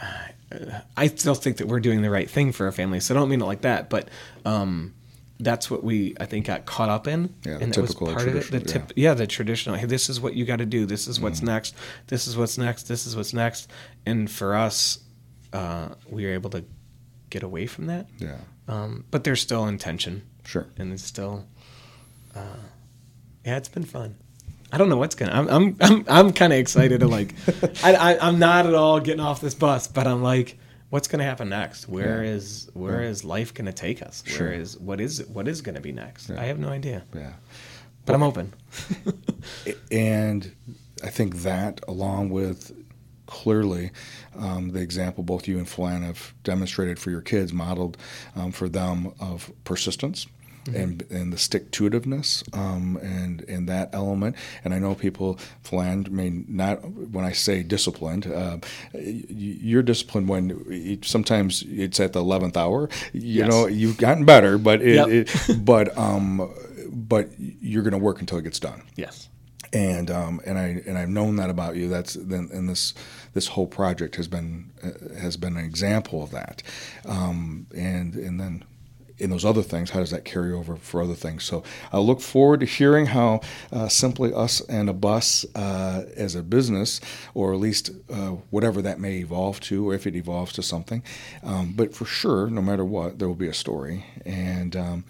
Uh, 0.00 0.28
I 0.96 1.08
still 1.08 1.34
think 1.34 1.56
that 1.56 1.66
we're 1.66 1.80
doing 1.80 2.02
the 2.02 2.10
right 2.10 2.30
thing 2.30 2.52
for 2.52 2.66
our 2.66 2.72
family, 2.72 3.00
so 3.00 3.14
I 3.14 3.18
don't 3.18 3.28
mean 3.28 3.42
it 3.42 3.46
like 3.46 3.62
that, 3.62 3.90
but 3.90 4.08
um, 4.44 4.94
that's 5.38 5.70
what 5.70 5.84
we 5.84 6.14
I 6.18 6.26
think 6.26 6.46
got 6.46 6.66
caught 6.66 6.88
up 6.88 7.06
in, 7.06 7.34
yeah, 7.44 7.58
and 7.60 7.72
that 7.72 7.80
was 7.80 7.94
part 7.94 8.26
of 8.26 8.36
it. 8.36 8.50
The 8.50 8.60
tip, 8.60 8.92
yeah. 8.96 9.10
yeah, 9.10 9.14
the 9.14 9.26
traditional. 9.26 9.76
Hey, 9.76 9.86
this 9.86 10.08
is 10.08 10.20
what 10.20 10.34
you 10.34 10.44
got 10.44 10.56
to 10.56 10.66
do. 10.66 10.86
This 10.86 11.06
is 11.06 11.20
what's 11.20 11.40
mm. 11.40 11.46
next. 11.46 11.74
This 12.06 12.26
is 12.26 12.36
what's 12.36 12.56
next. 12.58 12.84
This 12.84 13.06
is 13.06 13.16
what's 13.16 13.34
next. 13.34 13.70
And 14.06 14.30
for 14.30 14.54
us, 14.54 15.00
uh, 15.52 15.90
we 16.08 16.24
were 16.24 16.32
able 16.32 16.50
to 16.50 16.64
get 17.30 17.42
away 17.42 17.66
from 17.66 17.86
that. 17.86 18.06
Yeah. 18.18 18.36
Um, 18.68 19.04
but 19.10 19.24
there's 19.24 19.40
still 19.40 19.66
intention. 19.66 20.22
Sure. 20.44 20.66
And 20.76 20.92
it's 20.92 21.04
still, 21.04 21.46
uh, 22.34 22.40
yeah, 23.44 23.56
it's 23.56 23.68
been 23.68 23.84
fun. 23.84 24.16
I 24.72 24.78
don't 24.78 24.88
know 24.88 24.96
what's 24.96 25.14
gonna. 25.14 25.32
I'm 25.32 25.48
I'm 25.48 25.76
I'm, 25.80 26.04
I'm 26.08 26.32
kind 26.32 26.52
of 26.52 26.58
excited 26.58 27.00
to 27.00 27.08
like. 27.08 27.34
I, 27.84 27.94
I 27.94 28.28
am 28.28 28.38
not 28.38 28.66
at 28.66 28.74
all 28.74 29.00
getting 29.00 29.20
off 29.20 29.40
this 29.40 29.54
bus, 29.54 29.86
but 29.86 30.06
I'm 30.06 30.22
like, 30.22 30.58
what's 30.96 31.08
gonna 31.08 31.24
happen 31.24 31.50
next? 31.50 31.90
Where 31.90 32.24
yeah. 32.24 32.30
is 32.30 32.70
where 32.72 33.02
yeah. 33.02 33.10
is 33.10 33.22
life 33.22 33.52
gonna 33.52 33.70
take 33.70 34.00
us? 34.00 34.24
Sure. 34.26 34.46
Where 34.46 34.58
is 34.58 34.78
what 34.78 34.98
is 34.98 35.22
what 35.26 35.46
is 35.46 35.60
gonna 35.60 35.82
be 35.82 35.92
next? 35.92 36.30
I 36.30 36.44
have 36.44 36.58
no 36.58 36.70
idea. 36.70 37.04
Yeah. 37.14 37.34
But 38.06 38.14
well, 38.14 38.16
I'm 38.16 38.22
open. 38.22 38.54
and 39.90 40.50
I 41.04 41.10
think 41.10 41.42
that, 41.42 41.82
along 41.86 42.30
with 42.30 42.74
clearly 43.26 43.90
um, 44.38 44.70
the 44.70 44.80
example 44.80 45.22
both 45.22 45.46
you 45.46 45.58
and 45.58 45.68
Flan 45.68 46.02
have 46.02 46.32
demonstrated 46.44 46.98
for 46.98 47.10
your 47.10 47.20
kids, 47.20 47.52
modeled 47.52 47.98
um, 48.34 48.50
for 48.50 48.66
them 48.66 49.12
of 49.20 49.52
persistence. 49.64 50.26
Mm-hmm. 50.66 50.76
And, 50.76 51.02
and 51.10 51.32
the 51.32 51.38
stick 51.38 51.70
to 51.72 51.88
itiveness 51.88 52.42
um, 52.56 52.96
and 52.96 53.42
and 53.42 53.68
that 53.68 53.90
element 53.92 54.34
and 54.64 54.74
I 54.74 54.80
know 54.80 54.96
people 54.96 55.38
Flan 55.62 56.06
may 56.10 56.30
not 56.30 56.84
when 56.84 57.24
I 57.24 57.32
say 57.32 57.62
disciplined 57.62 58.26
uh, 58.26 58.58
you're 58.92 59.84
disciplined 59.84 60.28
when 60.28 60.98
sometimes 61.02 61.62
it's 61.68 62.00
at 62.00 62.14
the 62.14 62.20
eleventh 62.20 62.56
hour 62.56 62.88
you 63.12 63.44
yes. 63.44 63.48
know 63.48 63.68
you've 63.68 63.96
gotten 63.96 64.24
better 64.24 64.58
but 64.58 64.82
it, 64.82 64.96
yep. 64.96 65.08
it 65.08 65.64
but 65.64 65.96
um 65.96 66.52
but 66.90 67.30
you're 67.38 67.82
going 67.82 67.92
to 67.92 67.98
work 67.98 68.20
until 68.20 68.38
it 68.38 68.42
gets 68.42 68.58
done 68.58 68.82
yes 68.96 69.28
and 69.72 70.10
um, 70.10 70.40
and 70.44 70.58
I 70.58 70.82
and 70.86 70.96
I've 70.96 71.08
known 71.08 71.36
that 71.36 71.50
about 71.50 71.76
you. 71.76 71.88
That's 71.88 72.14
then 72.14 72.48
and 72.52 72.68
this 72.68 72.94
this 73.34 73.48
whole 73.48 73.66
project 73.66 74.16
has 74.16 74.28
been 74.28 74.70
uh, 74.82 75.18
has 75.20 75.36
been 75.36 75.56
an 75.56 75.64
example 75.64 76.22
of 76.22 76.30
that. 76.30 76.62
Um, 77.04 77.66
and 77.76 78.14
and 78.14 78.40
then 78.40 78.64
in 79.18 79.30
those 79.30 79.44
other 79.44 79.62
things, 79.62 79.90
how 79.90 80.00
does 80.00 80.10
that 80.10 80.24
carry 80.24 80.52
over 80.52 80.76
for 80.76 81.02
other 81.02 81.14
things? 81.14 81.44
So 81.44 81.62
I 81.92 81.98
look 81.98 82.20
forward 82.20 82.60
to 82.60 82.66
hearing 82.66 83.06
how 83.06 83.40
uh, 83.72 83.88
simply 83.88 84.32
us 84.32 84.60
and 84.62 84.88
a 84.88 84.92
bus 84.92 85.46
uh, 85.54 86.04
as 86.16 86.34
a 86.34 86.42
business, 86.42 87.00
or 87.34 87.52
at 87.52 87.60
least 87.60 87.90
uh, 88.10 88.36
whatever 88.50 88.82
that 88.82 89.00
may 89.00 89.18
evolve 89.18 89.60
to, 89.60 89.88
or 89.88 89.94
if 89.94 90.06
it 90.06 90.14
evolves 90.14 90.52
to 90.54 90.62
something. 90.62 91.02
Um, 91.42 91.72
but 91.74 91.94
for 91.94 92.04
sure, 92.04 92.48
no 92.48 92.60
matter 92.60 92.84
what, 92.84 93.18
there 93.18 93.28
will 93.28 93.34
be 93.34 93.48
a 93.48 93.54
story, 93.54 94.04
and 94.24 94.76
um, 94.76 95.04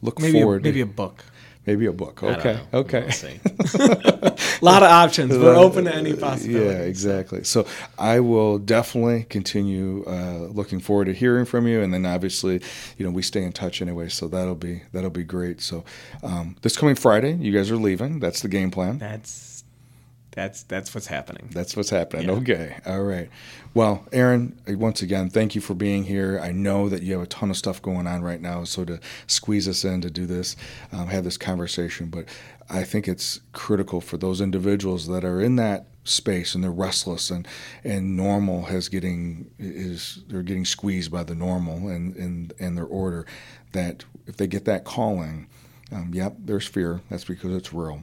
look 0.00 0.18
maybe 0.18 0.40
forward. 0.40 0.62
A, 0.62 0.64
maybe 0.64 0.80
a 0.80 0.86
book. 0.86 1.24
Maybe 1.66 1.86
a 1.86 1.92
book. 1.92 2.22
Okay. 2.22 2.58
Okay. 2.74 3.08
a 4.62 4.64
lot 4.72 4.82
of 4.82 4.90
options. 4.90 5.36
We're 5.36 5.56
open 5.56 5.84
to 5.84 5.94
any 5.94 6.14
possibility. 6.14 6.64
Yeah, 6.64 6.82
exactly. 6.82 7.44
So 7.44 7.66
I 7.98 8.20
will 8.20 8.58
definitely 8.58 9.24
continue 9.24 10.04
uh, 10.06 10.48
looking 10.50 10.80
forward 10.80 11.06
to 11.06 11.12
hearing 11.12 11.44
from 11.44 11.66
you, 11.66 11.82
and 11.82 11.92
then 11.92 12.06
obviously, 12.06 12.62
you 12.96 13.04
know, 13.04 13.10
we 13.10 13.22
stay 13.22 13.42
in 13.42 13.52
touch 13.52 13.82
anyway. 13.82 14.08
So 14.08 14.28
that'll 14.28 14.54
be 14.54 14.82
that'll 14.92 15.10
be 15.10 15.24
great. 15.24 15.60
So 15.60 15.84
um, 16.22 16.56
this 16.62 16.76
coming 16.76 16.94
Friday, 16.94 17.34
you 17.34 17.52
guys 17.52 17.70
are 17.70 17.76
leaving. 17.76 18.20
That's 18.20 18.40
the 18.40 18.48
game 18.48 18.70
plan. 18.70 18.98
That's 18.98 19.52
that's 20.32 20.62
that's 20.62 20.94
what's 20.94 21.06
happening. 21.06 21.50
That's 21.52 21.76
what's 21.76 21.90
happening. 21.90 22.28
Yeah. 22.28 22.34
Okay. 22.36 22.76
All 22.86 23.02
right. 23.02 23.28
Well, 23.74 24.06
Aaron, 24.12 24.58
once 24.66 25.02
again, 25.02 25.30
thank 25.30 25.54
you 25.54 25.60
for 25.60 25.74
being 25.74 26.04
here. 26.04 26.40
I 26.42 26.52
know 26.52 26.88
that 26.88 27.02
you 27.02 27.12
have 27.14 27.22
a 27.22 27.26
ton 27.26 27.50
of 27.50 27.56
stuff 27.56 27.80
going 27.80 28.06
on 28.06 28.22
right 28.22 28.40
now, 28.40 28.64
so 28.64 28.84
to 28.84 29.00
squeeze 29.26 29.68
us 29.68 29.84
in 29.84 30.00
to 30.02 30.10
do 30.10 30.26
this, 30.26 30.56
um, 30.92 31.06
have 31.08 31.24
this 31.24 31.36
conversation, 31.36 32.06
but 32.06 32.26
I 32.72 32.84
think 32.84 33.06
it's 33.06 33.40
critical 33.52 34.00
for 34.00 34.16
those 34.16 34.40
individuals 34.40 35.06
that 35.08 35.24
are 35.24 35.40
in 35.40 35.56
that 35.56 35.86
space 36.04 36.54
and 36.54 36.64
they're 36.64 36.72
restless 36.72 37.30
and 37.30 37.46
and 37.84 38.16
normal 38.16 38.62
has 38.64 38.88
getting 38.88 39.48
is 39.58 40.24
they're 40.26 40.42
getting 40.42 40.64
squeezed 40.64 41.12
by 41.12 41.22
the 41.22 41.34
normal 41.34 41.88
and 41.88 42.16
and 42.16 42.52
and 42.58 42.76
their 42.76 42.86
order 42.86 43.24
that 43.70 44.04
if 44.26 44.36
they 44.36 44.48
get 44.48 44.64
that 44.64 44.82
calling 44.82 45.46
um, 45.92 46.10
yep 46.12 46.34
there's 46.40 46.66
fear 46.66 47.00
that's 47.08 47.24
because 47.24 47.54
it's 47.54 47.72
real 47.72 48.02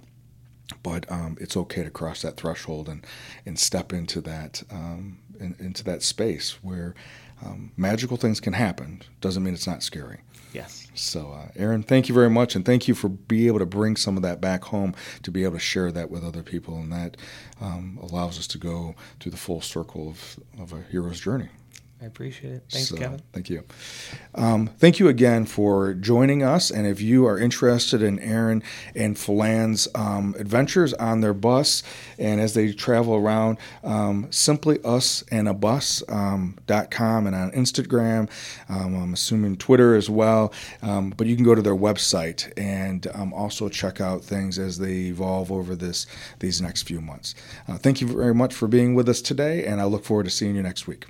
but 0.81 1.11
um, 1.11 1.35
it's 1.41 1.57
okay 1.57 1.83
to 1.83 1.89
cross 1.89 2.21
that 2.21 2.37
threshold 2.37 2.87
and 2.87 3.05
and 3.45 3.59
step 3.59 3.91
into 3.91 4.21
that 4.21 4.63
um, 4.71 5.17
in, 5.39 5.55
into 5.59 5.83
that 5.83 6.01
space 6.01 6.57
where 6.61 6.95
um, 7.43 7.71
magical 7.77 8.17
things 8.17 8.39
can 8.39 8.53
happen. 8.53 9.01
Doesn't 9.21 9.43
mean 9.43 9.53
it's 9.53 9.67
not 9.67 9.83
scary. 9.83 10.19
Yes. 10.53 10.87
So, 10.99 11.31
uh, 11.31 11.47
Aaron, 11.55 11.81
thank 11.81 12.09
you 12.09 12.13
very 12.13 12.29
much, 12.29 12.55
and 12.55 12.65
thank 12.65 12.89
you 12.89 12.93
for 12.93 13.07
being 13.07 13.47
able 13.47 13.59
to 13.59 13.65
bring 13.65 13.95
some 13.95 14.17
of 14.17 14.23
that 14.23 14.41
back 14.41 14.65
home 14.65 14.93
to 15.23 15.31
be 15.31 15.43
able 15.45 15.53
to 15.53 15.59
share 15.59 15.93
that 15.93 16.11
with 16.11 16.25
other 16.25 16.43
people, 16.43 16.75
and 16.75 16.91
that 16.91 17.15
um, 17.61 17.97
allows 18.01 18.37
us 18.37 18.47
to 18.47 18.57
go 18.57 18.95
through 19.19 19.31
the 19.31 19.37
full 19.37 19.61
circle 19.61 20.09
of, 20.09 20.39
of 20.59 20.73
a 20.73 20.81
hero's 20.91 21.21
journey. 21.21 21.47
I 22.01 22.05
appreciate 22.05 22.53
it. 22.53 22.63
Thanks, 22.69 22.89
so, 22.89 22.95
Kevin. 22.95 23.21
Thank 23.33 23.49
you. 23.49 23.65
Um, 24.33 24.67
thank 24.67 24.99
you 24.99 25.09
again 25.09 25.45
for 25.45 25.93
joining 25.93 26.43
us. 26.43 26.71
And 26.71 26.87
if 26.87 27.01
you 27.01 27.25
are 27.25 27.37
interested 27.37 28.01
in 28.01 28.19
Aaron 28.19 28.63
and 28.95 29.17
Flan's 29.17 29.87
um, 29.95 30.33
adventures 30.39 30.93
on 30.93 31.19
their 31.19 31.33
bus 31.33 31.83
and 32.17 32.39
as 32.39 32.53
they 32.53 32.71
travel 32.71 33.15
around, 33.15 33.57
um, 33.83 34.27
simply 34.29 34.79
us 34.85 35.25
and 35.29 35.49
a 35.49 35.53
bus.com 35.53 36.07
um, 36.09 37.27
and 37.27 37.35
on 37.35 37.51
Instagram. 37.51 38.29
Um, 38.69 38.95
I'm 38.95 39.13
assuming 39.13 39.57
Twitter 39.57 39.95
as 39.95 40.09
well. 40.09 40.53
Um, 40.81 41.13
but 41.17 41.27
you 41.27 41.35
can 41.35 41.43
go 41.43 41.53
to 41.53 41.61
their 41.61 41.75
website 41.75 42.51
and 42.57 43.07
also 43.33 43.67
check 43.67 43.99
out 43.99 44.23
things 44.23 44.57
as 44.57 44.77
they 44.77 45.07
evolve 45.07 45.51
over 45.51 45.75
this 45.75 46.07
these 46.39 46.61
next 46.61 46.83
few 46.83 47.01
months. 47.01 47.35
Uh, 47.67 47.77
thank 47.77 47.99
you 47.99 48.07
very 48.07 48.33
much 48.33 48.53
for 48.53 48.67
being 48.67 48.95
with 48.95 49.09
us 49.09 49.21
today, 49.21 49.65
and 49.65 49.81
I 49.81 49.85
look 49.85 50.05
forward 50.05 50.23
to 50.23 50.29
seeing 50.29 50.55
you 50.55 50.63
next 50.63 50.87
week. 50.87 51.05